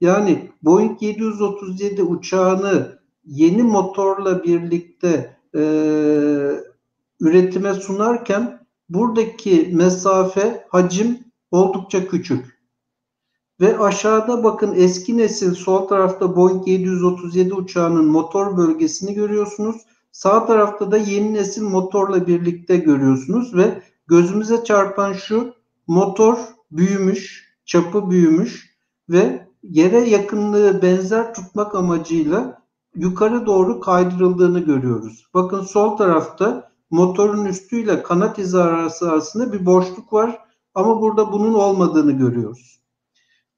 [0.00, 5.62] Yani Boeing 737 uçağını yeni motorla birlikte e,
[7.22, 11.18] üretime sunarken buradaki mesafe, hacim
[11.50, 12.62] oldukça küçük.
[13.60, 19.76] Ve aşağıda bakın eski nesil sol tarafta Boeing 737 uçağının motor bölgesini görüyorsunuz.
[20.12, 25.54] Sağ tarafta da yeni nesil motorla birlikte görüyorsunuz ve gözümüze çarpan şu
[25.86, 26.38] motor
[26.70, 28.76] büyümüş, çapı büyümüş
[29.08, 32.62] ve yere yakınlığı benzer tutmak amacıyla
[32.94, 35.26] yukarı doğru kaydırıldığını görüyoruz.
[35.34, 40.38] Bakın sol tarafta motorun üstüyle kanat hizası arasında bir boşluk var
[40.74, 42.82] ama burada bunun olmadığını görüyoruz.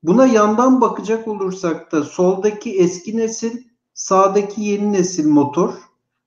[0.03, 3.63] Buna yandan bakacak olursak da soldaki eski nesil,
[3.95, 5.75] sağdaki yeni nesil motor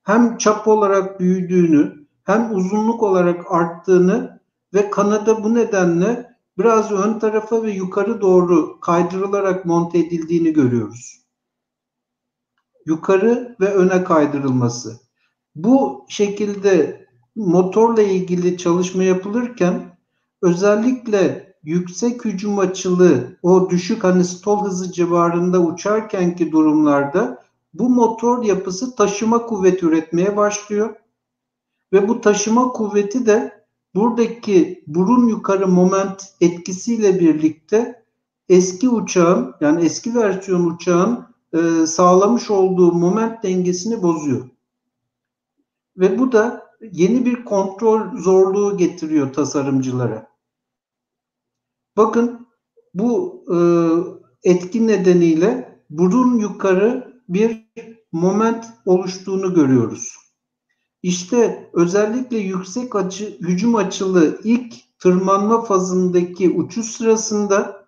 [0.03, 4.41] hem çap olarak büyüdüğünü hem uzunluk olarak arttığını
[4.73, 11.21] ve kanada bu nedenle biraz ön tarafa ve yukarı doğru kaydırılarak monte edildiğini görüyoruz.
[12.85, 15.06] Yukarı ve öne kaydırılması.
[15.57, 17.05] Bu şekilde
[17.35, 19.97] motorla ilgili çalışma yapılırken
[20.41, 27.43] özellikle yüksek hücum açılı o düşük hani stol hızı civarında uçarkenki durumlarda
[27.73, 30.95] bu motor yapısı taşıma kuvveti üretmeye başlıyor
[31.93, 38.03] ve bu taşıma kuvveti de buradaki burun yukarı moment etkisiyle birlikte
[38.49, 44.56] eski uçağın yani eski versiyon uçağın e, sağlamış olduğu moment dengesini bozuyor.
[45.97, 50.27] Ve bu da yeni bir kontrol zorluğu getiriyor tasarımcılara.
[51.97, 52.47] Bakın
[52.93, 53.57] bu e,
[54.49, 57.67] etki nedeniyle burun yukarı bir
[58.11, 60.15] moment oluştuğunu görüyoruz.
[61.03, 67.87] İşte özellikle yüksek açı, hücum açılı ilk tırmanma fazındaki uçuş sırasında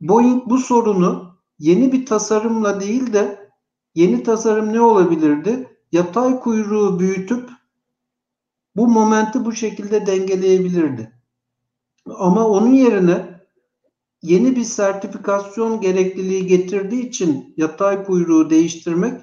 [0.00, 3.50] Boeing bu sorunu yeni bir tasarımla değil de
[3.94, 5.77] yeni tasarım ne olabilirdi?
[5.92, 7.50] Yatay kuyruğu büyütüp
[8.76, 11.12] bu momenti bu şekilde dengeleyebilirdi.
[12.06, 13.40] Ama onun yerine
[14.22, 19.20] yeni bir sertifikasyon gerekliliği getirdiği için yatay kuyruğu değiştirmek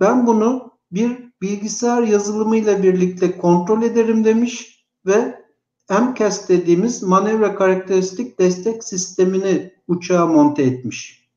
[0.00, 5.44] ben bunu bir bilgisayar yazılımıyla birlikte kontrol ederim demiş ve
[5.90, 11.28] MCAS dediğimiz manevra karakteristik destek sistemini uçağa monte etmiş.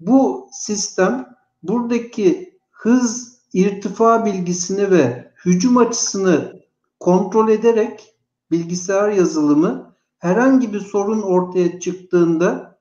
[0.00, 6.62] Bu sistem buradaki hız irtifa bilgisini ve hücum açısını
[7.00, 8.14] kontrol ederek
[8.50, 12.78] bilgisayar yazılımı herhangi bir sorun ortaya çıktığında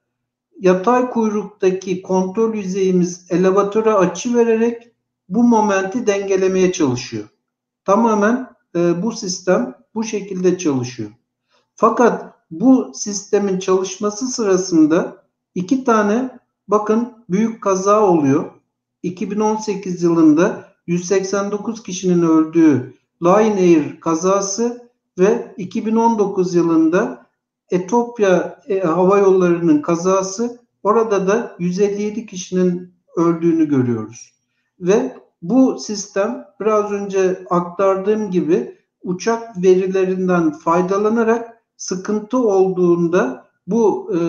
[0.59, 4.91] yatay kuyruktaki kontrol yüzeyimiz elevatöre açı vererek
[5.30, 7.28] bu momenti dengelemeye çalışıyor.
[7.86, 11.09] Tamamen e, bu sistem bu şekilde çalışıyor.
[11.76, 18.51] Fakat bu sistemin çalışması sırasında iki tane bakın büyük kaza oluyor.
[19.04, 22.93] 2018 yılında 189 kişinin öldüğü
[23.24, 24.89] Lion Air kazası
[25.20, 27.26] ve 2019 yılında
[27.72, 34.34] Etopya e, Hava Yolları'nın kazası orada da 157 kişinin öldüğünü görüyoruz.
[34.80, 44.20] Ve bu sistem biraz önce aktardığım gibi uçak verilerinden faydalanarak sıkıntı olduğunda bu e,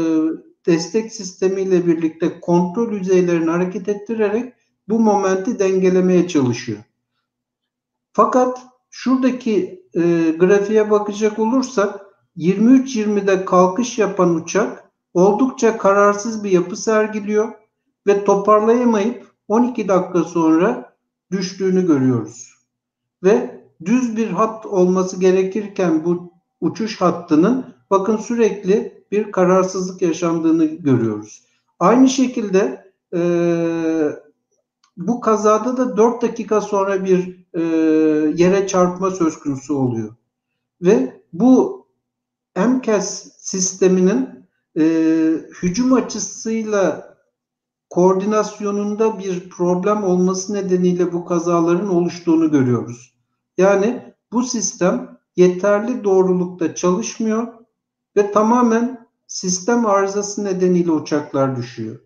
[0.66, 4.54] destek sistemiyle birlikte kontrol yüzeylerini hareket ettirerek
[4.90, 6.78] bu momenti dengelemeye çalışıyor.
[8.12, 12.00] Fakat şuradaki e, grafiğe bakacak olursak
[12.36, 17.52] 23.20'de kalkış yapan uçak oldukça kararsız bir yapı sergiliyor
[18.06, 20.96] ve toparlayamayıp 12 dakika sonra
[21.30, 22.54] düştüğünü görüyoruz.
[23.22, 31.44] Ve düz bir hat olması gerekirken bu uçuş hattının bakın sürekli bir kararsızlık yaşandığını görüyoruz.
[31.78, 33.20] Aynı şekilde e,
[35.00, 37.60] bu kazada da 4 dakika sonra bir e,
[38.36, 40.14] yere çarpma söz konusu oluyor.
[40.82, 41.86] Ve bu
[42.56, 44.28] MCAS sisteminin
[44.78, 44.82] e,
[45.62, 47.14] hücum açısıyla
[47.90, 53.14] koordinasyonunda bir problem olması nedeniyle bu kazaların oluştuğunu görüyoruz.
[53.58, 57.46] Yani bu sistem yeterli doğrulukta çalışmıyor
[58.16, 62.00] ve tamamen sistem arızası nedeniyle uçaklar düşüyor.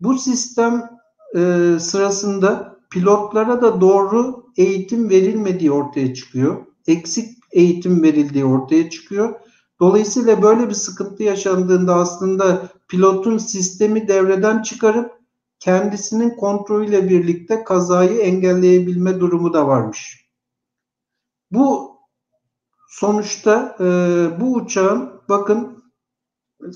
[0.00, 0.99] Bu sistem
[1.36, 6.66] e, sırasında pilotlara da doğru eğitim verilmediği ortaya çıkıyor.
[6.86, 9.34] Eksik eğitim verildiği ortaya çıkıyor.
[9.80, 15.20] Dolayısıyla böyle bir sıkıntı yaşandığında aslında pilotun sistemi devreden çıkarıp
[15.60, 20.26] kendisinin kontrolüyle birlikte kazayı engelleyebilme durumu da varmış.
[21.50, 21.96] Bu
[22.88, 23.84] sonuçta e,
[24.40, 25.84] bu uçağın bakın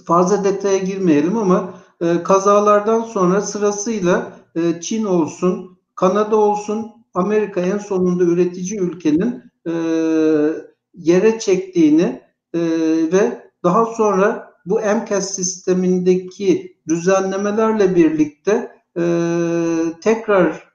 [0.07, 7.79] fazla detaya girmeyelim ama e, kazalardan sonra sırasıyla e, Çin olsun, Kanada olsun, Amerika en
[7.79, 9.73] sonunda üretici ülkenin e,
[10.95, 12.23] yere çektiğini
[12.55, 12.61] e,
[13.13, 18.75] ve daha sonra bu MCAS sistemindeki düzenlemelerle birlikte
[20.01, 20.75] tekrar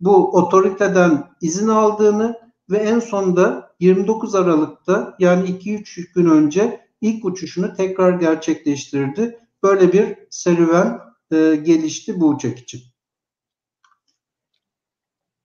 [0.00, 2.38] bu otoriteden izin aldığını
[2.70, 9.38] ve en sonunda 29 Aralık'ta yani 2-3 gün önce ilk uçuşunu tekrar gerçekleştirdi.
[9.62, 11.00] Böyle bir serüven
[11.34, 12.82] e, gelişti bu uçak için.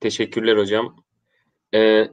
[0.00, 0.96] Teşekkürler hocam.
[1.74, 2.08] Ee,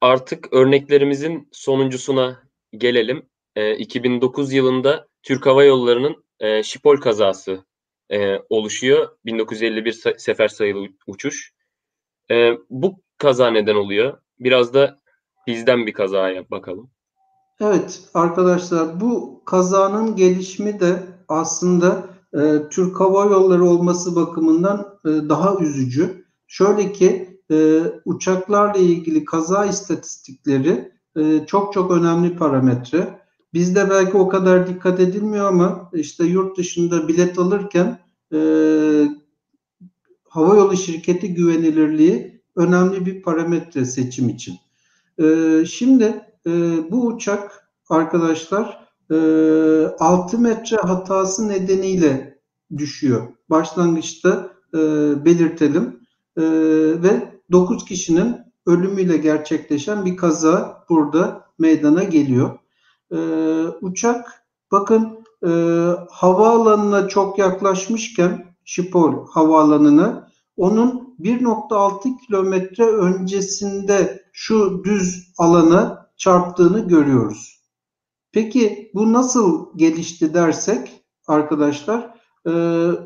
[0.00, 2.42] artık örneklerimizin sonuncusuna
[2.72, 3.28] gelelim.
[3.56, 7.64] Ee, 2009 yılında Türk Hava Yolları'nın e, Şipol kazası
[8.10, 9.08] e, oluşuyor.
[9.24, 11.52] 1951 sefer sayılı uçuş.
[12.30, 14.18] E, bu kaza neden oluyor?
[14.38, 14.98] Biraz da
[15.46, 16.90] bizden bir kazaya bakalım.
[17.60, 25.56] Evet arkadaşlar bu kazanın gelişimi de aslında e, Türk Hava Yolları olması bakımından e, daha
[25.60, 26.24] üzücü.
[26.46, 33.20] Şöyle ki e, uçaklarla ilgili kaza istatistikleri e, çok çok önemli parametre.
[33.54, 37.98] Bizde belki o kadar dikkat edilmiyor ama işte yurt dışında bilet alırken
[38.32, 38.38] e,
[40.28, 44.54] havayolu şirketi güvenilirliği önemli bir parametre seçim için.
[45.66, 46.22] Şimdi
[46.90, 52.38] bu uçak arkadaşlar 6 metre hatası nedeniyle
[52.76, 53.22] düşüyor.
[53.50, 54.50] Başlangıçta
[55.24, 56.00] belirtelim
[57.02, 58.36] ve 9 kişinin
[58.66, 62.58] ölümüyle gerçekleşen bir kaza burada meydana geliyor.
[63.80, 65.26] Uçak bakın
[66.10, 77.55] havaalanına çok yaklaşmışken Şipol havaalanına onun 1.6 kilometre öncesinde şu düz alana çarptığını görüyoruz.
[78.32, 82.14] Peki bu nasıl gelişti dersek arkadaşlar
[82.46, 82.52] e,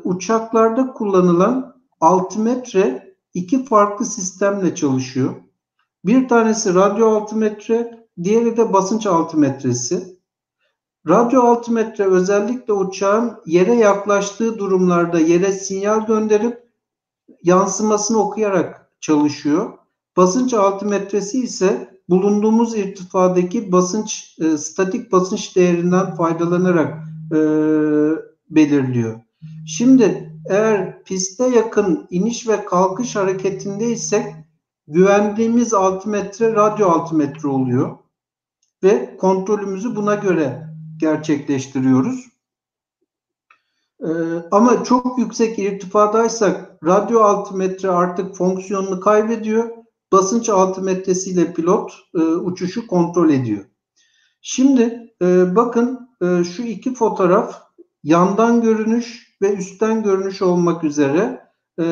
[0.03, 5.35] uçaklarda kullanılan altimetre iki farklı sistemle çalışıyor.
[6.05, 10.21] Bir tanesi radyo altimetre, diğeri de basınç altimetresi.
[11.07, 16.71] Radyo altimetre özellikle uçağın yere yaklaştığı durumlarda yere sinyal gönderip
[17.43, 19.77] yansımasını okuyarak çalışıyor.
[20.17, 27.39] Basınç altimetresi ise bulunduğumuz irtifadaki basınç, e, statik basınç değerinden faydalanarak e,
[28.49, 29.19] belirliyor.
[29.67, 34.25] Şimdi eğer piste yakın iniş ve kalkış hareketindeysek
[34.87, 37.97] güvendiğimiz altimetre radyo altimetre oluyor
[38.83, 42.31] ve kontrolümüzü buna göre gerçekleştiriyoruz.
[44.03, 44.07] Ee,
[44.51, 49.80] ama çok yüksek irtifadaysak radyo altimetre artık fonksiyonunu kaybediyor.
[50.11, 53.65] Basınç altimetresiyle pilot e, uçuşu kontrol ediyor.
[54.41, 57.61] Şimdi e, bakın e, şu iki fotoğraf
[58.03, 61.47] yandan görünüş ve üstten görünüş olmak üzere
[61.79, 61.83] e,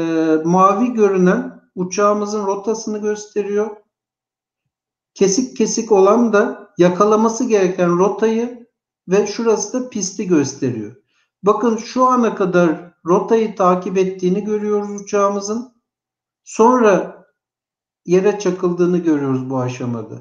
[0.44, 3.78] mavi görünen uçağımızın rotasını gösteriyor.
[5.14, 8.68] Kesik kesik olan da yakalaması gereken rotayı
[9.08, 10.96] ve şurası da pisti gösteriyor.
[11.44, 15.74] Bakın şu ana kadar rotayı takip ettiğini görüyoruz uçağımızın.
[16.44, 17.19] Sonra
[18.10, 20.16] yere çakıldığını görüyoruz bu aşamada.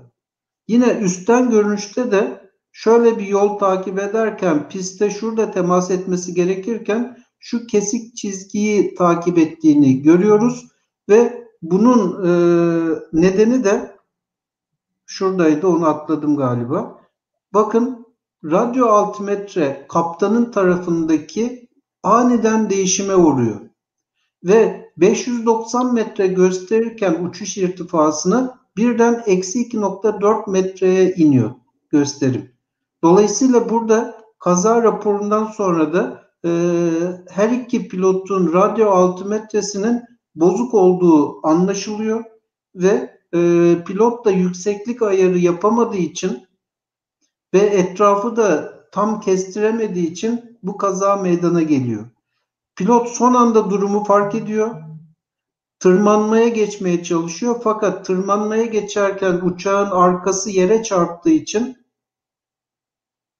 [0.68, 7.66] Yine üstten görünüşte de şöyle bir yol takip ederken piste şurada temas etmesi gerekirken şu
[7.66, 10.68] kesik çizgiyi takip ettiğini görüyoruz
[11.08, 12.30] ve bunun e,
[13.12, 13.96] nedeni de
[15.06, 17.00] şuradaydı onu atladım galiba.
[17.54, 18.06] Bakın
[18.44, 21.68] radyo altimetre kaptanın tarafındaki
[22.02, 23.67] aniden değişime uğruyor.
[24.44, 31.50] Ve 590 metre gösterirken uçuş irtifasını birden eksi 2.4 metreye iniyor
[31.90, 32.52] gösterim.
[33.02, 36.50] Dolayısıyla burada kaza raporundan sonra da e,
[37.30, 40.02] her iki pilotun radyo altimetresinin
[40.34, 42.24] bozuk olduğu anlaşılıyor
[42.74, 43.38] ve e,
[43.86, 46.46] pilot da yükseklik ayarı yapamadığı için
[47.54, 52.06] ve etrafı da tam kestiremediği için bu kaza meydana geliyor.
[52.78, 54.74] Pilot son anda durumu fark ediyor.
[55.80, 61.76] Tırmanmaya geçmeye çalışıyor fakat tırmanmaya geçerken uçağın arkası yere çarptığı için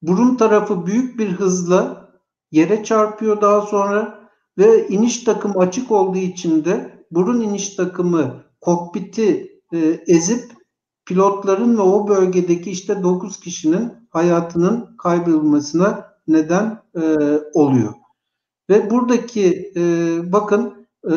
[0.03, 2.09] burun tarafı büyük bir hızla
[2.51, 4.29] yere çarpıyor daha sonra
[4.59, 10.53] ve iniş takımı açık olduğu için de burun iniş takımı kokpiti e, ezip
[11.07, 17.03] pilotların ve o bölgedeki işte 9 kişinin hayatının kaybolmasına neden e,
[17.55, 17.95] oluyor.
[18.71, 19.83] Ve buradaki e,
[20.33, 21.15] bakın e,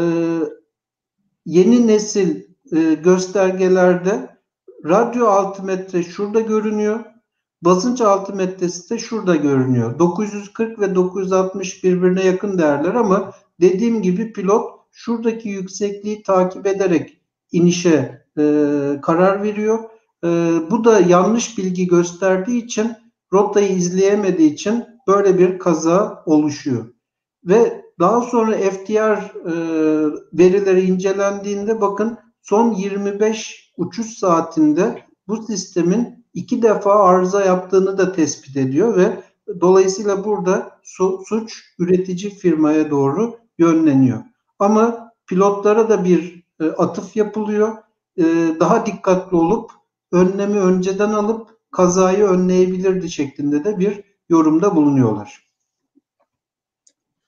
[1.45, 2.43] yeni nesil
[2.75, 4.37] e, göstergelerde
[4.85, 6.99] radyo altimetre şurada görünüyor.
[7.61, 9.99] Basınç altimetresi de şurada görünüyor.
[9.99, 13.31] 940 ve 960 birbirine yakın değerler ama
[13.61, 17.21] dediğim gibi pilot şuradaki yüksekliği takip ederek
[17.51, 18.43] inişe e,
[19.01, 19.79] karar veriyor.
[20.23, 20.27] E,
[20.71, 22.91] bu da yanlış bilgi gösterdiği için
[23.33, 26.85] rotayı izleyemediği için böyle bir kaza oluşuyor.
[27.45, 29.53] Ve daha sonra FTR e,
[30.33, 38.57] verileri incelendiğinde bakın son 25 uçuş saatinde bu sistemin iki defa arıza yaptığını da tespit
[38.57, 39.23] ediyor ve
[39.61, 44.19] dolayısıyla burada su, suç üretici firmaya doğru yönleniyor.
[44.59, 47.77] Ama pilotlara da bir e, atıf yapılıyor.
[48.17, 48.23] E,
[48.59, 49.71] daha dikkatli olup
[50.11, 55.50] önlemi önceden alıp kazayı önleyebilirdi şeklinde de bir yorumda bulunuyorlar.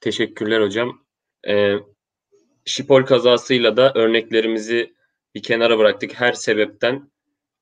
[0.04, 1.06] Teşekkürler hocam.
[1.48, 1.76] Ee,
[2.66, 4.94] Şipol kazasıyla da örneklerimizi
[5.36, 6.14] bir kenara bıraktık.
[6.14, 7.12] Her sebepten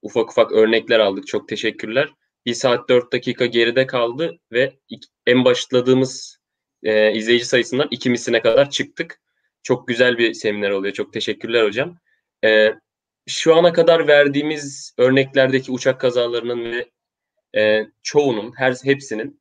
[0.02, 1.28] ufak ufak örnekler aldık.
[1.28, 2.14] Çok teşekkürler.
[2.46, 4.74] Bir saat dört dakika geride kaldı ve
[5.28, 6.38] en başladığımız
[6.84, 9.22] e, izleyici sayısından iki misline kadar çıktık.
[9.64, 10.94] Çok güzel bir seminer oluyor.
[10.94, 11.98] Çok teşekkürler hocam.
[12.46, 12.74] E,
[13.28, 16.90] şu ana kadar verdiğimiz örneklerdeki uçak kazalarının ve
[17.62, 19.41] e, çoğunun, her hepsinin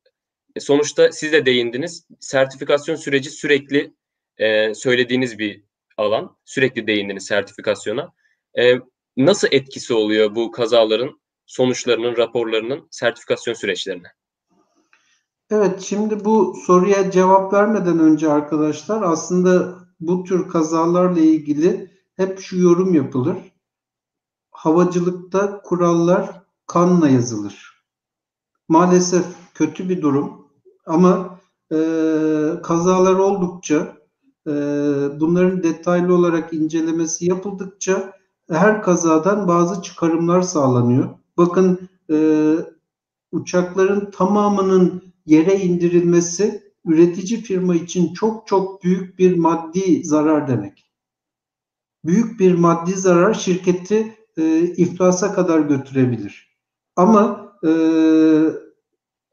[0.59, 2.05] sonuçta siz de değindiniz.
[2.19, 3.93] Sertifikasyon süreci sürekli
[4.37, 5.63] e, söylediğiniz bir
[5.97, 6.37] alan.
[6.45, 8.13] Sürekli değindiniz sertifikasyona.
[8.59, 8.79] E,
[9.17, 14.07] nasıl etkisi oluyor bu kazaların sonuçlarının, raporlarının sertifikasyon süreçlerine?
[15.49, 22.59] Evet, şimdi bu soruya cevap vermeden önce arkadaşlar aslında bu tür kazalarla ilgili hep şu
[22.59, 23.37] yorum yapılır.
[24.51, 27.83] Havacılıkta kurallar kanla yazılır.
[28.67, 29.25] Maalesef
[29.61, 30.47] kötü bir durum
[30.85, 31.39] ama
[31.71, 31.77] e,
[32.63, 33.97] kazalar oldukça
[34.47, 34.51] e,
[35.19, 38.13] bunların detaylı olarak incelemesi yapıldıkça
[38.49, 41.09] her kazadan bazı çıkarımlar sağlanıyor.
[41.37, 42.55] Bakın e,
[43.31, 50.91] uçakların tamamının yere indirilmesi üretici firma için çok çok büyük bir maddi zarar demek.
[52.05, 56.57] Büyük bir maddi zarar şirketi e, iflasa kadar götürebilir.
[56.95, 57.69] Ama e,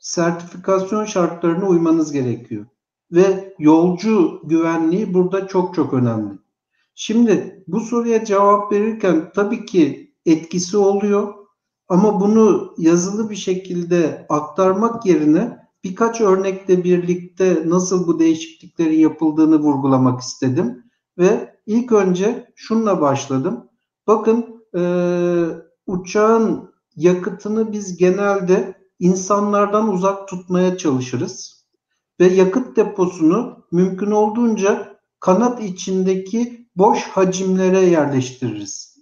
[0.09, 2.67] sertifikasyon şartlarına uymanız gerekiyor.
[3.13, 6.39] Ve yolcu güvenliği burada çok çok önemli.
[6.95, 11.35] Şimdi bu soruya cevap verirken tabii ki etkisi oluyor
[11.89, 20.21] ama bunu yazılı bir şekilde aktarmak yerine birkaç örnekle birlikte nasıl bu değişikliklerin yapıldığını vurgulamak
[20.21, 20.85] istedim.
[21.19, 23.69] Ve ilk önce şunla başladım.
[24.07, 24.83] Bakın e,
[25.87, 31.65] uçağın yakıtını biz genelde insanlardan uzak tutmaya çalışırız.
[32.21, 38.99] Ve yakıt deposunu mümkün olduğunca kanat içindeki boş hacimlere yerleştiririz.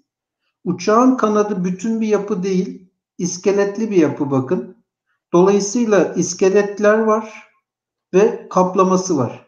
[0.64, 4.84] Uçağın kanadı bütün bir yapı değil, iskeletli bir yapı bakın.
[5.32, 7.50] Dolayısıyla iskeletler var
[8.14, 9.46] ve kaplaması var.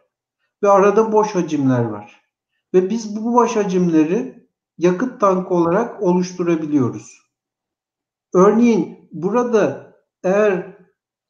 [0.62, 2.22] Ve arada boş hacimler var.
[2.74, 7.22] Ve biz bu boş hacimleri yakıt tankı olarak oluşturabiliyoruz.
[8.34, 9.87] Örneğin burada
[10.24, 10.76] eğer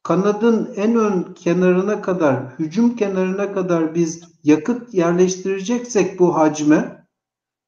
[0.03, 7.07] kanadın en ön kenarına kadar, hücum kenarına kadar biz yakıt yerleştireceksek bu hacme,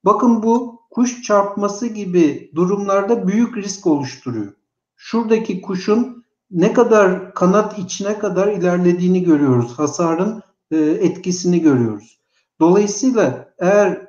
[0.05, 4.53] bakın bu kuş çarpması gibi durumlarda büyük risk oluşturuyor.
[4.95, 9.80] Şuradaki kuşun ne kadar kanat içine kadar ilerlediğini görüyoruz.
[9.80, 10.41] Hasarın
[10.72, 12.19] e, etkisini görüyoruz.
[12.59, 14.07] Dolayısıyla eğer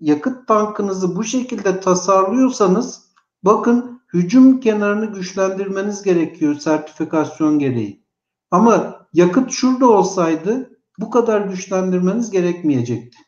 [0.00, 3.04] yakıt tankınızı bu şekilde tasarlıyorsanız
[3.42, 8.04] bakın hücum kenarını güçlendirmeniz gerekiyor sertifikasyon gereği.
[8.50, 13.18] Ama yakıt şurada olsaydı bu kadar güçlendirmeniz gerekmeyecekti.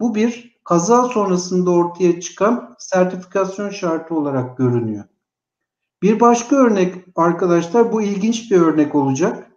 [0.00, 5.04] Bu bir kaza sonrasında ortaya çıkan sertifikasyon şartı olarak görünüyor.
[6.02, 9.52] Bir başka örnek arkadaşlar bu ilginç bir örnek olacak.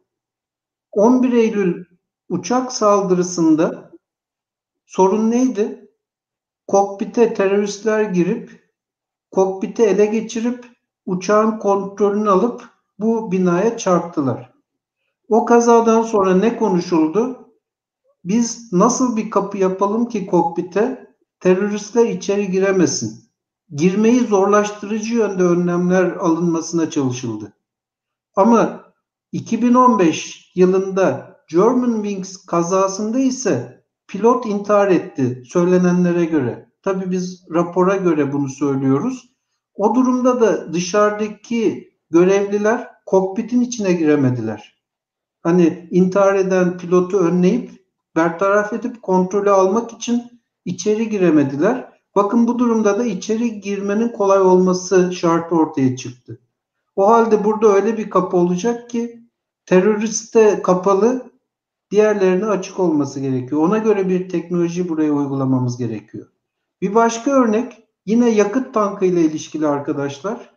[0.92, 1.86] 11 Eylül
[2.30, 3.92] uçak saldırısında
[4.86, 5.92] sorun neydi?
[6.68, 8.65] Kokpite teröristler girip
[9.36, 10.66] kokpite ele geçirip
[11.06, 12.70] uçağın kontrolünü alıp
[13.00, 14.54] bu binaya çarptılar.
[15.30, 17.50] O kazadan sonra ne konuşuldu?
[18.24, 21.08] Biz nasıl bir kapı yapalım ki kokpite
[21.40, 23.26] teröristler içeri giremesin?
[23.70, 27.54] girmeyi zorlaştırıcı yönde önlemler alınmasına çalışıldı.
[28.36, 28.94] Ama
[29.32, 36.70] 2015 yılında Germanwings kazasında ise pilot intihar etti söylenenlere göre.
[36.86, 39.30] Tabii biz rapora göre bunu söylüyoruz.
[39.76, 44.84] O durumda da dışarıdaki görevliler kokpitin içine giremediler.
[45.44, 47.72] Hani intihar eden pilotu önleyip
[48.16, 51.90] bertaraf edip kontrolü almak için içeri giremediler.
[52.16, 56.40] Bakın bu durumda da içeri girmenin kolay olması şartı ortaya çıktı.
[56.96, 59.30] O halde burada öyle bir kapı olacak ki
[59.66, 61.32] teröriste kapalı,
[61.92, 63.62] diğerlerine açık olması gerekiyor.
[63.62, 66.28] Ona göre bir teknoloji buraya uygulamamız gerekiyor.
[66.82, 70.56] Bir başka örnek yine yakıt tankı ile ilişkili arkadaşlar.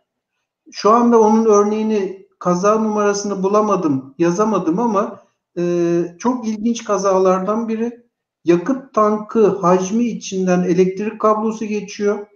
[0.71, 5.23] Şu anda onun örneğini kaza numarasını bulamadım, yazamadım ama
[5.57, 8.09] e, çok ilginç kazalardan biri
[8.45, 12.27] yakıt tankı hacmi içinden elektrik kablosu geçiyor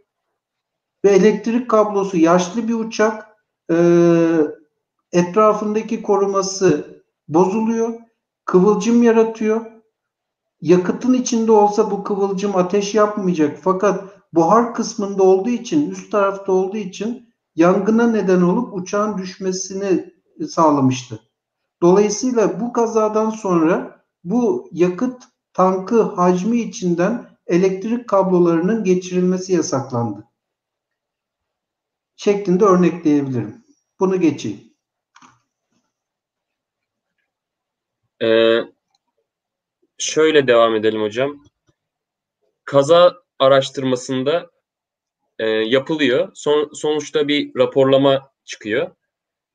[1.05, 3.27] ve elektrik kablosu yaşlı bir uçak
[3.71, 3.77] e,
[5.11, 7.93] etrafındaki koruması bozuluyor,
[8.45, 9.72] kıvılcım yaratıyor.
[10.63, 14.03] Yakıtın içinde olsa bu kıvılcım ateş yapmayacak fakat
[14.33, 20.13] buhar kısmında olduğu için üst tarafta olduğu için yangına neden olup uçağın düşmesini
[20.49, 21.19] sağlamıştı.
[21.81, 25.23] Dolayısıyla bu kazadan sonra bu yakıt
[25.53, 30.27] tankı hacmi içinden elektrik kablolarının geçirilmesi yasaklandı.
[32.15, 33.63] Şeklinde örnekleyebilirim.
[33.99, 34.61] Bunu geçeyim.
[38.21, 38.59] Ee,
[39.97, 41.43] şöyle devam edelim hocam.
[42.65, 44.49] Kaza araştırmasında
[45.39, 46.31] e, yapılıyor.
[46.33, 48.91] Son, sonuçta bir raporlama çıkıyor.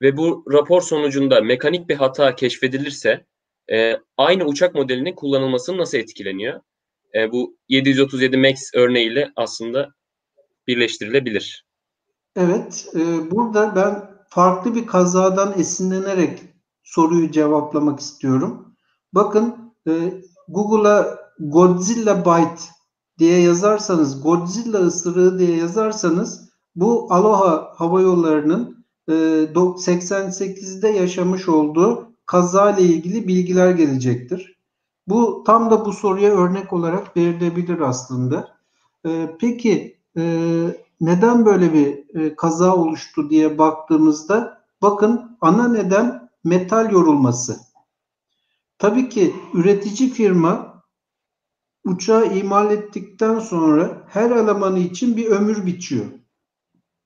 [0.03, 3.27] Ve bu rapor sonucunda mekanik bir hata keşfedilirse
[3.73, 6.61] e, aynı uçak modelinin kullanılmasını nasıl etkileniyor?
[7.15, 9.89] E, bu 737 MAX örneğiyle aslında
[10.67, 11.67] birleştirilebilir?
[12.37, 16.39] Evet, e, burada ben farklı bir kazadan esinlenerek
[16.83, 18.77] soruyu cevaplamak istiyorum.
[19.13, 19.68] Bakın
[20.49, 22.63] Google'a Godzilla Bite
[23.19, 32.71] diye yazarsanız, Godzilla ısırığı diye yazarsanız bu Aloha Hava Yolları'nın e, 88'de yaşamış olduğu kaza
[32.71, 34.59] ile ilgili bilgiler gelecektir.
[35.07, 38.49] Bu tam da bu soruya örnek olarak verilebilir aslında.
[39.07, 40.23] E, peki e,
[41.01, 47.68] neden böyle bir e, kaza oluştu diye baktığımızda bakın ana neden metal yorulması.
[48.79, 50.83] Tabii ki üretici firma
[51.85, 56.07] uçağı imal ettikten sonra her elemanı için bir ömür biçiyor.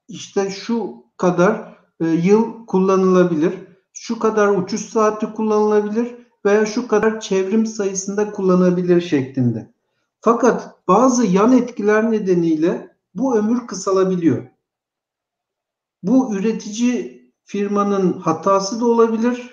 [0.08, 3.54] İşte şu kadar e, yıl kullanılabilir,
[3.92, 9.72] şu kadar uçuş saati kullanılabilir veya şu kadar çevrim sayısında kullanabilir şeklinde.
[10.20, 14.46] Fakat bazı yan etkiler nedeniyle bu ömür kısalabiliyor.
[16.02, 19.51] Bu üretici firmanın hatası da olabilir,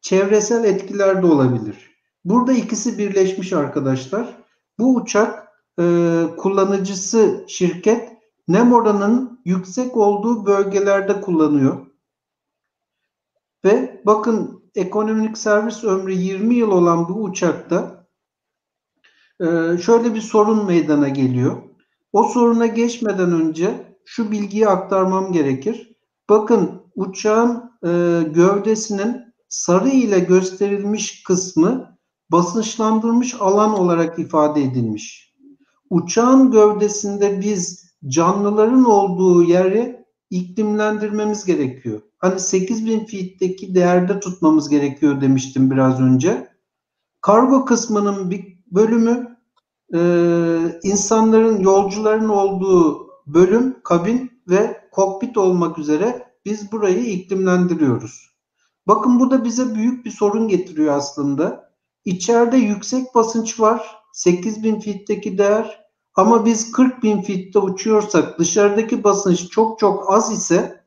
[0.00, 1.90] çevresel etkiler de olabilir.
[2.24, 4.36] Burada ikisi birleşmiş arkadaşlar.
[4.78, 5.48] Bu uçak
[5.80, 5.82] e,
[6.36, 8.12] kullanıcısı şirket
[8.48, 11.86] nem oranının yüksek olduğu bölgelerde kullanıyor.
[13.64, 18.06] Ve bakın ekonomik servis ömrü 20 yıl olan bu uçakta
[19.40, 19.46] e,
[19.78, 21.62] şöyle bir sorun meydana geliyor.
[22.12, 25.96] O soruna geçmeden önce şu bilgiyi aktarmam gerekir.
[26.28, 27.88] Bakın uçağın e,
[28.22, 31.98] gövdesinin sarı ile gösterilmiş kısmı
[32.32, 35.34] basınçlandırılmış alan olarak ifade edilmiş.
[35.90, 42.00] Uçağın gövdesinde biz canlıların olduğu yeri iklimlendirmemiz gerekiyor.
[42.18, 46.48] Hani 8000 feet'teki değerde tutmamız gerekiyor demiştim biraz önce.
[47.20, 49.36] Kargo kısmının bir bölümü
[49.94, 50.00] e,
[50.82, 58.29] insanların, yolcuların olduğu bölüm, kabin ve kokpit olmak üzere biz burayı iklimlendiriyoruz.
[58.86, 61.70] Bakın bu da bize büyük bir sorun getiriyor aslında.
[62.04, 63.96] İçeride yüksek basınç var.
[64.12, 65.80] 8000 feet'teki değer.
[66.14, 70.84] Ama biz 40 bin feet'te uçuyorsak dışarıdaki basınç çok çok az ise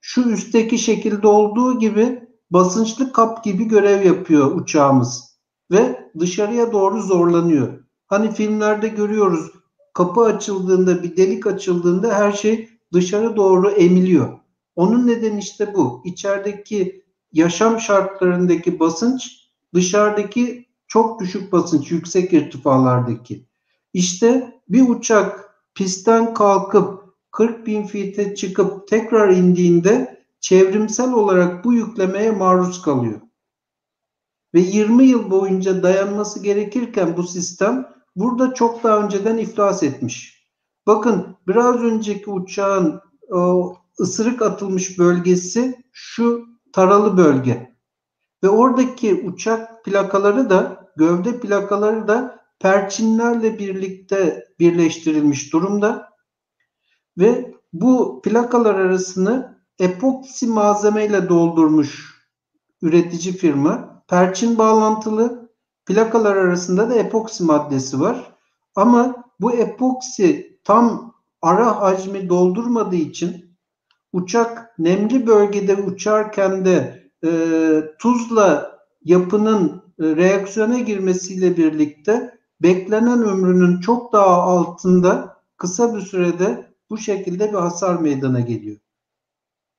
[0.00, 5.38] şu üstteki şekilde olduğu gibi basınçlı kap gibi görev yapıyor uçağımız
[5.70, 7.84] ve dışarıya doğru zorlanıyor.
[8.06, 9.50] Hani filmlerde görüyoruz
[9.94, 14.38] kapı açıldığında bir delik açıldığında her şey dışarı doğru emiliyor.
[14.76, 16.02] Onun nedeni işte bu.
[16.04, 17.01] İçerideki
[17.32, 23.46] yaşam şartlarındaki basınç dışarıdaki çok düşük basınç, yüksek irtifalardaki.
[23.92, 32.30] İşte bir uçak pistten kalkıp 40 bin feet'e çıkıp tekrar indiğinde çevrimsel olarak bu yüklemeye
[32.30, 33.20] maruz kalıyor.
[34.54, 40.46] Ve 20 yıl boyunca dayanması gerekirken bu sistem burada çok daha önceden iflas etmiş.
[40.86, 43.00] Bakın biraz önceki uçağın
[43.30, 47.76] o ısırık atılmış bölgesi şu taralı bölge.
[48.42, 56.12] Ve oradaki uçak plakaları da gövde plakaları da perçinlerle birlikte birleştirilmiş durumda.
[57.18, 62.22] Ve bu plakalar arasını epoksi malzemeyle doldurmuş
[62.82, 64.02] üretici firma.
[64.08, 65.50] Perçin bağlantılı
[65.86, 68.32] plakalar arasında da epoksi maddesi var.
[68.74, 73.51] Ama bu epoksi tam ara hacmi doldurmadığı için
[74.12, 77.30] uçak nemli bölgede uçarken de e,
[77.98, 86.98] tuzla yapının e, reaksiyona girmesiyle birlikte beklenen ömrünün çok daha altında kısa bir sürede bu
[86.98, 88.76] şekilde bir hasar meydana geliyor.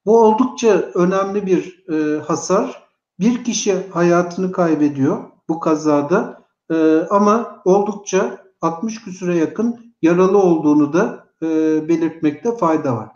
[0.06, 2.84] Bu oldukça önemli bir e, hasar.
[3.20, 6.42] Bir kişi hayatını kaybediyor bu kazada
[6.72, 11.48] e, ama oldukça 60 küsüre yakın yaralı olduğunu da e,
[11.88, 13.10] belirtmekte fayda var.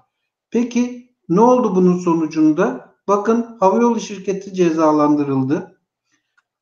[0.52, 2.96] Peki ne oldu bunun sonucunda?
[3.08, 5.78] Bakın havayolu şirketi cezalandırıldı.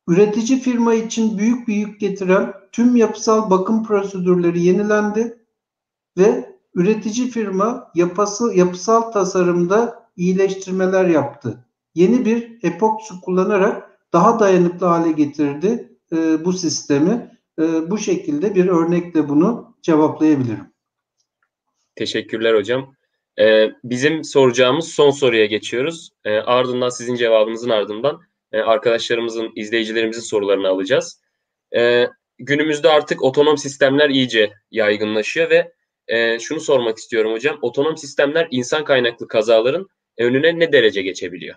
[0.08, 5.44] Üretici firma için büyük bir yük getiren tüm yapısal bakım prosedürleri yenilendi
[6.18, 11.64] ve üretici firma yapısı, yapısal tasarımda iyileştirmeler yaptı.
[11.94, 17.36] Yeni bir epoksi kullanarak daha dayanıklı hale getirdi e, bu sistemi.
[17.58, 20.66] E, bu şekilde bir örnekle bunu cevaplayabilirim.
[21.96, 22.95] Teşekkürler hocam.
[23.40, 26.10] Ee, bizim soracağımız son soruya geçiyoruz.
[26.24, 28.20] Ee, ardından sizin cevabınızın ardından
[28.52, 31.20] e, arkadaşlarımızın, izleyicilerimizin sorularını alacağız.
[31.76, 32.06] Ee,
[32.38, 35.72] günümüzde artık otonom sistemler iyice yaygınlaşıyor ve
[36.08, 37.58] e, şunu sormak istiyorum hocam.
[37.62, 39.86] Otonom sistemler insan kaynaklı kazaların
[40.18, 41.56] önüne ne derece geçebiliyor?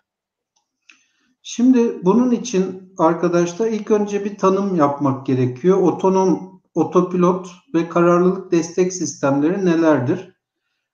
[1.41, 5.81] Şimdi bunun için arkadaşlar ilk önce bir tanım yapmak gerekiyor.
[5.81, 10.38] Otonom, otopilot ve kararlılık destek sistemleri nelerdir?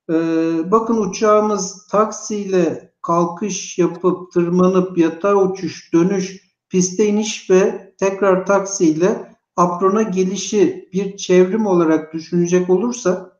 [0.09, 0.15] E,
[0.71, 10.01] bakın uçağımız taksiyle kalkış yapıp tırmanıp yatağa uçuş, dönüş, piste iniş ve tekrar taksiyle aprona
[10.01, 13.39] gelişi bir çevrim olarak düşünecek olursa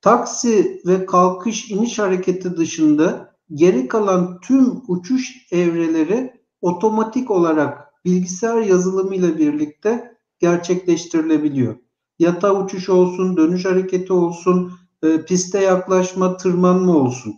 [0.00, 9.38] taksi ve kalkış iniş hareketi dışında geri kalan tüm uçuş evreleri otomatik olarak bilgisayar yazılımıyla
[9.38, 11.76] birlikte gerçekleştirilebiliyor.
[12.18, 14.72] Yatağa uçuş olsun, dönüş hareketi olsun,
[15.02, 17.34] e, piste yaklaşma, tırmanma olsun.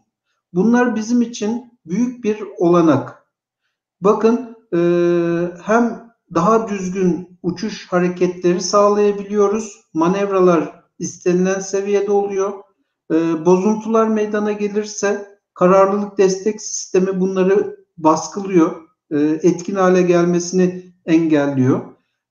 [0.52, 3.26] Bunlar bizim için büyük bir olanak.
[4.00, 4.78] Bakın e,
[5.62, 9.80] hem daha düzgün uçuş hareketleri sağlayabiliyoruz.
[9.94, 12.52] Manevralar istenilen seviyede oluyor.
[13.12, 18.82] E, bozuntular meydana gelirse kararlılık destek sistemi bunları baskılıyor.
[19.10, 21.80] E, etkin hale gelmesini engelliyor.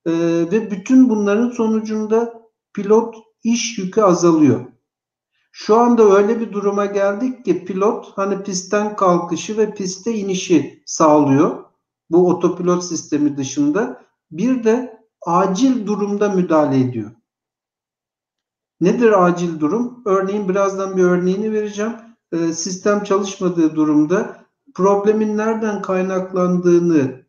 [0.06, 0.12] E,
[0.52, 2.42] ve bütün bunların sonucunda
[2.74, 4.60] pilot iş yükü azalıyor.
[5.52, 11.64] Şu anda öyle bir duruma geldik ki pilot hani pistten kalkışı ve piste inişi sağlıyor.
[12.10, 17.10] Bu otopilot sistemi dışında bir de acil durumda müdahale ediyor.
[18.80, 20.02] Nedir acil durum?
[20.06, 21.92] Örneğin birazdan bir örneğini vereceğim.
[22.32, 24.36] E, sistem çalışmadığı durumda
[24.74, 27.26] problemin nereden kaynaklandığını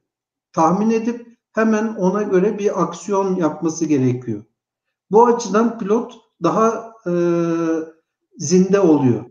[0.54, 4.44] tahmin edip hemen ona göre bir aksiyon yapması gerekiyor.
[5.12, 7.12] Bu açıdan pilot daha e,
[8.38, 9.26] zinde oluyor.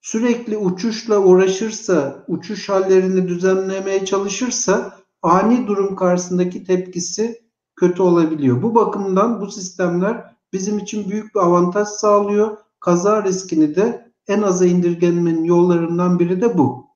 [0.00, 7.42] Sürekli uçuşla uğraşırsa, uçuş hallerini düzenlemeye çalışırsa ani durum karşısındaki tepkisi
[7.76, 8.62] kötü olabiliyor.
[8.62, 12.56] Bu bakımdan bu sistemler bizim için büyük bir avantaj sağlıyor.
[12.80, 16.86] Kaza riskini de en aza indirgemenin yollarından biri de bu.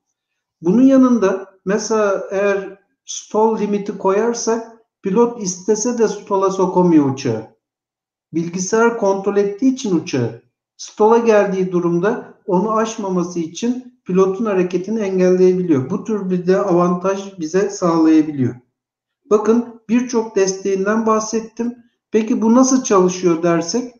[0.61, 4.71] Bunun yanında mesela eğer stall limiti koyarsak
[5.01, 7.55] pilot istese de stola sokamıyor uçağı.
[8.33, 10.50] Bilgisayar kontrol ettiği için uçağı
[10.81, 15.89] stola geldiği durumda onu aşmaması için pilotun hareketini engelleyebiliyor.
[15.89, 18.55] Bu tür bir de avantaj bize sağlayabiliyor.
[19.29, 21.77] Bakın birçok desteğinden bahsettim.
[22.11, 23.93] Peki bu nasıl çalışıyor dersek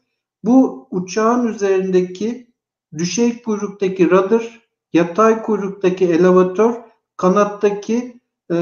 [0.43, 2.53] bu uçağın üzerindeki
[2.97, 4.61] düşey kuyruktaki radar,
[4.93, 6.75] yatay kuyruktaki elevatör,
[7.17, 8.21] kanattaki
[8.51, 8.57] e,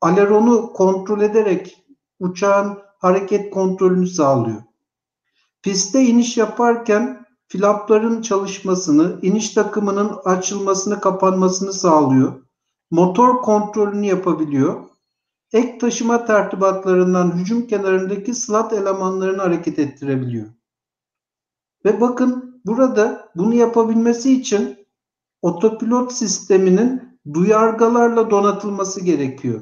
[0.00, 1.84] aleronu kontrol ederek
[2.20, 4.65] uçağın hareket kontrolünü sağlıyor.
[5.66, 12.42] Piste iniş yaparken flapların çalışmasını, iniş takımının açılmasını, kapanmasını sağlıyor.
[12.90, 14.84] Motor kontrolünü yapabiliyor.
[15.52, 20.46] Ek taşıma tertibatlarından hücum kenarındaki slat elemanlarını hareket ettirebiliyor.
[21.84, 24.86] Ve bakın burada bunu yapabilmesi için
[25.42, 29.60] otopilot sisteminin duyargalarla donatılması gerekiyor.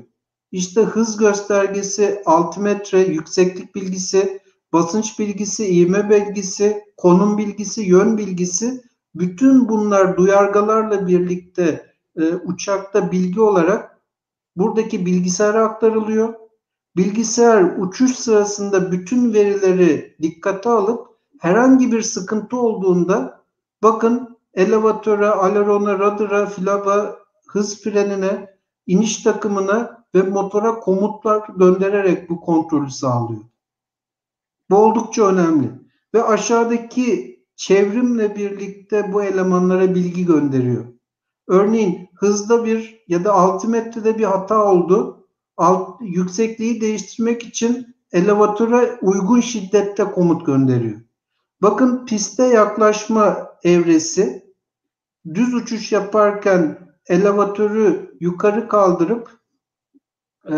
[0.53, 4.44] İşte hız göstergesi, altimetre, yükseklik bilgisi,
[4.75, 8.83] basınç bilgisi, ivme bilgisi, konum bilgisi, yön bilgisi
[9.15, 11.87] bütün bunlar duyargalarla birlikte
[12.17, 14.01] e, uçakta bilgi olarak
[14.57, 16.35] buradaki bilgisayara aktarılıyor.
[16.97, 21.09] Bilgisayar uçuş sırasında bütün verileri dikkate alıp
[21.41, 23.45] herhangi bir sıkıntı olduğunda
[23.83, 27.17] bakın elevatöre, alerona, radara, flaba,
[27.49, 28.57] hız frenine,
[28.87, 33.54] iniş takımına ve motora komutlar göndererek bu kontrolü sağlıyor.
[34.71, 35.71] Bu oldukça önemli.
[36.15, 40.85] Ve aşağıdaki çevrimle birlikte bu elemanlara bilgi gönderiyor.
[41.49, 45.27] Örneğin hızda bir ya da altimetrede bir hata oldu.
[45.57, 51.01] Alt, yüksekliği değiştirmek için elevatöre uygun şiddette komut gönderiyor.
[51.63, 54.55] Bakın piste yaklaşma evresi
[55.35, 59.31] düz uçuş yaparken elevatörü yukarı kaldırıp
[60.51, 60.57] e,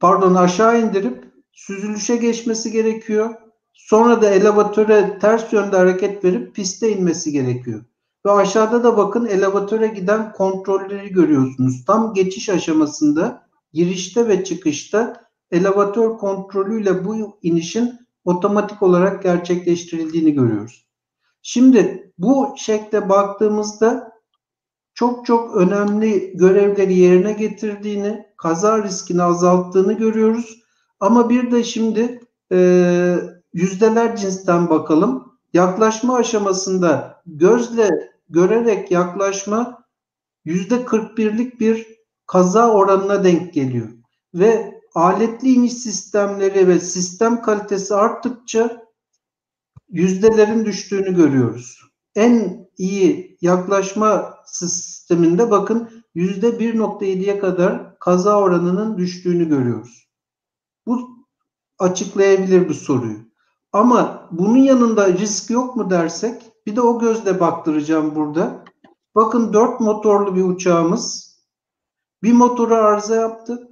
[0.00, 3.34] pardon aşağı indirip süzülüşe geçmesi gerekiyor.
[3.72, 7.84] Sonra da elevatöre ters yönde hareket verip piste inmesi gerekiyor.
[8.26, 11.84] Ve aşağıda da bakın elevatöre giden kontrolleri görüyorsunuz.
[11.84, 17.92] Tam geçiş aşamasında girişte ve çıkışta elevatör kontrolüyle bu inişin
[18.24, 20.86] otomatik olarak gerçekleştirildiğini görüyoruz.
[21.42, 24.12] Şimdi bu şekle baktığımızda
[24.94, 30.61] çok çok önemli görevleri yerine getirdiğini, kaza riskini azalttığını görüyoruz.
[31.02, 32.20] Ama bir de şimdi
[32.52, 33.16] e,
[33.54, 35.32] yüzdeler cinsten bakalım.
[35.52, 37.90] Yaklaşma aşamasında gözle
[38.28, 39.84] görerek yaklaşma
[40.44, 41.86] yüzde 41'lik bir
[42.26, 43.88] kaza oranına denk geliyor.
[44.34, 48.82] Ve aletli iniş sistemleri ve sistem kalitesi arttıkça
[49.88, 51.80] yüzdelerin düştüğünü görüyoruz.
[52.14, 60.01] En iyi yaklaşma sisteminde bakın yüzde 1.7'ye kadar kaza oranının düştüğünü görüyoruz.
[60.86, 61.24] Bu
[61.78, 63.18] açıklayabilir bu soruyu.
[63.72, 68.64] Ama bunun yanında risk yok mu dersek bir de o gözle baktıracağım burada.
[69.14, 71.32] Bakın dört motorlu bir uçağımız
[72.22, 73.68] bir motoru arıza yaptı.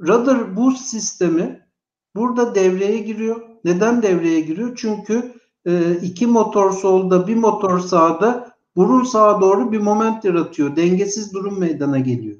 [0.00, 1.68] Rudder boost sistemi
[2.16, 3.48] burada devreye giriyor.
[3.64, 4.76] Neden devreye giriyor?
[4.76, 5.34] Çünkü
[5.66, 10.76] e, iki motor solda bir motor sağda burun sağa doğru bir moment yaratıyor.
[10.76, 12.36] Dengesiz durum meydana geliyor.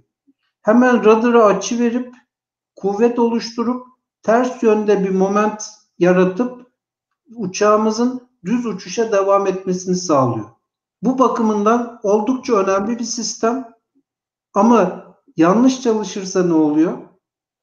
[0.63, 2.15] Hemen rudder'ı açı verip
[2.77, 3.87] kuvvet oluşturup
[4.23, 5.63] ters yönde bir moment
[5.99, 6.67] yaratıp
[7.37, 10.47] uçağımızın düz uçuşa devam etmesini sağlıyor.
[11.03, 13.69] Bu bakımından oldukça önemli bir sistem.
[14.55, 15.05] Ama
[15.37, 16.99] yanlış çalışırsa ne oluyor?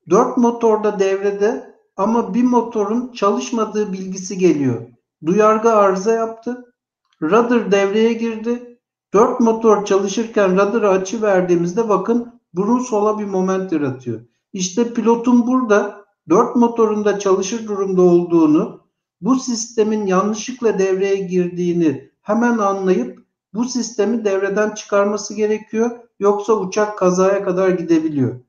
[0.09, 4.87] Dört motor da devrede ama bir motorun çalışmadığı bilgisi geliyor.
[5.25, 6.73] Duyargı arıza yaptı.
[7.21, 8.79] Rudder devreye girdi.
[9.13, 14.21] Dört motor çalışırken rudder'ı açı verdiğimizde bakın burun sola bir moment yaratıyor.
[14.53, 18.87] İşte pilotun burada dört motorunda çalışır durumda olduğunu,
[19.21, 25.99] bu sistemin yanlışlıkla devreye girdiğini hemen anlayıp bu sistemi devreden çıkarması gerekiyor.
[26.19, 28.39] Yoksa uçak kazaya kadar gidebiliyor.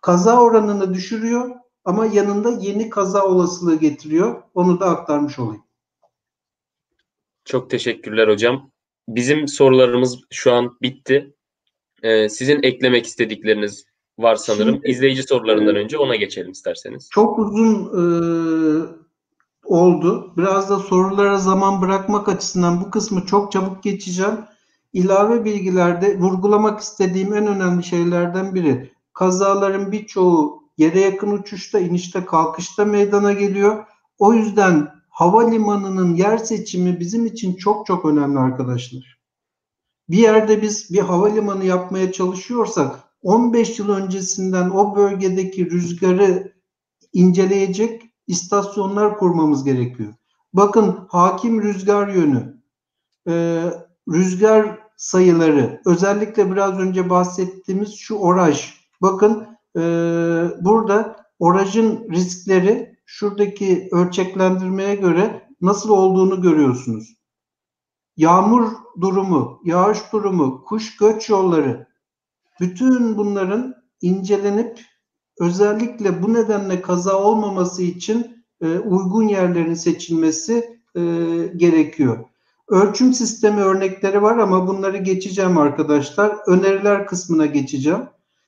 [0.00, 1.50] Kaza oranını düşürüyor
[1.84, 4.42] ama yanında yeni kaza olasılığı getiriyor.
[4.54, 5.64] Onu da aktarmış olayım.
[7.44, 8.70] Çok teşekkürler hocam.
[9.08, 11.34] Bizim sorularımız şu an bitti.
[12.02, 13.84] Ee, sizin eklemek istedikleriniz
[14.18, 14.74] var sanırım.
[14.74, 17.08] Şimdi, İzleyici sorularından e, önce ona geçelim isterseniz.
[17.10, 18.02] Çok uzun e,
[19.64, 20.32] oldu.
[20.36, 24.38] Biraz da sorulara zaman bırakmak açısından bu kısmı çok çabuk geçeceğim.
[24.92, 28.92] İlave bilgilerde vurgulamak istediğim en önemli şeylerden biri.
[29.12, 33.84] Kazaların birçoğu yere yakın uçuşta, inişte, kalkışta meydana geliyor.
[34.18, 39.18] O yüzden havalimanının yer seçimi bizim için çok çok önemli arkadaşlar.
[40.08, 46.52] Bir yerde biz bir havalimanı yapmaya çalışıyorsak 15 yıl öncesinden o bölgedeki rüzgarı
[47.12, 50.14] inceleyecek istasyonlar kurmamız gerekiyor.
[50.52, 52.62] Bakın hakim rüzgar yönü,
[53.28, 53.64] e,
[54.08, 58.74] rüzgar sayıları, özellikle biraz önce bahsettiğimiz şu oraj.
[59.02, 59.46] Bakın
[59.76, 59.80] e,
[60.60, 67.18] burada orajın riskleri şuradaki ölçeklendirmeye göre nasıl olduğunu görüyorsunuz.
[68.16, 68.68] Yağmur
[69.00, 71.87] durumu, yağış durumu, kuş göç yolları,
[72.60, 74.80] bütün bunların incelenip
[75.40, 81.00] özellikle bu nedenle kaza olmaması için e, uygun yerlerin seçilmesi e,
[81.56, 82.24] gerekiyor.
[82.68, 86.36] Ölçüm sistemi örnekleri var ama bunları geçeceğim arkadaşlar.
[86.46, 88.00] Öneriler kısmına geçeceğim.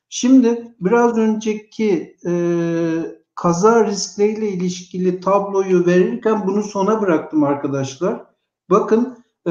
[0.08, 2.32] Şimdi biraz önceki e,
[3.34, 8.24] kaza riskleriyle ilişkili tabloyu verirken bunu sona bıraktım arkadaşlar.
[8.70, 9.50] Bakın e,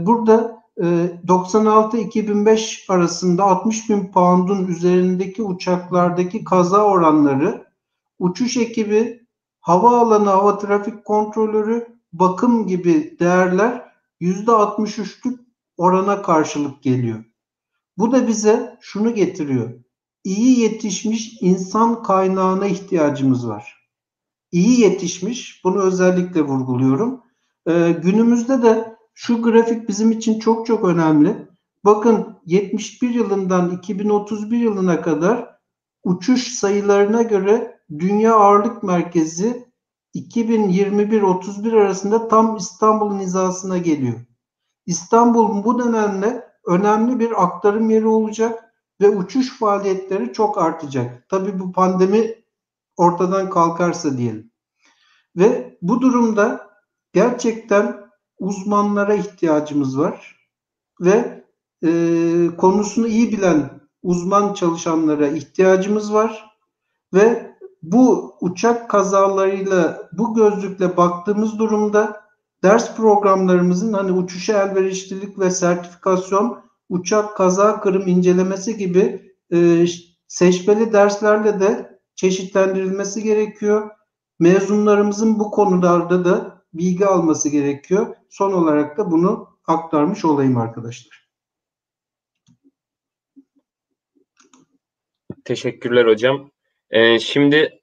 [0.00, 7.66] burada 96-2005 ee, arasında 60 bin pound'un üzerindeki uçaklardaki kaza oranları
[8.18, 9.26] uçuş ekibi,
[9.60, 15.38] havaalanı hava trafik kontrolörü, bakım gibi değerler %63'lük
[15.76, 17.24] orana karşılık geliyor.
[17.98, 19.70] Bu da bize şunu getiriyor.
[20.24, 23.88] İyi yetişmiş insan kaynağına ihtiyacımız var.
[24.52, 27.22] İyi yetişmiş, bunu özellikle vurguluyorum.
[27.66, 31.48] Ee, günümüzde de şu grafik bizim için çok çok önemli.
[31.84, 35.58] Bakın 71 yılından 2031 yılına kadar
[36.04, 39.68] uçuş sayılarına göre Dünya Ağırlık Merkezi
[40.14, 44.20] 2021-31 arasında tam İstanbul'un hizasına geliyor.
[44.86, 51.28] İstanbul bu nedenle önemli bir aktarım yeri olacak ve uçuş faaliyetleri çok artacak.
[51.28, 52.34] Tabii bu pandemi
[52.96, 54.50] ortadan kalkarsa diyelim.
[55.36, 56.70] Ve bu durumda
[57.12, 58.03] gerçekten
[58.38, 60.36] uzmanlara ihtiyacımız var
[61.00, 61.44] ve
[61.84, 61.90] e,
[62.56, 63.70] konusunu iyi bilen
[64.02, 66.56] uzman çalışanlara ihtiyacımız var
[67.14, 72.24] ve bu uçak kazalarıyla bu gözlükle baktığımız durumda
[72.62, 79.86] ders programlarımızın hani uçuşa elverişlilik ve sertifikasyon, uçak kaza kırım incelemesi gibi e,
[80.28, 83.90] seçmeli derslerle de çeşitlendirilmesi gerekiyor.
[84.38, 88.16] Mezunlarımızın bu konularda da bilgi alması gerekiyor.
[88.28, 91.28] Son olarak da bunu aktarmış olayım arkadaşlar.
[95.44, 96.50] Teşekkürler hocam.
[96.90, 97.80] Ee, şimdi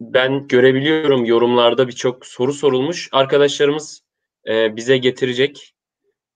[0.00, 3.08] ben görebiliyorum yorumlarda birçok soru sorulmuş.
[3.12, 4.02] Arkadaşlarımız
[4.48, 5.74] e, bize getirecek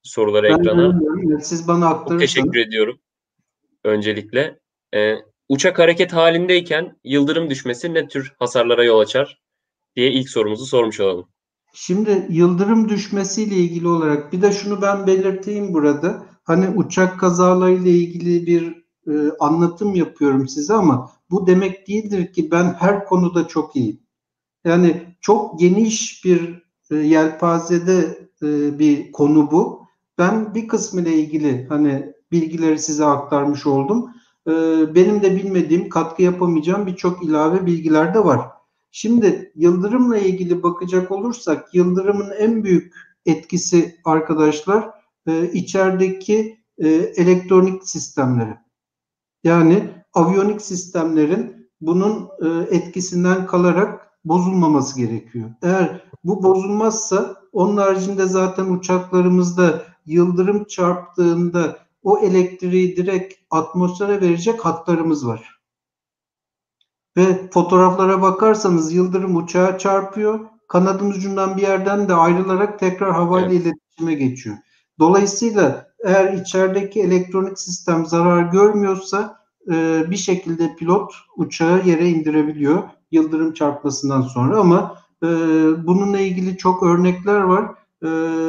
[0.03, 1.01] soruları ben ekrana.
[1.41, 2.21] Siz bana aktarırsanız.
[2.21, 2.99] Çok teşekkür ediyorum
[3.85, 4.61] öncelikle.
[4.95, 5.17] Ee,
[5.49, 9.43] uçak hareket halindeyken yıldırım düşmesi ne tür hasarlara yol açar
[9.97, 11.29] diye ilk sorumuzu sormuş olalım.
[11.79, 16.27] Şimdi yıldırım düşmesiyle ilgili olarak bir de şunu ben belirteyim burada.
[16.45, 22.75] Hani uçak kazalarıyla ilgili bir e, anlatım yapıyorum size ama bu demek değildir ki ben
[22.79, 24.01] her konuda çok iyiyim.
[24.65, 29.83] Yani çok geniş bir e, yelpazede e, bir konu bu.
[30.19, 34.11] Ben bir kısmı ile ilgili hani bilgileri size aktarmış oldum.
[34.49, 34.53] E,
[34.95, 38.56] benim de bilmediğim, katkı yapamayacağım birçok ilave bilgiler de var.
[38.99, 42.95] Şimdi yıldırımla ilgili bakacak olursak yıldırımın en büyük
[43.27, 44.91] etkisi arkadaşlar
[45.27, 48.57] e, içerideki e, elektronik sistemleri.
[49.45, 55.51] Yani aviyonik sistemlerin bunun e, etkisinden kalarak bozulmaması gerekiyor.
[55.63, 65.27] Eğer bu bozulmazsa onun haricinde zaten uçaklarımızda yıldırım çarptığında o elektriği direkt atmosfere verecek hatlarımız
[65.27, 65.56] var.
[67.17, 70.41] Ve fotoğraflara bakarsanız yıldırım uçağa çarpıyor.
[70.69, 73.63] Kanadın ucundan bir yerden de ayrılarak tekrar havayla evet.
[73.63, 74.57] iletişime geçiyor.
[74.99, 79.41] Dolayısıyla eğer içerideki elektronik sistem zarar görmüyorsa
[79.73, 85.27] e, bir şekilde pilot uçağı yere indirebiliyor yıldırım çarpmasından sonra ama e,
[85.87, 87.71] bununla ilgili çok örnekler var.
[88.03, 88.09] E,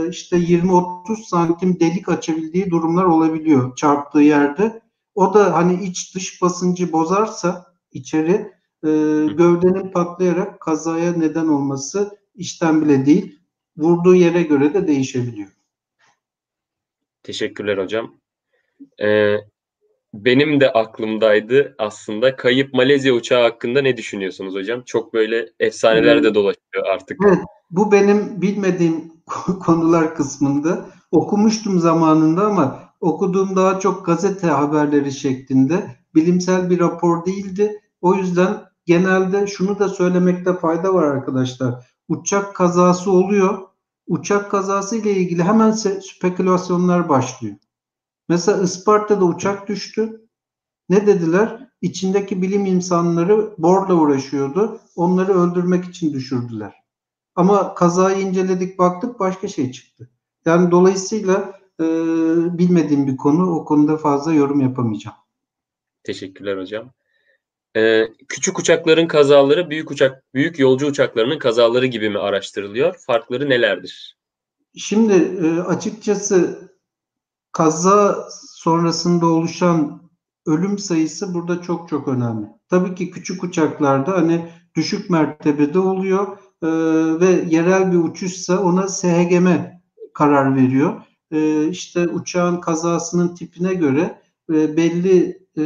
[0.10, 4.82] işte 20-30 santim delik açabildiği durumlar olabiliyor çarptığı yerde.
[5.16, 8.90] O da hani iç dış basıncı bozarsa içeri e,
[9.38, 13.40] gövdenin patlayarak kazaya neden olması işten bile değil.
[13.78, 15.50] Vurduğu yere göre de değişebiliyor.
[17.24, 18.16] Teşekkürler hocam.
[19.02, 19.36] Ee,
[20.14, 22.36] benim de aklımdaydı aslında.
[22.36, 24.82] Kayıp Malezya uçağı hakkında ne düşünüyorsunuz hocam?
[24.86, 27.18] Çok böyle efsaneler de dolaşıyor artık.
[27.28, 27.40] Evet,
[27.72, 29.12] bu benim bilmediğim
[29.66, 30.86] konular kısmında.
[31.12, 35.96] Okumuştum zamanında ama okuduğum daha çok gazete haberleri şeklinde.
[36.16, 37.82] Bilimsel bir rapor değildi.
[38.02, 41.88] O yüzden genelde şunu da söylemekte fayda var arkadaşlar.
[42.08, 43.68] Uçak kazası oluyor.
[44.08, 47.56] Uçak kazası ile ilgili hemen spekülasyonlar başlıyor.
[48.30, 50.28] Mesela Isparta'da uçak düştü.
[50.90, 51.70] Ne dediler?
[51.82, 54.80] İçindeki bilim insanları borla uğraşıyordu.
[54.96, 56.74] Onları öldürmek için düşürdüler.
[57.36, 60.10] Ama kazayı inceledik baktık başka şey çıktı.
[60.46, 61.84] Yani dolayısıyla e,
[62.58, 63.56] bilmediğim bir konu.
[63.56, 65.18] O konuda fazla yorum yapamayacağım.
[66.04, 66.97] Teşekkürler hocam.
[67.78, 72.96] Ee, küçük uçakların kazaları büyük uçak büyük yolcu uçaklarının kazaları gibi mi araştırılıyor?
[73.08, 74.18] Farkları nelerdir?
[74.76, 76.70] Şimdi e, açıkçası
[77.52, 80.02] kaza sonrasında oluşan
[80.46, 82.48] ölüm sayısı burada çok çok önemli.
[82.70, 86.68] Tabii ki küçük uçaklarda hani düşük mertebede oluyor e,
[87.20, 89.48] ve yerel bir uçuşsa ona SHGM
[90.14, 91.02] karar veriyor.
[91.32, 95.62] E, işte uçağın kazasının tipine göre e, belli e,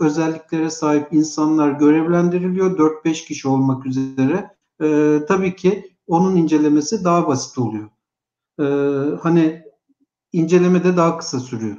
[0.00, 2.78] özelliklere sahip insanlar görevlendiriliyor.
[2.78, 4.50] 4-5 kişi olmak üzere.
[4.82, 7.90] E, tabii ki onun incelemesi daha basit oluyor.
[8.60, 8.64] E,
[9.16, 9.62] hani
[10.32, 11.76] inceleme de daha kısa sürüyor.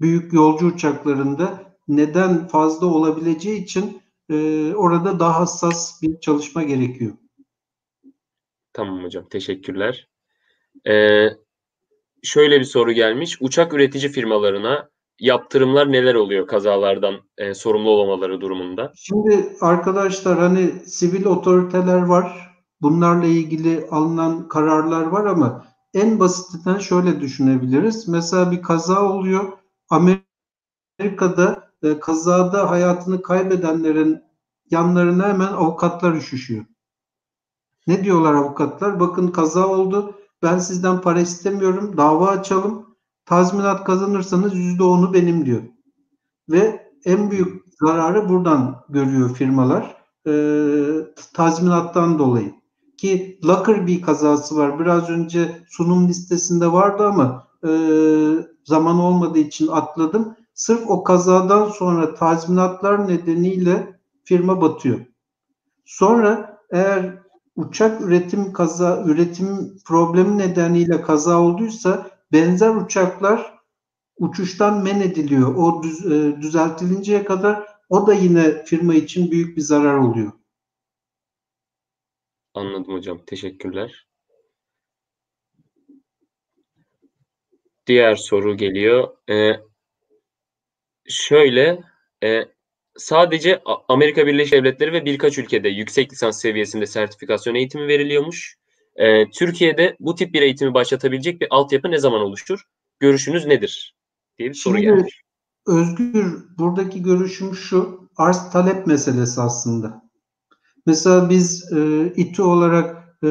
[0.00, 7.12] Büyük yolcu uçaklarında neden fazla olabileceği için e, orada daha hassas bir çalışma gerekiyor.
[8.72, 10.08] Tamam hocam teşekkürler.
[10.88, 11.28] Ee,
[12.22, 13.36] şöyle bir soru gelmiş.
[13.40, 14.90] Uçak üretici firmalarına
[15.22, 18.92] yaptırımlar neler oluyor kazalardan e, sorumlu olmaları durumunda?
[18.96, 22.52] Şimdi arkadaşlar hani sivil otoriteler var.
[22.80, 28.08] Bunlarla ilgili alınan kararlar var ama en basitinden şöyle düşünebiliriz.
[28.08, 29.52] Mesela bir kaza oluyor.
[29.90, 34.22] Amerika'da e, kazada hayatını kaybedenlerin
[34.70, 36.64] yanlarına hemen avukatlar üşüşüyor.
[37.86, 39.00] Ne diyorlar avukatlar?
[39.00, 40.14] Bakın kaza oldu.
[40.42, 41.96] Ben sizden para istemiyorum.
[41.96, 42.91] Dava açalım.
[43.26, 45.62] Tazminat kazanırsanız yüzde onu benim diyor.
[46.50, 49.96] Ve en büyük zararı buradan görüyor firmalar.
[50.26, 50.32] E,
[51.34, 52.52] tazminattan dolayı
[53.02, 54.78] ki Lockerbie kazası var.
[54.78, 57.70] Biraz önce sunum listesinde vardı ama e,
[58.64, 60.36] zaman olmadığı için atladım.
[60.54, 65.00] Sırf o kazadan sonra tazminatlar nedeniyle firma batıyor.
[65.84, 67.22] Sonra eğer
[67.56, 73.58] uçak üretim kaza üretim problemi nedeniyle kaza olduysa benzer uçaklar
[74.16, 75.54] uçuştan men ediliyor.
[75.54, 80.32] O düz, e, düzeltilinceye kadar o da yine firma için büyük bir zarar oluyor.
[82.54, 83.24] Anladım hocam.
[83.26, 84.06] Teşekkürler.
[87.86, 89.16] Diğer soru geliyor.
[89.30, 89.52] Ee,
[91.08, 91.80] şöyle
[92.24, 92.44] e,
[92.96, 98.61] sadece Amerika Birleşik Devletleri ve birkaç ülkede yüksek lisans seviyesinde sertifikasyon eğitimi veriliyormuş.
[98.96, 102.62] Ee, Türkiye'de bu tip bir eğitimi başlatabilecek bir altyapı ne zaman oluşur?
[103.00, 103.96] Görüşünüz nedir?
[104.38, 105.22] diye bir soru Şimdi, gelmiş.
[105.66, 110.02] Özgür buradaki görüşüm şu arz talep meselesi aslında.
[110.86, 113.28] Mesela biz e, İTÜ olarak e,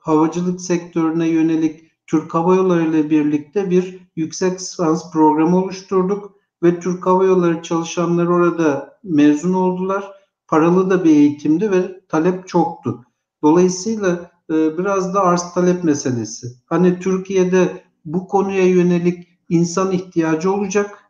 [0.00, 7.06] havacılık sektörüne yönelik Türk Hava Yolları ile birlikte bir yüksek lisans programı oluşturduk ve Türk
[7.06, 10.18] Hava Yolları çalışanları orada mezun oldular.
[10.48, 13.04] paralı da bir eğitimdi ve talep çoktu.
[13.42, 16.46] Dolayısıyla e, biraz da arz talep meselesi.
[16.66, 21.04] Hani Türkiye'de bu konuya yönelik insan ihtiyacı olacak.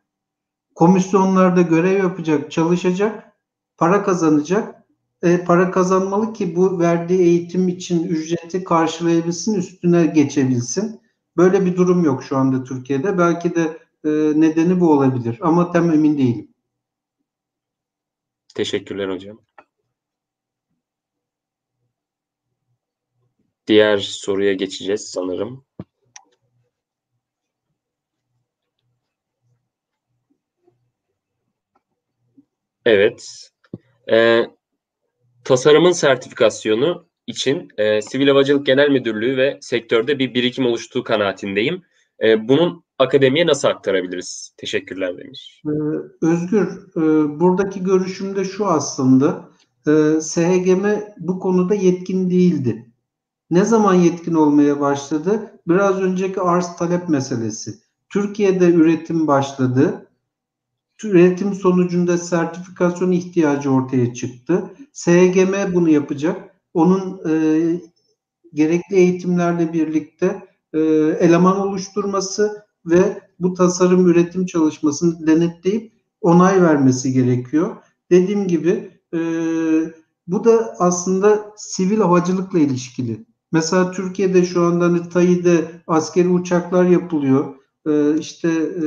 [0.74, 3.32] Komisyonlarda görev yapacak, çalışacak,
[3.77, 4.74] para kazanacak.
[5.23, 11.01] E, para kazanmalı ki bu verdiği eğitim için ücreti karşılayabilsin, üstüne geçebilsin.
[11.36, 13.19] Böyle bir durum yok şu anda Türkiye'de.
[13.19, 14.10] Belki de e,
[14.40, 16.48] nedeni bu olabilir ama tam emin değilim.
[18.55, 19.39] Teşekkürler hocam.
[23.69, 25.65] Diğer soruya geçeceğiz sanırım.
[32.85, 33.51] Evet.
[34.12, 34.43] Ee,
[35.45, 41.82] tasarımın sertifikasyonu için e, Sivil Havacılık Genel Müdürlüğü ve sektörde bir birikim oluştuğu kanaatindeyim.
[42.23, 44.55] E, bunun akademiye nasıl aktarabiliriz?
[44.57, 45.62] Teşekkürler demiş.
[45.66, 45.70] Ee,
[46.27, 46.66] Özgür,
[46.97, 47.01] e,
[47.40, 49.49] buradaki görüşüm de şu aslında.
[49.86, 50.85] E, SHGM
[51.19, 52.88] bu konuda yetkin değildi.
[53.51, 55.61] Ne zaman yetkin olmaya başladı?
[55.69, 57.75] Biraz önceki arz talep meselesi.
[58.09, 60.07] Türkiye'de üretim başladı.
[61.05, 64.70] Üretim sonucunda sertifikasyon ihtiyacı ortaya çıktı.
[64.93, 66.57] SHGM bunu yapacak.
[66.75, 67.33] Onun e,
[68.55, 70.43] gerekli eğitimlerle birlikte
[70.73, 70.79] e,
[71.20, 77.77] eleman oluşturması ve bu tasarım üretim çalışmasını denetleyip onay vermesi gerekiyor.
[78.11, 79.19] Dediğim gibi e,
[80.27, 83.25] bu da aslında sivil havacılıkla ilişkili.
[83.53, 87.55] Mesela Türkiye'de şu anda hani TAİ'de askeri uçaklar yapılıyor.
[87.87, 88.87] E, işte e,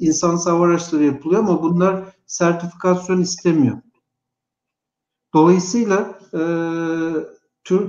[0.00, 3.76] insan hava araçları yapılıyor ama bunlar sertifikasyon istemiyor.
[5.34, 6.42] Dolayısıyla e,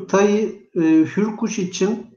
[0.07, 2.15] TAİ e, Hürkuş için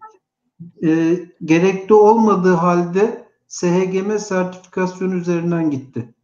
[0.85, 6.15] e, gerekli olmadığı halde SHGM sertifikasyon üzerinden gitti.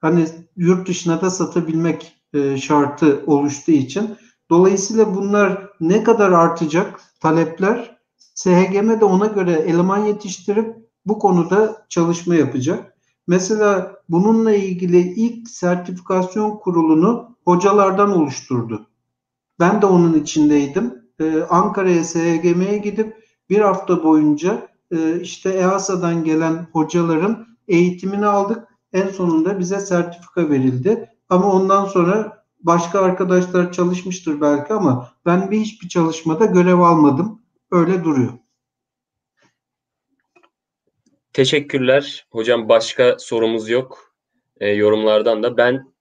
[0.00, 0.26] Hani
[0.56, 4.16] yurt dışına da satabilmek e, şartı oluştuğu için.
[4.50, 7.96] Dolayısıyla bunlar ne kadar artacak talepler
[8.34, 12.94] SHGM de ona göre eleman yetiştirip bu konuda çalışma yapacak.
[13.26, 18.86] Mesela bununla ilgili ilk sertifikasyon kurulunu hocalardan oluşturdu.
[19.60, 20.94] Ben de onun içindeydim.
[21.20, 23.16] Ee, Ankara'ya SHGM'ye gidip
[23.50, 28.68] bir hafta boyunca e, işte EASA'dan gelen hocaların eğitimini aldık.
[28.92, 31.10] En sonunda bize sertifika verildi.
[31.28, 37.42] Ama ondan sonra başka arkadaşlar çalışmıştır belki ama ben bir hiçbir çalışmada görev almadım.
[37.70, 38.32] Öyle duruyor.
[41.32, 42.26] Teşekkürler.
[42.30, 44.14] Hocam başka sorumuz yok.
[44.60, 45.56] E, yorumlardan da.
[45.56, 45.92] Ben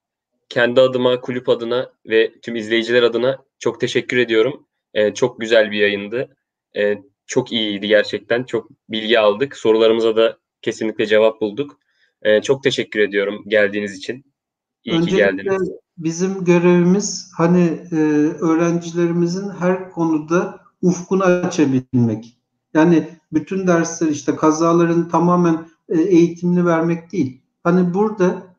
[0.50, 4.68] kendi adıma, kulüp adına ve tüm izleyiciler adına çok teşekkür ediyorum.
[4.94, 6.36] E, çok güzel bir yayındı.
[6.78, 8.44] E, çok iyiydi gerçekten.
[8.44, 9.58] Çok bilgi aldık.
[9.58, 11.80] Sorularımıza da kesinlikle cevap bulduk.
[12.22, 14.26] E, çok teşekkür ediyorum geldiğiniz için.
[14.84, 15.72] İyi Öncelikle ki geldiniz.
[16.00, 17.96] Bizim görevimiz hani e,
[18.40, 22.38] öğrencilerimizin her konuda ufkunu açabilmek.
[22.74, 27.42] Yani bütün dersler işte kazaların tamamen e, eğitimini vermek değil.
[27.64, 28.56] Hani burada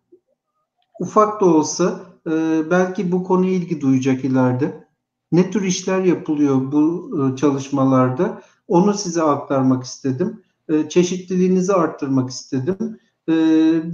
[1.01, 4.85] ufak da olsa e, belki bu konuya ilgi duyacak ileride.
[5.33, 8.43] Ne tür işler yapılıyor bu e, çalışmalarda?
[8.69, 10.43] Onu size aktarmak istedim.
[10.69, 12.99] E, çeşitliliğinizi arttırmak istedim.
[13.31, 13.35] E,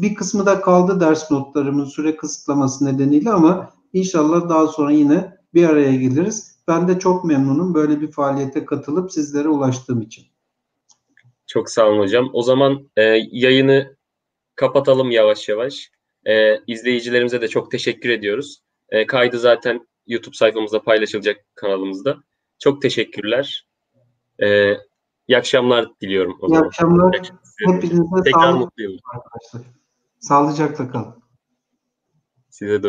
[0.03, 5.69] bir kısmı da kaldı ders notlarımın süre kısıtlaması nedeniyle ama inşallah daha sonra yine bir
[5.69, 6.57] araya geliriz.
[6.69, 10.25] Ben de çok memnunum böyle bir faaliyete katılıp sizlere ulaştığım için.
[11.47, 12.31] Çok sağ olun hocam.
[12.33, 13.97] O zaman e, yayını
[14.55, 15.91] kapatalım yavaş yavaş.
[16.27, 18.63] E, izleyicilerimize de çok teşekkür ediyoruz.
[18.89, 22.17] E, kaydı zaten YouTube sayfamızda paylaşılacak kanalımızda.
[22.59, 23.69] Çok teşekkürler.
[24.43, 24.73] E,
[25.29, 26.39] iyi akşamlar diliyorum.
[26.41, 26.67] O iyi zaman.
[26.67, 27.33] akşamlar.
[27.59, 28.61] Hepinize Tekrar sağlık.
[28.61, 28.97] mutluyum.
[29.15, 29.63] Arkadaşlar.
[30.21, 31.15] Sağlıcakla kalın.
[32.51, 32.83] Size de